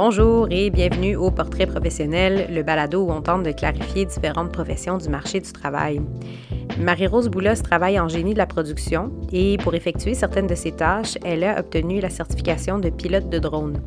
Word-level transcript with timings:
Bonjour 0.00 0.46
et 0.52 0.70
bienvenue 0.70 1.16
au 1.16 1.32
Portrait 1.32 1.66
professionnel, 1.66 2.46
le 2.54 2.62
balado 2.62 3.02
où 3.02 3.10
on 3.10 3.20
tente 3.20 3.42
de 3.42 3.50
clarifier 3.50 4.04
différentes 4.04 4.52
professions 4.52 4.96
du 4.96 5.08
marché 5.08 5.40
du 5.40 5.52
travail. 5.52 6.00
Marie-Rose 6.78 7.28
Boulos 7.28 7.62
travaille 7.64 7.98
en 7.98 8.06
génie 8.06 8.32
de 8.32 8.38
la 8.38 8.46
production 8.46 9.10
et 9.32 9.58
pour 9.58 9.74
effectuer 9.74 10.14
certaines 10.14 10.46
de 10.46 10.54
ses 10.54 10.70
tâches, 10.70 11.18
elle 11.24 11.42
a 11.42 11.58
obtenu 11.58 11.98
la 11.98 12.10
certification 12.10 12.78
de 12.78 12.90
pilote 12.90 13.28
de 13.28 13.40
drone. 13.40 13.82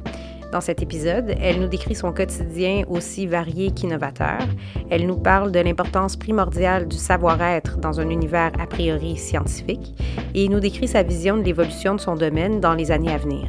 Dans 0.52 0.60
cet 0.60 0.82
épisode, 0.82 1.34
elle 1.42 1.62
nous 1.62 1.70
décrit 1.70 1.96
son 1.96 2.12
quotidien 2.12 2.84
aussi 2.90 3.26
varié 3.26 3.72
qu'innovateur. 3.72 4.40
Elle 4.90 5.08
nous 5.08 5.16
parle 5.16 5.54
de 5.54 5.62
l'importance 5.62 6.18
primordiale 6.18 6.90
du 6.90 6.98
savoir-être 6.98 7.78
dans 7.78 8.02
un 8.02 8.10
univers 8.10 8.52
a 8.60 8.68
priori 8.68 9.16
scientifique 9.16 9.96
et 10.36 10.50
nous 10.50 10.60
décrit 10.60 10.90
sa 10.90 11.04
vision 11.04 11.38
de 11.38 11.44
l'évolution 11.44 11.96
de 11.96 12.02
son 12.02 12.16
domaine 12.16 12.60
dans 12.60 12.74
les 12.74 12.92
années 12.92 13.14
à 13.14 13.18
venir. 13.18 13.48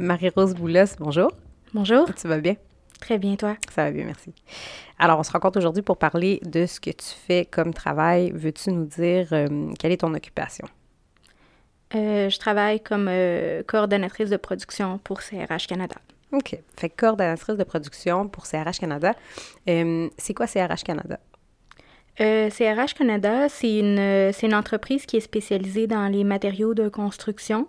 Marie-Rose 0.00 0.54
Boulos, 0.54 0.96
bonjour. 0.98 1.30
Bonjour. 1.74 2.06
Tu 2.14 2.26
vas 2.26 2.38
bien? 2.38 2.56
Très 3.00 3.18
bien, 3.18 3.36
toi? 3.36 3.56
Ça 3.70 3.84
va 3.84 3.90
bien, 3.90 4.06
merci. 4.06 4.32
Alors, 4.98 5.18
on 5.18 5.22
se 5.22 5.30
rencontre 5.30 5.58
aujourd'hui 5.58 5.82
pour 5.82 5.98
parler 5.98 6.40
de 6.42 6.64
ce 6.64 6.80
que 6.80 6.88
tu 6.88 7.04
fais 7.26 7.44
comme 7.44 7.74
travail. 7.74 8.32
Veux-tu 8.34 8.70
nous 8.70 8.86
dire 8.86 9.28
euh, 9.32 9.70
quelle 9.78 9.92
est 9.92 9.98
ton 9.98 10.14
occupation? 10.14 10.66
Euh, 11.94 12.30
je 12.30 12.38
travaille 12.38 12.80
comme 12.80 13.08
euh, 13.10 13.62
coordonnatrice 13.66 14.30
de 14.30 14.38
production 14.38 14.96
pour 15.04 15.20
CRH 15.20 15.66
Canada. 15.66 15.96
OK. 16.32 16.56
Fait 16.78 16.88
coordonnatrice 16.88 17.58
de 17.58 17.64
production 17.64 18.26
pour 18.26 18.44
CRH 18.44 18.78
Canada. 18.78 19.14
C'est 19.66 20.34
quoi 20.34 20.46
CRH 20.46 20.82
Canada? 20.82 21.20
CRH 22.16 22.94
Canada, 22.94 23.50
c'est 23.50 23.78
une, 23.78 24.32
une 24.42 24.54
entreprise 24.54 25.04
qui 25.04 25.18
est 25.18 25.20
spécialisée 25.20 25.86
dans 25.86 26.08
les 26.08 26.24
matériaux 26.24 26.72
de 26.72 26.88
construction. 26.88 27.68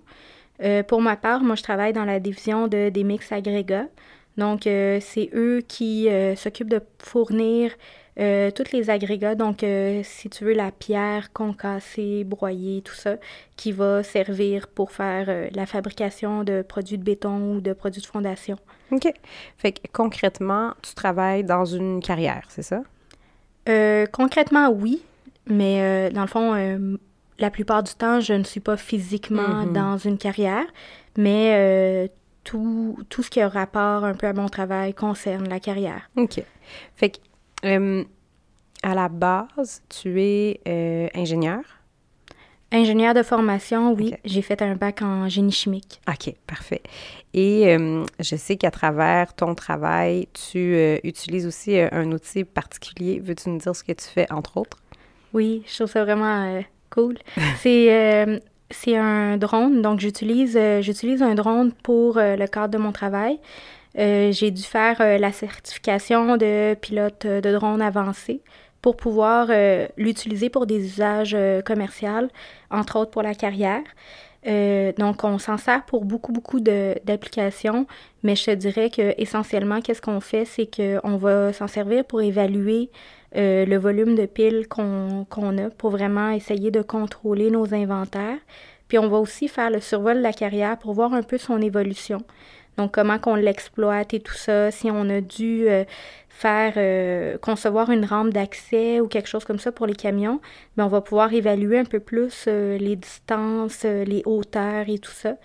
Pour 0.87 1.01
ma 1.01 1.15
part, 1.15 1.43
moi, 1.43 1.55
je 1.55 1.63
travaille 1.63 1.93
dans 1.93 2.05
la 2.05 2.19
division 2.19 2.67
de, 2.67 2.89
des 2.89 3.03
mix 3.03 3.31
agrégats. 3.31 3.87
Donc, 4.37 4.61
c'est 4.63 5.29
eux 5.33 5.61
qui 5.67 6.07
s'occupent 6.35 6.69
de 6.69 6.81
fournir 6.99 7.71
euh, 8.19 8.51
tous 8.51 8.73
les 8.73 8.89
agrégats, 8.89 9.35
donc 9.35 9.63
euh, 9.63 10.01
si 10.03 10.29
tu 10.29 10.43
veux 10.43 10.53
la 10.53 10.71
pierre 10.71 11.31
concassée, 11.31 12.25
broyée, 12.25 12.81
tout 12.81 12.93
ça, 12.93 13.15
qui 13.55 13.71
va 13.71 14.03
servir 14.03 14.67
pour 14.67 14.91
faire 14.91 15.27
euh, 15.29 15.47
la 15.53 15.65
fabrication 15.65 16.43
de 16.43 16.61
produits 16.61 16.97
de 16.97 17.03
béton 17.03 17.55
ou 17.55 17.61
de 17.61 17.71
produits 17.71 18.01
de 18.01 18.05
fondation. 18.05 18.57
OK. 18.91 19.11
Fait 19.57 19.71
que 19.71 19.79
concrètement, 19.93 20.73
tu 20.81 20.93
travailles 20.93 21.45
dans 21.45 21.63
une 21.63 22.01
carrière, 22.01 22.45
c'est 22.49 22.63
ça? 22.63 22.83
concrètement, 24.11 24.69
oui, 24.69 25.01
mais 25.45 26.09
dans 26.11 26.23
le 26.23 26.27
fond, 26.27 26.97
la 27.39 27.49
plupart 27.49 27.83
du 27.83 27.93
temps, 27.93 28.19
je 28.19 28.33
ne 28.33 28.43
suis 28.43 28.59
pas 28.59 28.77
physiquement 28.77 29.65
mm-hmm. 29.65 29.71
dans 29.71 29.97
une 29.97 30.17
carrière, 30.17 30.65
mais 31.17 32.09
tout, 32.43 32.97
tout 33.09 33.23
ce 33.23 33.29
qui 33.29 33.41
a 33.41 33.49
rapport 33.49 34.03
un 34.03 34.13
peu 34.13 34.27
à 34.27 34.33
mon 34.33 34.49
travail 34.49 34.93
concerne 34.93 35.47
la 35.47 35.59
carrière. 35.59 36.09
OK. 36.15 36.43
Fait 36.95 37.09
que 37.11 37.17
euh, 37.65 38.03
à 38.83 38.95
la 38.95 39.09
base, 39.09 39.83
tu 39.89 40.21
es 40.21 40.59
euh, 40.67 41.07
ingénieur? 41.13 41.61
Ingénieur 42.71 43.13
de 43.13 43.21
formation, 43.21 43.91
oui. 43.93 44.15
J'ai 44.23 44.41
fait 44.41 44.61
un 44.61 44.75
bac 44.75 45.01
en 45.01 45.27
génie 45.27 45.51
chimique. 45.51 45.99
OK, 46.07 46.33
parfait. 46.47 46.81
Et 47.33 47.67
euh, 47.67 48.05
je 48.19 48.35
sais 48.37 48.55
qu'à 48.55 48.71
travers 48.71 49.33
ton 49.33 49.55
travail, 49.55 50.27
tu 50.33 50.77
utilises 51.03 51.45
aussi 51.45 51.77
un 51.77 52.11
outil 52.13 52.45
particulier. 52.45 53.19
Veux-tu 53.19 53.49
nous 53.49 53.57
dire 53.57 53.75
ce 53.75 53.83
que 53.83 53.91
tu 53.91 54.05
fais, 54.05 54.31
entre 54.31 54.55
autres? 54.55 54.77
Oui, 55.33 55.63
je 55.67 55.75
trouve 55.75 55.91
ça 55.91 56.05
vraiment 56.05 56.61
cool. 56.91 57.17
C'est 57.57 58.41
c'est 58.69 58.95
un 58.95 59.37
drone, 59.37 59.81
donc 59.81 59.99
j'utilise 59.99 60.59
j'utilise 60.81 61.21
un 61.21 61.35
drone 61.35 61.71
pour 61.83 62.17
le 62.17 62.45
cadre 62.47 62.73
de 62.73 62.77
mon 62.77 62.91
travail. 62.91 63.39
Euh, 63.97 64.31
j'ai 64.31 64.51
dû 64.51 64.63
faire 64.63 65.01
euh, 65.01 65.17
la 65.17 65.31
certification 65.31 66.37
de 66.37 66.75
pilote 66.75 67.25
euh, 67.25 67.41
de 67.41 67.51
drone 67.51 67.81
avancé 67.81 68.41
pour 68.81 68.95
pouvoir 68.95 69.49
l'utiliser 69.95 70.49
pour 70.49 70.65
des 70.65 70.83
usages 70.83 71.37
commerciaux, 71.63 72.29
entre 72.71 72.97
autres 72.97 73.11
pour 73.11 73.21
la 73.21 73.35
carrière. 73.35 73.83
donc, 74.97 75.23
on 75.23 75.37
s'en 75.37 75.57
sert 75.57 75.85
pour 75.85 76.03
beaucoup, 76.03 76.31
beaucoup 76.31 76.59
d'applications, 76.59 77.85
mais 78.23 78.35
je 78.35 78.45
te 78.45 78.51
dirais 78.55 78.89
que 78.89 79.13
essentiellement, 79.21 79.81
qu'est-ce 79.81 80.01
qu'on 80.01 80.19
fait, 80.19 80.45
c'est 80.45 80.65
qu'on 80.65 81.17
va 81.17 81.53
s'en 81.53 81.67
servir 81.67 82.05
pour 82.05 82.23
évaluer 82.23 82.89
le 83.33 83.75
volume 83.77 84.15
de 84.15 84.25
piles 84.25 84.67
qu'on 84.67 85.25
a, 85.57 85.69
pour 85.69 85.91
vraiment 85.91 86.31
essayer 86.31 86.71
de 86.71 86.81
contrôler 86.81 87.49
nos 87.49 87.73
inventaires. 87.73 88.37
Puis 88.87 88.97
on 88.99 89.07
va 89.07 89.19
aussi 89.19 89.47
faire 89.47 89.69
le 89.69 89.79
survol 89.79 90.17
de 90.17 90.21
la 90.21 90.33
carrière 90.33 90.77
pour 90.77 90.93
voir 90.93 91.13
un 91.13 91.23
peu 91.23 91.37
son 91.37 91.61
évolution. 91.61 92.21
Donc, 92.77 92.93
comment 92.93 93.19
qu'on 93.19 93.35
l'exploite 93.35 94.13
et 94.13 94.19
tout 94.19 94.33
ça, 94.33 94.71
si 94.71 94.89
on 94.89 95.09
a 95.09 95.21
dû 95.21 95.67
euh, 95.67 95.83
faire 96.29 96.73
euh, 96.77 97.37
concevoir 97.37 97.89
une 97.91 98.05
rampe 98.05 98.29
d'accès 98.29 98.99
ou 98.99 99.07
quelque 99.07 99.27
chose 99.27 99.45
comme 99.45 99.59
ça 99.59 99.71
pour 99.71 99.87
les 99.87 99.95
camions, 99.95 100.39
mais 100.75 100.83
ben, 100.83 100.85
on 100.85 100.89
va 100.89 101.01
pouvoir 101.01 101.33
évaluer 101.33 101.79
un 101.79 101.85
peu 101.85 101.99
plus 101.99 102.45
euh, 102.47 102.77
les 102.77 102.95
distances, 102.95 103.83
les 103.83 104.23
hauteurs 104.25 104.89
et 104.89 104.99
tout 104.99 105.11
ça. 105.11 105.35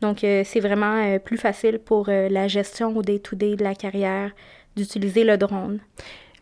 Donc, 0.00 0.18
c'est 0.20 0.60
vraiment 0.60 1.18
plus 1.20 1.38
facile 1.38 1.78
pour 1.78 2.08
la 2.08 2.48
gestion 2.48 2.94
au 2.94 3.00
day-to-day 3.00 3.56
de 3.56 3.64
la 3.64 3.74
carrière 3.74 4.30
d'utiliser 4.76 5.24
le 5.24 5.38
drone. 5.38 5.80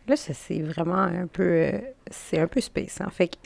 Là, 0.07 0.15
c'est 0.15 0.61
vraiment 0.61 0.95
un 0.95 1.27
peu... 1.27 1.71
c'est 2.11 2.39
un 2.39 2.47
peu 2.47 2.61
space, 2.61 3.01
en 3.01 3.05
hein. 3.05 3.09
fait 3.11 3.37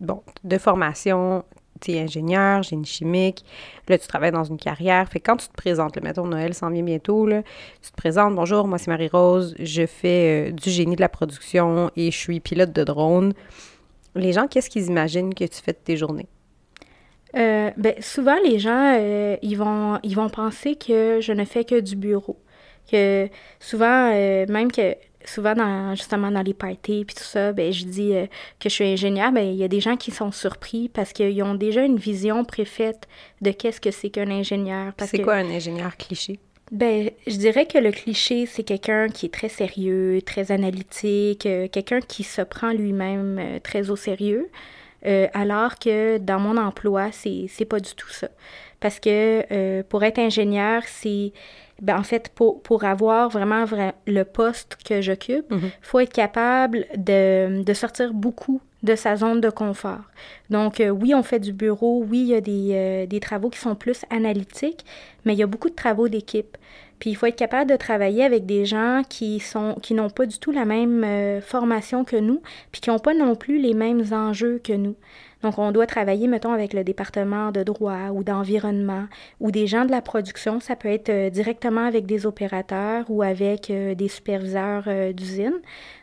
bon, 0.00 0.22
de 0.44 0.58
formation, 0.58 1.44
tu 1.80 1.92
es 1.92 2.00
ingénieur, 2.00 2.62
génie 2.62 2.86
chimique, 2.86 3.44
là, 3.88 3.98
tu 3.98 4.06
travailles 4.06 4.32
dans 4.32 4.44
une 4.44 4.56
carrière. 4.56 5.08
Fait 5.08 5.20
quand 5.20 5.36
tu 5.36 5.48
te 5.48 5.54
présentes, 5.54 5.96
le 5.96 6.02
mettons, 6.02 6.26
Noël 6.26 6.54
s'en 6.54 6.70
vient 6.70 6.82
bientôt, 6.82 7.26
là, 7.26 7.42
tu 7.82 7.90
te 7.90 7.96
présentes, 7.96 8.34
bonjour, 8.34 8.66
moi 8.66 8.78
c'est 8.78 8.90
Marie-Rose, 8.90 9.54
je 9.58 9.86
fais 9.86 10.48
euh, 10.48 10.52
du 10.52 10.70
génie 10.70 10.96
de 10.96 11.00
la 11.00 11.08
production 11.08 11.90
et 11.96 12.10
je 12.10 12.16
suis 12.16 12.40
pilote 12.40 12.72
de 12.72 12.84
drone. 12.84 13.32
Les 14.14 14.32
gens, 14.32 14.46
qu'est-ce 14.46 14.70
qu'ils 14.70 14.86
imaginent 14.86 15.34
que 15.34 15.44
tu 15.44 15.60
fais 15.62 15.72
de 15.72 15.78
tes 15.82 15.96
journées? 15.96 16.28
Euh, 17.36 17.70
ben, 17.76 17.94
souvent, 18.00 18.36
les 18.42 18.58
gens, 18.58 18.94
euh, 18.98 19.36
ils, 19.42 19.56
vont, 19.56 19.98
ils 20.02 20.16
vont 20.16 20.30
penser 20.30 20.74
que 20.76 21.18
je 21.20 21.32
ne 21.32 21.44
fais 21.44 21.64
que 21.64 21.78
du 21.78 21.96
bureau. 21.96 22.38
Que 22.90 23.28
souvent, 23.60 24.10
même 24.10 24.70
que 24.70 24.94
souvent, 25.28 25.54
dans, 25.54 25.94
justement, 25.94 26.30
dans 26.30 26.42
les 26.42 26.54
parties 26.54 27.04
puis 27.04 27.14
tout 27.14 27.24
ça, 27.24 27.52
ben, 27.52 27.72
je 27.72 27.84
dis 27.84 28.14
euh, 28.14 28.26
que 28.60 28.68
je 28.68 28.74
suis 28.74 28.84
ingénieur, 28.84 29.32
ben, 29.32 29.44
il 29.44 29.56
y 29.56 29.64
a 29.64 29.68
des 29.68 29.80
gens 29.80 29.96
qui 29.96 30.10
sont 30.10 30.32
surpris 30.32 30.88
parce 30.88 31.12
qu'ils 31.12 31.42
ont 31.42 31.54
déjà 31.54 31.82
une 31.82 31.96
vision 31.96 32.44
préfaite 32.44 33.08
de 33.40 33.50
qu'est-ce 33.50 33.80
que 33.80 33.90
c'est 33.90 34.10
qu'un 34.10 34.30
ingénieur. 34.30 34.92
C'est 34.98 35.22
quoi 35.22 35.34
un 35.34 35.50
ingénieur 35.50 35.96
cliché? 35.96 36.38
Ben, 36.72 37.10
je 37.26 37.36
dirais 37.36 37.66
que 37.66 37.78
le 37.78 37.92
cliché, 37.92 38.46
c'est 38.46 38.64
quelqu'un 38.64 39.08
qui 39.08 39.26
est 39.26 39.32
très 39.32 39.48
sérieux, 39.48 40.20
très 40.24 40.50
analytique, 40.50 41.46
euh, 41.46 41.68
quelqu'un 41.68 42.00
qui 42.00 42.24
se 42.24 42.42
prend 42.42 42.72
lui-même 42.72 43.38
euh, 43.38 43.58
très 43.60 43.90
au 43.90 43.96
sérieux, 43.96 44.48
alors 45.34 45.78
que 45.78 46.18
dans 46.18 46.40
mon 46.40 46.56
emploi, 46.56 47.10
c'est 47.12 47.64
pas 47.64 47.78
du 47.78 47.94
tout 47.94 48.08
ça. 48.08 48.28
Parce 48.80 48.98
que 48.98 49.82
pour 49.82 50.02
être 50.02 50.18
ingénieur, 50.18 50.82
c'est 50.84 51.32
ben, 51.82 51.98
en 51.98 52.02
fait, 52.02 52.30
pour, 52.34 52.62
pour 52.62 52.84
avoir 52.84 53.28
vraiment 53.28 53.64
le 54.06 54.22
poste 54.22 54.78
que 54.82 55.02
j'occupe, 55.02 55.46
il 55.50 55.56
mhm. 55.56 55.70
faut 55.82 56.00
être 56.00 56.12
capable 56.12 56.86
de, 56.96 57.62
de, 57.62 57.74
sortir 57.74 58.14
beaucoup 58.14 58.62
de 58.82 58.94
sa 58.94 59.16
zone 59.16 59.42
de 59.42 59.50
confort. 59.50 60.00
Donc, 60.48 60.80
euh, 60.80 60.88
oui, 60.88 61.14
on 61.14 61.22
fait 61.22 61.38
du 61.38 61.52
bureau, 61.52 62.02
oui, 62.08 62.20
il 62.20 62.26
y 62.28 62.34
a 62.34 62.40
des, 62.40 62.70
euh, 62.72 63.06
des, 63.06 63.20
travaux 63.20 63.50
qui 63.50 63.58
sont 63.58 63.74
plus 63.74 64.04
analytiques, 64.08 64.86
mais 65.24 65.34
il 65.34 65.38
y 65.38 65.42
a 65.42 65.46
beaucoup 65.46 65.68
de 65.68 65.74
travaux 65.74 66.08
d'équipe. 66.08 66.56
Puis, 66.98 67.10
il 67.10 67.14
faut 67.14 67.26
être 67.26 67.36
capable 67.36 67.70
de 67.70 67.76
travailler 67.76 68.24
avec 68.24 68.46
des 68.46 68.64
gens 68.64 69.02
qui 69.06 69.38
sont 69.38 69.76
qui 69.82 69.92
n'ont 69.92 70.08
pas 70.08 70.24
du 70.24 70.38
tout 70.38 70.52
la 70.52 70.64
même 70.64 71.04
euh, 71.04 71.42
formation 71.42 72.04
que 72.04 72.16
nous, 72.16 72.40
puis 72.72 72.80
qui 72.80 72.88
n'ont 72.88 72.98
pas 72.98 73.12
non 73.12 73.34
plus 73.34 73.58
les 73.58 73.74
mêmes 73.74 74.02
enjeux 74.12 74.60
que 74.64 74.72
nous. 74.72 74.96
Donc, 75.46 75.60
on 75.60 75.70
doit 75.70 75.86
travailler, 75.86 76.26
mettons, 76.26 76.52
avec 76.52 76.72
le 76.72 76.82
département 76.82 77.52
de 77.52 77.62
droit 77.62 78.08
ou 78.12 78.24
d'environnement 78.24 79.04
ou 79.38 79.52
des 79.52 79.68
gens 79.68 79.84
de 79.84 79.92
la 79.92 80.02
production. 80.02 80.58
Ça 80.58 80.74
peut 80.74 80.88
être 80.88 81.08
euh, 81.08 81.30
directement 81.30 81.86
avec 81.86 82.04
des 82.04 82.26
opérateurs 82.26 83.04
ou 83.08 83.22
avec 83.22 83.70
euh, 83.70 83.94
des 83.94 84.08
superviseurs 84.08 84.82
euh, 84.88 85.12
d'usine. 85.12 85.54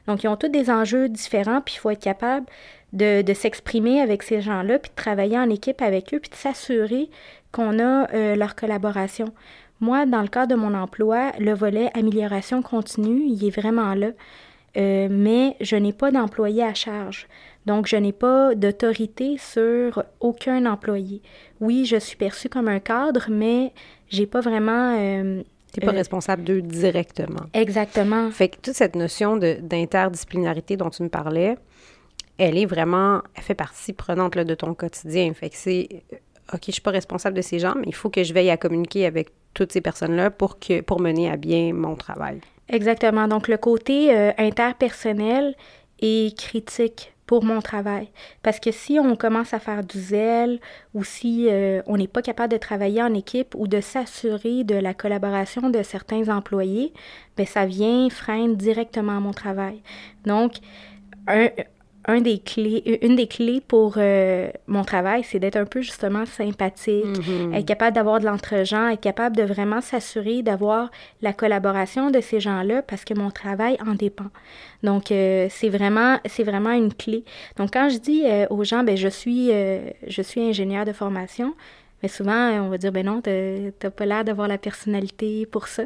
Donc, 0.07 0.23
ils 0.23 0.29
ont 0.29 0.37
tous 0.37 0.47
des 0.47 0.69
enjeux 0.69 1.09
différents, 1.09 1.59
puis 1.59 1.73
il 1.75 1.79
faut 1.79 1.89
être 1.89 1.99
capable 1.99 2.45
de, 2.93 3.21
de 3.21 3.33
s'exprimer 3.33 3.99
avec 3.99 4.23
ces 4.23 4.39
gens-là, 4.39 4.79
puis 4.79 4.91
de 4.91 4.95
travailler 4.95 5.37
en 5.37 5.49
équipe 5.49 5.81
avec 5.81 6.13
eux, 6.13 6.21
puis 6.21 6.29
de 6.29 6.35
s'assurer 6.35 7.09
qu'on 7.51 7.79
a 7.79 8.35
leur 8.35 8.55
collaboration. 8.55 9.33
Moi, 9.81 10.05
dans 10.05 10.21
le 10.21 10.29
cadre 10.29 10.55
de 10.55 10.59
mon 10.59 10.73
emploi, 10.73 11.33
le 11.37 11.53
volet 11.53 11.89
amélioration 11.95 12.61
continue, 12.61 13.23
il 13.27 13.45
est 13.45 13.49
vraiment 13.49 13.93
là. 13.93 14.11
mais 14.75 15.55
je 15.61 15.75
n'ai 15.75 15.93
pas 15.93 16.11
d'employé 16.11 16.63
à 16.63 16.73
charge. 16.73 17.27
Donc, 17.65 17.87
je 17.87 17.95
n'ai 17.95 18.11
pas 18.11 18.55
d'autorité 18.55 19.37
sur 19.37 20.03
aucun 20.19 20.65
employé. 20.65 21.21
Oui, 21.61 21.85
je 21.85 21.97
suis 21.97 22.17
perçue 22.17 22.49
comme 22.49 22.67
un 22.67 22.79
cadre, 22.79 23.27
mais 23.29 23.71
j'ai 24.09 24.25
pas 24.25 24.41
vraiment... 24.41 24.97
Euh, 24.99 25.41
tu 25.73 25.79
n'es 25.79 25.85
pas 25.85 25.93
euh, 25.93 25.97
responsable 25.97 26.43
d'eux 26.43 26.61
directement. 26.61 27.45
Exactement. 27.53 28.29
Fait 28.31 28.49
que 28.49 28.57
toute 28.61 28.75
cette 28.75 28.95
notion 28.95 29.37
d'interdisciplinarité 29.37 30.77
dont 30.77 30.89
tu 30.89 31.03
me 31.03 31.09
parlais, 31.09 31.57
elle 32.37 32.57
est 32.57 32.65
vraiment, 32.65 33.21
elle 33.35 33.43
fait 33.43 33.55
partie 33.55 33.93
prenante 33.93 34.35
là, 34.35 34.43
de 34.43 34.55
ton 34.55 34.73
quotidien. 34.73 35.33
Fait 35.33 35.49
que 35.49 35.55
c'est, 35.55 35.87
euh, 36.11 36.17
OK, 36.53 36.61
je 36.67 36.71
suis 36.73 36.81
pas 36.81 36.91
responsable 36.91 37.37
de 37.37 37.41
ces 37.41 37.59
gens, 37.59 37.75
mais 37.75 37.87
il 37.87 37.95
faut 37.95 38.09
que 38.09 38.23
je 38.23 38.33
veille 38.33 38.49
à 38.49 38.57
communiquer 38.57 39.05
avec 39.05 39.29
toutes 39.53 39.71
ces 39.71 39.81
personnes-là 39.81 40.31
pour, 40.31 40.59
que, 40.59 40.81
pour 40.81 40.99
mener 40.99 41.29
à 41.29 41.37
bien 41.37 41.73
mon 41.73 41.95
travail. 41.95 42.41
Exactement. 42.69 43.27
Donc, 43.27 43.47
le 43.47 43.57
côté 43.57 44.15
euh, 44.15 44.31
interpersonnel 44.37 45.55
est 45.99 46.37
critique 46.37 47.12
pour 47.25 47.43
mon 47.43 47.61
travail. 47.61 48.09
Parce 48.41 48.59
que 48.59 48.71
si 48.71 48.99
on 48.99 49.15
commence 49.15 49.53
à 49.53 49.59
faire 49.59 49.83
du 49.83 49.99
zèle 49.99 50.59
ou 50.93 51.03
si 51.03 51.47
euh, 51.49 51.81
on 51.87 51.97
n'est 51.97 52.07
pas 52.07 52.21
capable 52.21 52.51
de 52.51 52.57
travailler 52.57 53.01
en 53.01 53.13
équipe 53.13 53.55
ou 53.55 53.67
de 53.67 53.81
s'assurer 53.81 54.63
de 54.63 54.75
la 54.75 54.93
collaboration 54.93 55.69
de 55.69 55.83
certains 55.83 56.29
employés, 56.29 56.93
bien, 57.37 57.45
ça 57.45 57.65
vient 57.65 58.09
freiner 58.09 58.55
directement 58.55 59.19
mon 59.21 59.31
travail. 59.31 59.81
Donc, 60.25 60.55
un, 61.27 61.47
un 62.05 62.21
des 62.21 62.39
clés, 62.39 62.99
une 63.01 63.15
des 63.15 63.27
clés 63.27 63.61
pour 63.65 63.95
euh, 63.97 64.49
mon 64.67 64.83
travail, 64.83 65.23
c'est 65.23 65.39
d'être 65.39 65.55
un 65.55 65.65
peu 65.65 65.81
justement 65.81 66.25
sympathique, 66.25 67.05
mm-hmm. 67.05 67.55
être 67.55 67.65
capable 67.65 67.95
d'avoir 67.95 68.19
de 68.19 68.25
l'entre-gens, 68.25 68.89
être 68.89 69.01
capable 69.01 69.35
de 69.35 69.43
vraiment 69.43 69.81
s'assurer 69.81 70.41
d'avoir 70.41 70.91
la 71.21 71.33
collaboration 71.33 72.11
de 72.11 72.19
ces 72.19 72.39
gens-là 72.39 72.81
parce 72.81 73.05
que 73.05 73.13
mon 73.13 73.31
travail 73.31 73.77
en 73.85 73.93
dépend. 73.93 74.29
Donc, 74.83 75.11
euh, 75.11 75.47
c'est 75.49 75.69
vraiment, 75.69 76.19
c'est 76.25 76.43
vraiment 76.43 76.71
une 76.71 76.93
clé. 76.93 77.23
Donc, 77.57 77.71
quand 77.73 77.89
je 77.89 77.97
dis 77.97 78.23
euh, 78.25 78.45
aux 78.49 78.63
gens, 78.63 78.83
ben, 78.83 78.97
je 78.97 79.07
suis, 79.07 79.49
je 79.49 80.21
suis 80.21 80.41
ingénieur 80.41 80.85
de 80.85 80.91
formation, 80.91 81.53
mais 82.03 82.09
souvent, 82.09 82.51
on 82.61 82.67
va 82.67 82.77
dire, 82.77 82.91
ben 82.91 83.05
non, 83.05 83.21
t'as 83.21 83.89
pas 83.89 84.05
l'air 84.05 84.25
d'avoir 84.25 84.49
la 84.49 84.57
personnalité 84.57 85.45
pour 85.45 85.69
ça. 85.69 85.83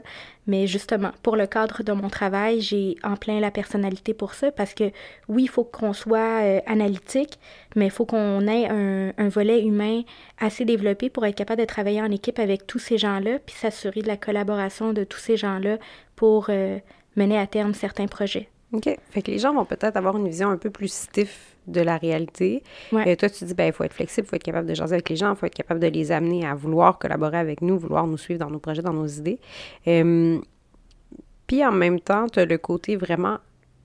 Mais 0.47 0.65
justement, 0.65 1.11
pour 1.21 1.35
le 1.35 1.45
cadre 1.45 1.83
de 1.83 1.91
mon 1.91 2.09
travail, 2.09 2.59
j'ai 2.59 2.95
en 3.03 3.15
plein 3.17 3.39
la 3.39 3.51
personnalité 3.51 4.15
pour 4.15 4.33
ça 4.33 4.51
parce 4.51 4.73
que 4.73 4.85
oui, 5.29 5.43
il 5.43 5.47
faut 5.47 5.63
qu'on 5.63 5.93
soit 5.93 6.41
euh, 6.41 6.59
analytique, 6.65 7.37
mais 7.75 7.85
il 7.85 7.91
faut 7.91 8.05
qu'on 8.05 8.47
ait 8.47 8.67
un, 8.67 9.29
volet 9.29 9.63
humain 9.63 10.01
assez 10.39 10.65
développé 10.65 11.11
pour 11.11 11.23
être 11.25 11.35
capable 11.35 11.61
de 11.61 11.67
travailler 11.67 12.01
en 12.01 12.09
équipe 12.09 12.39
avec 12.39 12.65
tous 12.65 12.79
ces 12.79 12.97
gens-là, 12.97 13.37
puis 13.45 13.55
s'assurer 13.55 14.01
de 14.01 14.07
la 14.07 14.17
collaboration 14.17 14.93
de 14.93 15.03
tous 15.03 15.19
ces 15.19 15.37
gens-là 15.37 15.77
pour 16.15 16.47
euh, 16.49 16.79
mener 17.15 17.37
à 17.37 17.45
terme 17.45 17.75
certains 17.75 18.07
projets. 18.07 18.49
OK. 18.73 18.89
Fait 19.11 19.21
que 19.21 19.31
les 19.31 19.39
gens 19.39 19.53
vont 19.53 19.65
peut-être 19.65 19.95
avoir 19.95 20.17
une 20.17 20.27
vision 20.27 20.49
un 20.49 20.57
peu 20.57 20.69
plus 20.69 20.91
stiff 20.91 21.55
de 21.67 21.81
la 21.81 21.97
réalité. 21.97 22.63
Et 23.05 23.15
toi, 23.15 23.29
tu 23.29 23.45
dis, 23.45 23.53
ben, 23.53 23.65
il 23.65 23.73
faut 23.73 23.83
être 23.83 23.93
flexible, 23.93 24.25
il 24.25 24.29
faut 24.29 24.35
être 24.35 24.43
capable 24.43 24.67
de 24.67 24.73
jaser 24.73 24.93
avec 24.93 25.09
les 25.09 25.15
gens, 25.15 25.31
il 25.33 25.35
faut 25.37 25.45
être 25.45 25.55
capable 25.55 25.79
de 25.79 25.87
les 25.87 26.11
amener 26.11 26.45
à 26.45 26.55
vouloir 26.55 26.97
collaborer 26.97 27.37
avec 27.37 27.61
nous, 27.61 27.77
vouloir 27.77 28.07
nous 28.07 28.17
suivre 28.17 28.39
dans 28.39 28.49
nos 28.49 28.59
projets, 28.59 28.81
dans 28.81 28.93
nos 28.93 29.07
idées. 29.07 29.39
puis 29.83 31.65
en 31.65 31.71
même 31.71 31.99
temps, 31.99 32.27
tu 32.27 32.39
as 32.39 32.45
le 32.45 32.57
côté 32.57 32.95
vraiment 32.95 33.39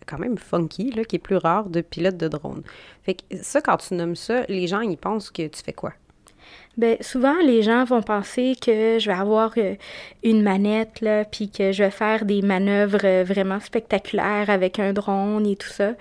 quand 0.07 0.19
même 0.19 0.39
funky, 0.39 0.91
là, 0.91 1.05
qui 1.05 1.17
est 1.17 1.21
plus 1.21 1.37
rare 1.37 1.69
de 1.69 1.81
pilote 1.81 2.17
de 2.17 2.29
drone. 2.29 2.63
Fait 3.03 3.15
que 3.15 3.23
ça, 3.41 3.61
quand 3.61 3.77
tu 3.77 3.95
nommes 3.95 4.17
ça, 4.17 4.43
les 4.49 4.67
gens, 4.67 4.81
ils 4.81 4.97
pensent 4.97 5.31
que 5.31 5.47
tu 5.47 5.63
fais 5.63 5.73
quoi? 5.73 5.93
Bien, 6.79 6.97
souvent, 7.03 7.35
les 7.45 7.61
gens 7.61 7.85
vont 7.85 8.01
penser 8.01 8.55
que 8.61 8.99
je 8.99 9.07
vais 9.11 9.17
avoir 9.17 9.53
euh, 9.59 9.75
une 10.23 10.43
manette, 10.43 11.03
là, 11.03 11.25
puis 11.27 11.51
que 11.51 11.71
je 11.71 11.85
vais 11.85 11.91
faire 11.91 12.25
des 12.25 12.41
manœuvres 12.41 13.05
euh, 13.05 13.25
vraiment 13.25 13.61
spectaculaires 13.61 14.49
avec 14.49 14.79
un 14.79 14.95
drone 14.95 15.47
et 15.47 15.57
tout 15.57 15.69
ça. 15.69 15.93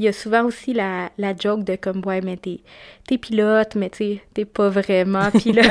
Il 0.00 0.04
y 0.04 0.08
a 0.08 0.12
souvent 0.12 0.44
aussi 0.44 0.72
la, 0.72 1.10
la 1.16 1.32
joke 1.36 1.62
de 1.62 1.76
comme, 1.76 2.04
ouais, 2.04 2.20
mais 2.22 2.36
t'es, 2.36 2.58
t'es 3.06 3.18
pilote, 3.18 3.76
mais 3.76 3.88
tu 3.88 4.18
t'es 4.34 4.44
pas 4.44 4.68
vraiment 4.68 5.30
pilote. 5.38 5.70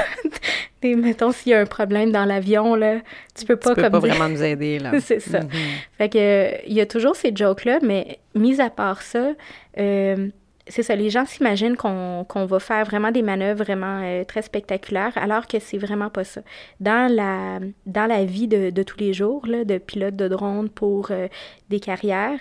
mettons, 0.83 1.31
s'il 1.31 1.51
y 1.51 1.55
a 1.55 1.59
un 1.59 1.65
problème 1.65 2.11
dans 2.11 2.25
l'avion, 2.25 2.75
là, 2.75 2.99
tu 3.37 3.45
peux 3.45 3.55
pas 3.55 3.75
tu 3.75 3.81
peux 3.81 3.89
pas 3.89 3.99
vraiment 3.99 4.29
nous 4.29 4.43
aider, 4.43 4.79
là. 4.79 4.91
C'est 5.01 5.19
ça. 5.19 5.39
Mm-hmm. 5.39 5.49
Fait 5.97 6.09
que, 6.09 6.67
il 6.67 6.73
y 6.73 6.81
a 6.81 6.85
toujours 6.85 7.15
ces 7.15 7.35
jokes-là, 7.35 7.79
mais 7.81 8.19
mis 8.35 8.61
à 8.61 8.69
part 8.69 9.01
ça, 9.01 9.33
euh, 9.79 10.29
c'est 10.67 10.83
ça, 10.83 10.95
les 10.95 11.09
gens 11.09 11.25
s'imaginent 11.25 11.77
qu'on 11.77 12.45
va 12.45 12.59
faire 12.59 12.85
vraiment 12.85 13.11
des 13.11 13.21
manœuvres 13.21 13.63
vraiment 13.63 14.01
euh, 14.03 14.23
très 14.23 14.41
spectaculaires, 14.41 15.15
alors 15.15 15.47
que 15.47 15.59
c'est 15.59 15.77
vraiment 15.77 16.09
pas 16.09 16.23
ça. 16.23 16.41
Dans 16.79 17.11
la, 17.11 17.59
dans 17.85 18.07
la 18.07 18.25
vie 18.25 18.47
de, 18.47 18.71
de 18.71 18.83
tous 18.83 18.97
les 18.97 19.13
jours, 19.13 19.43
de 19.45 19.77
pilote 19.77 20.15
de 20.15 20.27
drone 20.27 20.69
pour 20.69 21.11
euh, 21.11 21.27
des 21.69 21.79
carrières, 21.79 22.39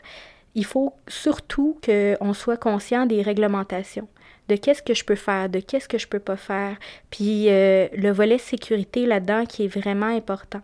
il 0.54 0.64
faut 0.64 0.94
surtout 1.06 1.78
qu'on 1.84 2.32
soit 2.32 2.56
conscient 2.56 3.06
des 3.06 3.20
réglementations, 3.20 4.08
de 4.48 4.56
qu'est-ce 4.56 4.82
que 4.82 4.94
je 4.94 5.04
peux 5.04 5.16
faire, 5.16 5.48
de 5.48 5.60
qu'est-ce 5.60 5.88
que 5.88 5.98
je 5.98 6.08
peux 6.08 6.20
pas 6.20 6.36
faire, 6.36 6.76
puis 7.10 7.50
euh, 7.50 7.88
le 7.94 8.10
volet 8.10 8.38
sécurité 8.38 9.04
là-dedans 9.04 9.44
qui 9.44 9.64
est 9.64 9.68
vraiment 9.68 10.06
important. 10.06 10.62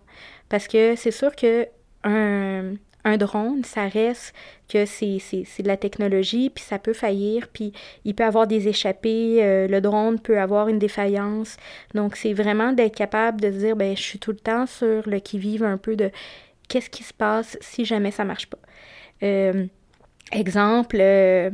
Parce 0.48 0.66
que 0.66 0.96
c'est 0.96 1.10
sûr 1.10 1.36
que 1.36 1.66
un, 2.04 2.74
un 3.04 3.16
drone, 3.16 3.64
ça 3.64 3.88
reste 3.88 4.34
que 4.68 4.86
c'est, 4.86 5.18
de 5.58 5.66
la 5.66 5.76
technologie, 5.76 6.50
puis 6.50 6.62
ça 6.62 6.78
peut 6.78 6.92
faillir, 6.92 7.48
puis 7.48 7.72
il 8.04 8.14
peut 8.14 8.24
avoir 8.24 8.46
des 8.46 8.68
échappées, 8.68 9.42
euh, 9.42 9.66
le 9.66 9.80
drone 9.80 10.18
peut 10.20 10.38
avoir 10.38 10.68
une 10.68 10.78
défaillance. 10.78 11.56
Donc, 11.94 12.16
c'est 12.16 12.32
vraiment 12.32 12.72
d'être 12.72 12.94
capable 12.94 13.40
de 13.40 13.50
se 13.50 13.56
dire, 13.56 13.76
ben 13.76 13.96
je 13.96 14.02
suis 14.02 14.18
tout 14.18 14.32
le 14.32 14.38
temps 14.38 14.66
sur 14.66 15.08
le 15.08 15.18
qui-vive 15.18 15.64
un 15.64 15.76
peu 15.76 15.96
de 15.96 16.10
qu'est-ce 16.68 16.90
qui 16.90 17.02
se 17.02 17.14
passe 17.14 17.58
si 17.60 17.84
jamais 17.84 18.10
ça 18.10 18.24
marche 18.24 18.46
pas. 18.46 18.58
Euh, 19.22 19.66
exemple, 20.32 20.98
euh, 21.00 21.50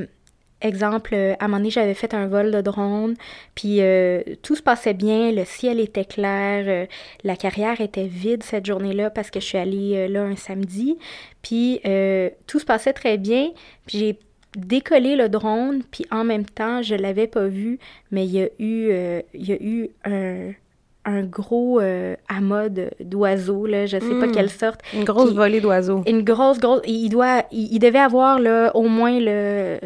Exemple, 0.63 1.15
euh, 1.15 1.35
à 1.39 1.45
un 1.45 1.49
moment 1.49 1.59
donné, 1.59 1.71
j'avais 1.71 1.93
fait 1.93 2.15
un 2.15 2.29
vol 2.29 2.51
de 2.51 2.63
drone, 2.63 3.15
puis 3.55 3.83
euh, 3.83 4.23
tout 4.41 4.57
se 4.57 4.63
passait 4.63 4.95
bien, 4.95 5.31
le 5.31 5.45
ciel 5.45 5.79
était 5.79 6.07
clair, 6.07 6.65
euh, 6.67 6.87
la 7.25 7.37
carrière 7.37 7.83
était 7.83 8.07
vide 8.07 8.43
cette 8.43 8.65
journée-là 8.65 9.11
parce 9.11 9.31
que 9.31 9.39
je 9.39 9.45
suis 9.45 9.59
allée 9.59 10.09
là 10.09 10.23
un 10.23 10.37
samedi, 10.37 10.97
puis 11.43 11.81
tout 12.47 12.59
se 12.59 12.65
passait 12.65 12.95
très 12.95 13.19
bien, 13.19 13.51
puis 13.85 13.99
j'ai 13.99 14.19
décollé 14.57 15.15
le 15.15 15.29
drone, 15.29 15.83
puis 15.91 16.07
en 16.11 16.25
même 16.25 16.47
temps, 16.47 16.81
je 16.81 16.95
l'avais 16.95 17.27
pas 17.27 17.49
vu, 17.49 17.79
mais 18.11 18.25
il 18.25 18.33
y 18.33 18.41
a 18.41 18.49
eu, 18.59 19.23
il 19.35 19.47
y 19.47 19.53
a 19.53 19.63
eu 19.63 19.91
un, 20.07 20.53
un 21.05 21.23
gros 21.23 21.81
amas 22.29 22.71
d'oiseaux, 22.99 23.67
là, 23.67 23.85
je 23.85 23.99
sais 23.99 24.19
pas 24.19 24.27
hmm. 24.27 24.33
quelle 24.33 24.51
sorte. 24.51 24.81
Une 24.95 25.05
grosse 25.05 25.35
volée 25.35 25.61
d'oiseaux. 25.61 26.03
Une 26.07 26.23
grosse, 26.23 26.59
grosse... 26.59 26.81
Il, 26.87 27.11
doit, 27.11 27.45
il, 27.53 27.79
devait 27.79 27.99
avoir, 27.99 28.39
là, 28.41 28.75
au 28.75 28.89
moins, 28.89 29.21
le 29.21 29.79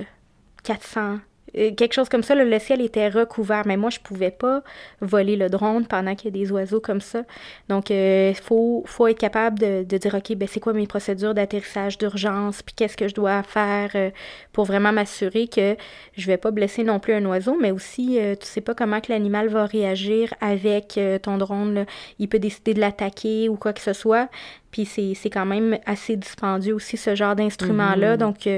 400 0.62 1.19
euh, 1.57 1.75
quelque 1.75 1.93
chose 1.93 2.09
comme 2.09 2.23
ça, 2.23 2.35
le 2.35 2.59
ciel 2.59 2.81
était 2.81 3.09
recouvert, 3.09 3.62
mais 3.67 3.77
moi, 3.77 3.91
je 3.91 3.99
pouvais 3.99 4.31
pas 4.31 4.62
voler 5.01 5.37
le 5.37 5.49
drone 5.49 5.87
pendant 5.87 6.15
qu'il 6.15 6.27
y 6.27 6.41
a 6.41 6.45
des 6.45 6.53
oiseaux 6.53 6.81
comme 6.81 7.01
ça. 7.01 7.23
Donc, 7.69 7.91
il 7.91 7.97
euh, 7.97 8.35
faut, 8.35 9.07
être 9.09 9.19
capable 9.19 9.59
de, 9.59 9.85
de 9.85 9.99
dire, 9.99 10.15
OK, 10.15 10.35
ben, 10.37 10.49
c'est 10.49 10.61
quoi 10.61 10.73
mes 10.73 10.87
procédures 10.87 11.35
d'atterrissage 11.35 11.99
d'urgence, 11.99 12.62
puis 12.62 12.75
qu'est-ce 12.75 12.97
que 12.97 13.09
je 13.09 13.15
dois 13.15 13.43
faire 13.43 13.91
euh, 13.95 14.11
pour 14.53 14.65
vraiment 14.65 14.93
m'assurer 14.93 15.49
que 15.49 15.77
je 16.17 16.27
vais 16.27 16.37
pas 16.37 16.51
blesser 16.51 16.84
non 16.84 17.01
plus 17.01 17.15
un 17.15 17.25
oiseau, 17.27 17.56
mais 17.61 17.70
aussi, 17.70 18.19
tu 18.41 18.46
sais 18.46 18.61
pas 18.61 18.75
comment 18.75 19.01
que 19.01 19.13
l'animal 19.13 19.49
va 19.49 19.67
réagir 19.67 20.32
avec 20.41 20.99
ton 21.23 21.39
drone. 21.39 21.87
Il 22.19 22.29
peut 22.29 22.39
décider 22.39 22.75
de 22.75 22.81
l'attaquer 22.81 23.49
ou 23.49 23.56
quoi 23.56 23.73
que 23.73 23.81
ce 23.81 23.93
soit. 23.93 24.29
Puis 24.70 24.86
c'est 24.86 25.31
quand 25.31 25.46
même 25.46 25.79
assez 25.86 26.17
dispendieux 26.17 26.74
aussi, 26.74 26.96
ce 26.96 27.15
genre 27.15 27.34
d'instrument-là. 27.34 28.15
Mm-hmm. 28.15 28.19
Donc, 28.19 28.48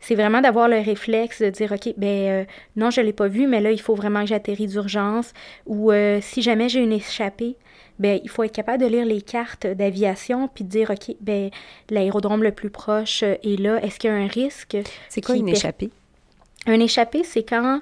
c'est 0.00 0.14
vraiment 0.14 0.40
d'avoir 0.40 0.68
le 0.68 0.78
réflexe 0.78 1.40
de 1.40 1.50
dire, 1.50 1.72
OK, 1.72 1.94
ben 1.96 2.28
euh, 2.28 2.44
non, 2.76 2.90
je 2.90 3.00
ne 3.00 3.06
l'ai 3.06 3.12
pas 3.12 3.28
vu, 3.28 3.46
mais 3.46 3.60
là, 3.60 3.72
il 3.72 3.80
faut 3.80 3.94
vraiment 3.94 4.20
que 4.20 4.26
j'atterris 4.26 4.66
d'urgence. 4.66 5.32
Ou 5.66 5.92
euh, 5.92 6.18
si 6.20 6.42
jamais 6.42 6.68
j'ai 6.68 6.80
une 6.80 6.92
échappée, 6.92 7.56
ben, 7.98 8.20
il 8.22 8.28
faut 8.28 8.42
être 8.42 8.54
capable 8.54 8.82
de 8.82 8.88
lire 8.88 9.06
les 9.06 9.22
cartes 9.22 9.66
d'aviation 9.66 10.48
puis 10.48 10.64
de 10.64 10.68
dire, 10.68 10.90
OK, 10.90 11.14
ben, 11.20 11.50
l'aérodrome 11.90 12.42
le 12.42 12.52
plus 12.52 12.70
proche 12.70 13.22
est 13.22 13.60
là. 13.60 13.82
Est-ce 13.82 13.98
qu'il 13.98 14.10
y 14.10 14.12
a 14.12 14.16
un 14.16 14.26
risque? 14.26 14.76
C'est 15.08 15.20
quoi 15.20 15.36
une 15.36 15.48
échappée? 15.48 15.90
Un 16.66 16.80
échappé, 16.80 17.24
c'est 17.24 17.42
quand 17.42 17.80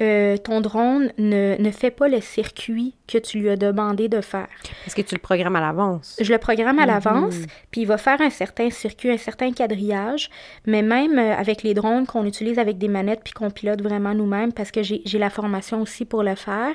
euh, 0.00 0.36
ton 0.36 0.60
drone 0.60 1.12
ne, 1.18 1.56
ne, 1.56 1.70
fait 1.70 1.92
pas 1.92 2.08
le 2.08 2.20
circuit 2.20 2.94
que 3.06 3.16
tu 3.16 3.38
lui 3.38 3.48
as 3.48 3.56
demandé 3.56 4.08
de 4.08 4.20
faire. 4.20 4.48
Est-ce 4.86 4.96
que 4.96 5.02
tu 5.02 5.14
le 5.14 5.20
programmes 5.20 5.54
à 5.54 5.60
l'avance? 5.60 6.16
Je 6.20 6.32
le 6.32 6.38
programme 6.38 6.80
à 6.80 6.86
l'avance, 6.86 7.36
mhm. 7.36 7.46
puis 7.70 7.82
il 7.82 7.86
va 7.86 7.96
faire 7.96 8.20
un 8.20 8.30
certain 8.30 8.70
circuit, 8.70 9.10
un 9.10 9.18
certain 9.18 9.52
quadrillage, 9.52 10.30
mais 10.66 10.82
même 10.82 11.16
euh, 11.16 11.36
avec 11.36 11.62
les 11.62 11.74
drones 11.74 12.06
qu'on 12.06 12.24
utilise 12.26 12.58
avec 12.58 12.76
des 12.76 12.88
manettes 12.88 13.20
puis 13.22 13.32
qu'on 13.32 13.50
pilote 13.50 13.82
vraiment 13.82 14.14
nous-mêmes, 14.14 14.52
parce 14.52 14.72
que 14.72 14.82
j'ai 14.82 15.18
la 15.18 15.30
formation 15.30 15.80
aussi 15.80 16.04
pour 16.04 16.24
le 16.24 16.34
faire, 16.34 16.74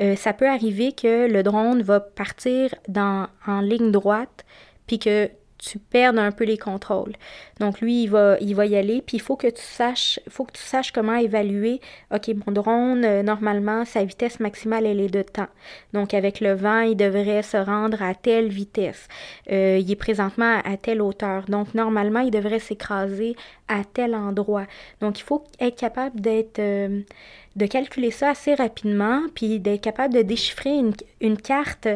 euh, 0.00 0.14
ça 0.14 0.32
peut 0.32 0.48
arriver 0.48 0.92
que 0.92 1.26
le 1.28 1.42
drone 1.42 1.82
va 1.82 1.98
partir 1.98 2.72
dans, 2.86 3.26
en 3.44 3.60
ligne 3.60 3.90
droite, 3.90 4.44
puis 4.86 5.00
que 5.00 5.28
tu 5.62 5.78
perds 5.78 6.18
un 6.18 6.32
peu 6.32 6.44
les 6.44 6.58
contrôles. 6.58 7.12
Donc 7.60 7.80
lui, 7.80 8.02
il 8.02 8.08
va, 8.08 8.36
il 8.40 8.54
va 8.56 8.66
y 8.66 8.74
aller, 8.74 9.00
puis 9.00 9.18
il 9.18 9.20
faut 9.20 9.36
que 9.36 9.46
tu 9.46 9.62
saches, 9.62 10.18
faut 10.28 10.44
que 10.44 10.52
tu 10.52 10.62
saches 10.62 10.90
comment 10.90 11.14
évaluer. 11.14 11.80
OK, 12.12 12.30
mon 12.44 12.52
drone, 12.52 13.04
euh, 13.04 13.22
normalement, 13.22 13.84
sa 13.84 14.04
vitesse 14.04 14.40
maximale, 14.40 14.86
elle 14.86 15.00
est 15.00 15.08
de 15.08 15.22
temps. 15.22 15.46
Donc 15.92 16.14
avec 16.14 16.40
le 16.40 16.54
vent, 16.54 16.80
il 16.80 16.96
devrait 16.96 17.42
se 17.42 17.56
rendre 17.56 18.02
à 18.02 18.14
telle 18.14 18.48
vitesse. 18.48 19.06
Euh, 19.52 19.78
il 19.80 19.88
est 19.90 19.96
présentement 19.96 20.60
à 20.64 20.76
telle 20.76 21.00
hauteur. 21.00 21.44
Donc 21.46 21.74
normalement, 21.74 22.20
il 22.20 22.32
devrait 22.32 22.58
s'écraser 22.58 23.36
à 23.68 23.84
tel 23.84 24.16
endroit. 24.16 24.66
Donc 25.00 25.20
il 25.20 25.22
faut 25.22 25.44
être 25.60 25.76
capable 25.76 26.20
d'être... 26.20 26.58
Euh, 26.58 27.02
de 27.56 27.66
calculer 27.66 28.10
ça 28.10 28.30
assez 28.30 28.54
rapidement, 28.54 29.22
puis 29.34 29.60
d'être 29.60 29.80
capable 29.80 30.14
de 30.14 30.22
déchiffrer 30.22 30.70
une, 31.20 31.36
carte 31.36 31.88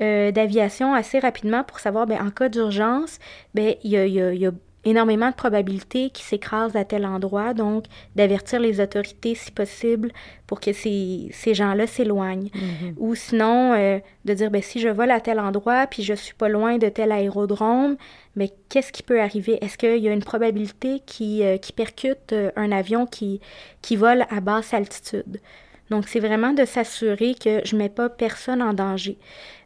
euh, 0.00 0.30
d'aviation 0.30 0.94
assez 0.94 1.18
rapidement 1.18 1.64
pour 1.64 1.80
savoir, 1.80 2.06
bien, 2.06 2.24
en 2.24 2.30
cas 2.30 2.48
d'urgence, 2.48 3.18
bien, 3.54 3.74
il 3.82 3.90
y 3.90 4.46
a, 4.46 4.50
énormément 4.84 5.30
de 5.30 5.34
probabilités 5.34 6.10
qu'il 6.10 6.24
s'écrase 6.24 6.74
à 6.76 6.84
tel 6.84 7.06
endroit, 7.06 7.54
donc 7.54 7.84
d'avertir 8.16 8.60
les 8.60 8.80
autorités 8.80 9.34
si 9.34 9.50
possible 9.50 10.12
pour 10.46 10.60
que 10.60 10.72
ces, 10.72 11.28
ces 11.32 11.54
gens-là 11.54 11.86
s'éloignent. 11.86 12.50
Mhm. 12.54 12.94
Ou 12.96 13.14
sinon, 13.14 13.74
euh, 13.74 13.98
de 14.24 14.34
dire, 14.34 14.50
ben, 14.50 14.62
si 14.62 14.80
je 14.80 14.88
vole 14.88 15.10
à 15.10 15.20
tel 15.20 15.38
endroit, 15.38 15.86
puis 15.86 16.02
je 16.02 16.14
suis 16.14 16.34
pas 16.34 16.48
loin 16.48 16.78
de 16.78 16.88
tel 16.88 17.12
aérodrome, 17.12 17.96
mais 18.36 18.50
qu'est-ce 18.68 18.92
qui 18.92 19.02
peut 19.02 19.20
arriver? 19.20 19.58
Est-ce 19.64 19.78
qu'il 19.78 19.98
y 19.98 20.08
a 20.08 20.12
une 20.12 20.24
probabilité 20.24 21.00
qui, 21.06 21.42
euh, 21.42 21.58
qui 21.58 21.72
percute 21.72 22.32
euh, 22.32 22.50
un 22.56 22.72
avion 22.72 23.06
qui, 23.06 23.40
qui 23.82 23.96
vole 23.96 24.26
à 24.30 24.40
basse 24.40 24.74
altitude? 24.74 25.40
Donc, 25.90 26.08
c'est 26.08 26.20
vraiment 26.20 26.54
de 26.54 26.64
s'assurer 26.64 27.34
que 27.34 27.60
je 27.64 27.76
ne 27.76 27.82
mets 27.82 27.90
pas 27.90 28.08
personne 28.08 28.62
en 28.62 28.72
danger. 28.72 29.18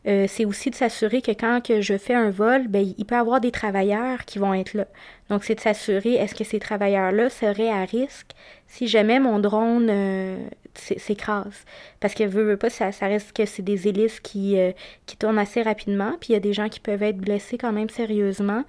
Euh, 0.07 0.27
c'est 0.29 0.45
aussi 0.45 0.71
de 0.71 0.77
s'assurer 0.77 1.21
que 1.21 1.33
quand 1.33 1.61
je 1.81 1.99
fais 1.99 2.15
un 2.15 2.31
vol, 2.31 2.69
ben, 2.69 2.95
il 2.97 3.05
peut 3.05 3.17
y 3.17 3.19
avoir 3.19 3.41
des 3.41 3.51
travailleurs 3.51 4.25
qui 4.25 4.39
vont 4.39 4.55
être 4.55 4.75
là. 4.75 4.87
Donc, 5.31 5.43
c'est 5.45 5.57
de 5.57 5.61
s'assurer, 5.61 6.15
est-ce 6.15 6.35
que 6.35 6.45
ces 6.45 6.61
travailleurs-là 6.61 7.29
seraient 7.29 7.71
à 7.71 7.85
risque 7.85 8.31
si 8.69 8.87
jamais 8.87 9.19
mon 9.19 9.41
drone 9.41 9.89
euh, 9.91 10.37
s'é- 10.75 10.99
s'écrase? 10.99 11.65
Parce 11.99 12.15
que, 12.15 12.23
veut, 12.25 12.57
pas, 12.57 12.71
ça, 12.71 12.93
ça 12.93 13.07
reste 13.07 13.33
que 13.33 13.47
c'est 13.47 13.63
des 13.63 13.89
hélices 13.89 14.21
qui, 14.21 14.59
euh, 14.59 14.71
qui 15.07 15.17
tournent 15.17 15.39
assez 15.41 15.63
rapidement, 15.63 16.13
puis 16.21 16.31
il 16.31 16.33
y 16.35 16.37
a 16.37 16.41
des 16.41 16.53
gens 16.53 16.69
qui 16.69 16.79
peuvent 16.81 17.03
être 17.03 17.19
blessés 17.19 17.59
quand 17.59 17.73
même 17.73 17.89
sérieusement. 17.91 18.63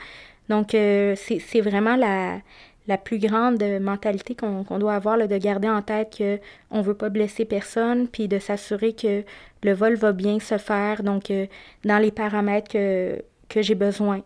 Donc, 0.50 0.70
c'est 0.72 1.62
vraiment 1.62 1.98
la, 1.98 2.40
la 2.88 2.98
plus 2.98 3.20
grande 3.20 3.62
euh, 3.62 3.80
mentalité 3.80 4.36
qu'on 4.36 4.64
qu'on 4.64 4.80
doit 4.80 4.94
avoir, 4.96 5.18
là, 5.18 5.28
de 5.28 5.38
garder 5.38 5.70
en 5.70 5.82
tête 5.82 6.16
que 6.18 6.40
on 6.72 6.82
veut 6.82 6.94
pas 6.94 7.10
blesser 7.10 7.46
personne, 7.46 8.08
puis 8.08 8.28
de 8.28 8.40
s'assurer 8.40 8.94
que 8.94 9.24
le 9.64 9.74
vol 9.74 9.96
va 9.96 10.12
bien 10.14 10.40
se 10.40 10.58
faire, 10.58 11.04
donc 11.04 11.30
euh, 11.32 11.46
dans 11.84 11.98
les 11.98 12.12
paramètres 12.12 12.72
que, 12.72 13.22
j'ai 13.56 13.76
besoin. 13.76 14.22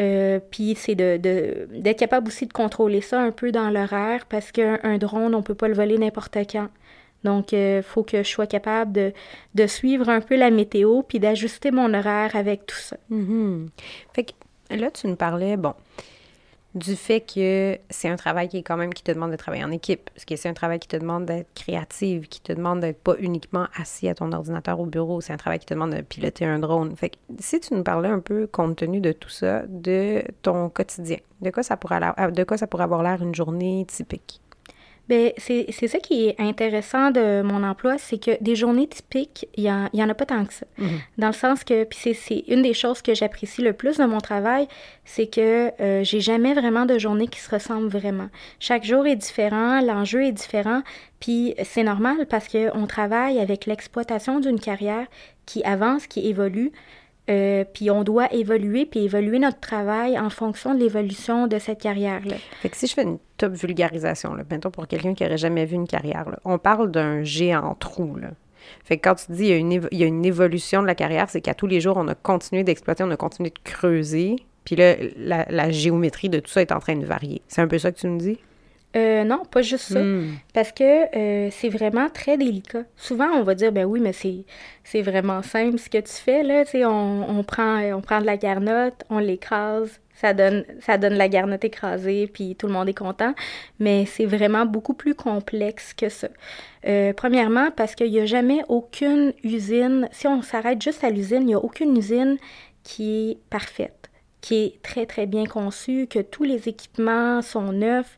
Euh, 0.00 0.40
puis 0.50 0.74
c'est 0.76 0.94
de, 0.94 1.16
de- 1.18 1.68
d'être 1.80 1.98
capable 1.98 2.28
aussi 2.28 2.46
de 2.46 2.52
contrôler 2.52 3.00
ça 3.00 3.20
un 3.20 3.30
peu 3.30 3.52
dans 3.52 3.70
l'horaire, 3.70 4.26
parce 4.26 4.50
qu'un 4.52 4.78
un 4.82 4.98
drone, 4.98 5.34
on 5.34 5.42
peut 5.42 5.54
pas 5.54 5.68
le 5.68 5.74
voler 5.74 5.98
n'importe 5.98 6.36
quand. 6.50 6.68
Donc, 7.22 7.52
il 7.52 7.82
faut 7.82 8.02
que 8.02 8.22
je 8.22 8.28
sois 8.28 8.46
capable 8.46 8.92
de, 8.92 9.12
de 9.54 9.66
suivre 9.66 10.08
un 10.10 10.20
peu 10.20 10.36
la 10.36 10.50
météo, 10.50 11.02
puis 11.02 11.18
d'ajuster 11.20 11.70
mon 11.70 11.94
horaire 11.94 12.36
avec 12.36 12.66
tout 12.66 12.76
ça. 12.76 12.96
Mhm. 13.08 13.68
Fait 14.12 14.24
que 14.24 14.32
là, 14.74 14.90
tu 14.90 15.06
nous 15.06 15.16
parlais, 15.16 15.56
bon, 15.56 15.74
du 16.74 16.96
fait 16.96 17.20
que 17.20 17.78
c'est 17.90 18.08
un 18.08 18.16
travail 18.16 18.48
qui 18.48 18.58
est 18.58 18.62
quand 18.62 18.76
même 18.76 18.92
qui 18.92 19.02
te 19.02 19.12
demande 19.12 19.30
de 19.30 19.36
travailler 19.36 19.64
en 19.64 19.70
équipe, 19.70 20.10
parce 20.10 20.24
que 20.24 20.36
c'est 20.36 20.48
un 20.48 20.54
travail 20.54 20.78
qui 20.80 20.88
te 20.88 20.96
demande 20.96 21.24
d'être 21.24 21.52
créative, 21.54 22.28
qui 22.28 22.40
te 22.40 22.52
demande 22.52 22.80
d'être 22.80 23.00
pas 23.00 23.14
uniquement 23.18 23.66
assis 23.80 24.08
à 24.08 24.14
ton 24.14 24.32
ordinateur 24.32 24.80
au 24.80 24.86
bureau, 24.86 25.20
c'est 25.20 25.32
un 25.32 25.36
travail 25.36 25.60
qui 25.60 25.66
te 25.66 25.74
demande 25.74 25.94
de 25.94 26.02
piloter 26.02 26.44
un 26.44 26.58
drone. 26.58 26.96
Fait 26.96 27.10
que 27.10 27.16
si 27.38 27.60
tu 27.60 27.74
nous 27.74 27.84
parlais 27.84 28.08
un 28.08 28.20
peu, 28.20 28.46
compte 28.46 28.76
tenu 28.76 29.00
de 29.00 29.12
tout 29.12 29.28
ça, 29.28 29.62
de 29.68 30.24
ton 30.42 30.68
quotidien, 30.68 31.18
de 31.40 31.50
quoi 31.50 31.62
ça 31.62 31.76
pourrait, 31.76 32.00
de 32.00 32.44
quoi 32.44 32.56
ça 32.56 32.66
pourrait 32.66 32.84
avoir 32.84 33.02
l'air 33.02 33.22
une 33.22 33.34
journée 33.34 33.86
typique? 33.86 34.40
Ben, 35.08 35.32
c'est 35.36 35.70
ça 35.86 35.98
qui 35.98 36.28
est 36.28 36.40
intéressant 36.40 37.10
de 37.10 37.42
mon 37.42 37.62
emploi, 37.62 37.98
c'est 37.98 38.16
que 38.16 38.42
des 38.42 38.56
journées 38.56 38.86
typiques, 38.86 39.46
il 39.54 39.64
y 39.64 39.70
en, 39.70 39.88
en 39.92 40.08
a 40.08 40.14
pas 40.14 40.24
tant 40.24 40.44
que 40.46 40.54
ça. 40.54 40.64
Mhm. 40.78 40.88
Dans 41.18 41.26
le 41.26 41.32
sens 41.34 41.62
que, 41.62 41.84
puis 41.84 41.98
c'est- 42.00 42.14
c'est 42.14 42.44
une 42.48 42.62
des 42.62 42.72
choses 42.72 43.02
que 43.02 43.14
j'apprécie 43.14 43.60
le 43.60 43.74
plus 43.74 43.98
de 43.98 44.04
mon 44.04 44.18
travail, 44.20 44.66
c'est 45.04 45.26
que 45.26 45.70
euh, 45.82 46.02
j'ai 46.04 46.20
jamais 46.20 46.54
vraiment 46.54 46.86
de 46.86 46.98
journée 46.98 47.28
qui 47.28 47.38
se 47.40 47.50
ressemble 47.50 47.88
vraiment. 47.88 48.28
Chaque 48.60 48.84
jour 48.84 49.06
est 49.06 49.16
différent, 49.16 49.80
l'enjeu 49.82 50.24
est 50.24 50.32
différent, 50.32 50.80
puis 51.20 51.54
c'est 51.64 51.82
normal 51.82 52.26
parce 52.30 52.48
qu'on 52.48 52.86
travaille 52.86 53.38
avec 53.40 53.66
l'exploitation 53.66 54.40
d'une 54.40 54.58
carrière 54.58 55.06
qui 55.44 55.62
avance, 55.64 56.06
qui 56.06 56.26
évolue, 56.26 56.72
euh, 57.30 57.64
puis 57.72 57.90
on 57.90 58.04
doit 58.04 58.32
évoluer, 58.34 58.84
puis 58.84 59.04
évoluer 59.04 59.38
notre 59.38 59.60
travail 59.60 60.18
en 60.18 60.28
fonction 60.30 60.74
de 60.74 60.80
l'évolution 60.80 61.46
de 61.46 61.58
cette 61.58 61.80
carrière-là. 61.80 62.36
Fait 62.60 62.68
que 62.68 62.76
si 62.76 62.86
je 62.86 62.94
fais 62.94 63.02
une 63.02 63.18
top 63.38 63.52
vulgarisation, 63.52 64.34
là, 64.34 64.44
mettons 64.50 64.70
pour 64.70 64.86
quelqu'un 64.86 65.14
qui 65.14 65.24
aurait 65.24 65.38
jamais 65.38 65.64
vu 65.64 65.74
une 65.74 65.86
carrière, 65.86 66.28
là, 66.28 66.38
on 66.44 66.58
parle 66.58 66.90
d'un 66.90 67.22
géant 67.22 67.74
trou. 67.76 68.16
Là. 68.16 68.28
Fait 68.84 68.98
que 68.98 69.08
quand 69.08 69.14
tu 69.14 69.32
dis 69.32 69.44
il 69.44 69.48
y, 69.48 69.52
a 70.02 70.06
une 70.06 70.24
y 70.24 70.28
évolution 70.28 70.82
de 70.82 70.86
la 70.86 70.94
carrière, 70.94 71.30
c'est 71.30 71.40
qu'à 71.40 71.54
tous 71.54 71.66
les 71.66 71.80
jours, 71.80 71.96
on 71.96 72.08
a 72.08 72.14
continué 72.14 72.62
d'exploiter, 72.62 73.04
on 73.04 73.10
a 73.10 73.16
continué 73.16 73.50
de 73.50 73.58
creuser, 73.64 74.36
puis 74.64 74.76
là, 74.76 74.94
la, 75.16 75.46
la 75.48 75.70
géométrie 75.70 76.28
de 76.28 76.40
tout 76.40 76.50
ça 76.50 76.60
est 76.60 76.72
en 76.72 76.78
train 76.78 76.96
de 76.96 77.06
varier. 77.06 77.42
C'est 77.48 77.62
un 77.62 77.68
peu 77.68 77.78
ça 77.78 77.90
que 77.90 77.98
tu 77.98 78.08
me 78.08 78.18
dis? 78.18 78.38
Euh, 78.96 79.24
non, 79.24 79.42
pas 79.44 79.62
juste 79.62 79.92
ça. 79.92 80.00
Hmm. 80.00 80.36
Parce 80.52 80.70
que 80.70 81.16
euh, 81.16 81.48
c'est 81.50 81.68
vraiment 81.68 82.08
très 82.08 82.36
délicat. 82.36 82.84
Souvent, 82.96 83.28
on 83.34 83.42
va 83.42 83.54
dire, 83.54 83.72
ben 83.72 83.84
oui, 83.84 84.00
mais 84.00 84.12
c'est, 84.12 84.44
c'est 84.84 85.02
vraiment 85.02 85.42
simple 85.42 85.78
ce 85.78 85.90
que 85.90 85.98
tu 85.98 86.12
fais, 86.12 86.42
là. 86.42 86.64
On, 86.88 87.26
on 87.28 87.42
prend, 87.42 87.80
on 87.92 88.00
prend 88.00 88.20
de 88.20 88.26
la 88.26 88.36
garnotte, 88.36 89.02
on 89.10 89.18
l'écrase, 89.18 90.00
ça 90.14 90.32
donne, 90.32 90.64
ça 90.80 90.96
donne 90.96 91.14
la 91.14 91.28
garnotte 91.28 91.64
écrasée, 91.64 92.30
puis 92.32 92.54
tout 92.56 92.68
le 92.68 92.72
monde 92.72 92.88
est 92.88 92.96
content. 92.96 93.34
Mais 93.80 94.06
c'est 94.06 94.26
vraiment 94.26 94.64
beaucoup 94.64 94.94
plus 94.94 95.14
complexe 95.14 95.92
que 95.92 96.08
ça. 96.08 96.28
Euh, 96.86 97.12
premièrement, 97.12 97.70
parce 97.72 97.94
qu'il 97.94 98.10
n'y 98.10 98.20
a 98.20 98.26
jamais 98.26 98.62
aucune 98.68 99.32
usine, 99.42 100.08
si 100.12 100.28
on 100.28 100.42
s'arrête 100.42 100.80
juste 100.80 101.02
à 101.02 101.10
l'usine, 101.10 101.42
il 101.42 101.46
n'y 101.46 101.54
a 101.54 101.58
aucune 101.58 101.96
usine 101.96 102.36
qui 102.84 103.30
est 103.30 103.38
parfaite, 103.50 104.10
qui 104.40 104.64
est 104.64 104.82
très, 104.82 105.06
très 105.06 105.26
bien 105.26 105.46
conçue, 105.46 106.06
que 106.06 106.20
tous 106.20 106.44
les 106.44 106.68
équipements 106.68 107.42
sont 107.42 107.72
neufs. 107.72 108.16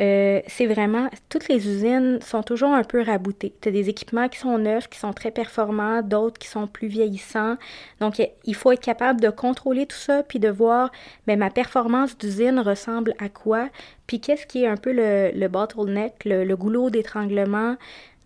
Euh, 0.00 0.40
c'est 0.46 0.66
vraiment, 0.66 1.10
toutes 1.28 1.48
les 1.48 1.68
usines 1.68 2.20
sont 2.22 2.42
toujours 2.42 2.70
un 2.70 2.84
peu 2.84 3.02
raboutées. 3.02 3.52
Tu 3.60 3.68
as 3.68 3.72
des 3.72 3.88
équipements 3.88 4.28
qui 4.28 4.38
sont 4.38 4.56
neufs, 4.56 4.88
qui 4.88 4.98
sont 4.98 5.12
très 5.12 5.32
performants, 5.32 6.02
d'autres 6.02 6.38
qui 6.38 6.46
sont 6.46 6.68
plus 6.68 6.86
vieillissants. 6.86 7.56
Donc, 8.00 8.22
il 8.44 8.54
faut 8.54 8.70
être 8.70 8.80
capable 8.80 9.20
de 9.20 9.28
contrôler 9.28 9.86
tout 9.86 9.96
ça, 9.96 10.22
puis 10.22 10.38
de 10.38 10.48
voir, 10.48 10.92
ben, 11.26 11.38
ma 11.38 11.50
performance 11.50 12.16
d'usine 12.16 12.60
ressemble 12.60 13.14
à 13.18 13.28
quoi, 13.28 13.68
puis 14.06 14.20
qu'est-ce 14.20 14.46
qui 14.46 14.62
est 14.62 14.68
un 14.68 14.76
peu 14.76 14.92
le, 14.92 15.32
le 15.34 15.48
bottleneck, 15.48 16.24
le, 16.24 16.54
goulot 16.54 16.90
d'étranglement 16.90 17.76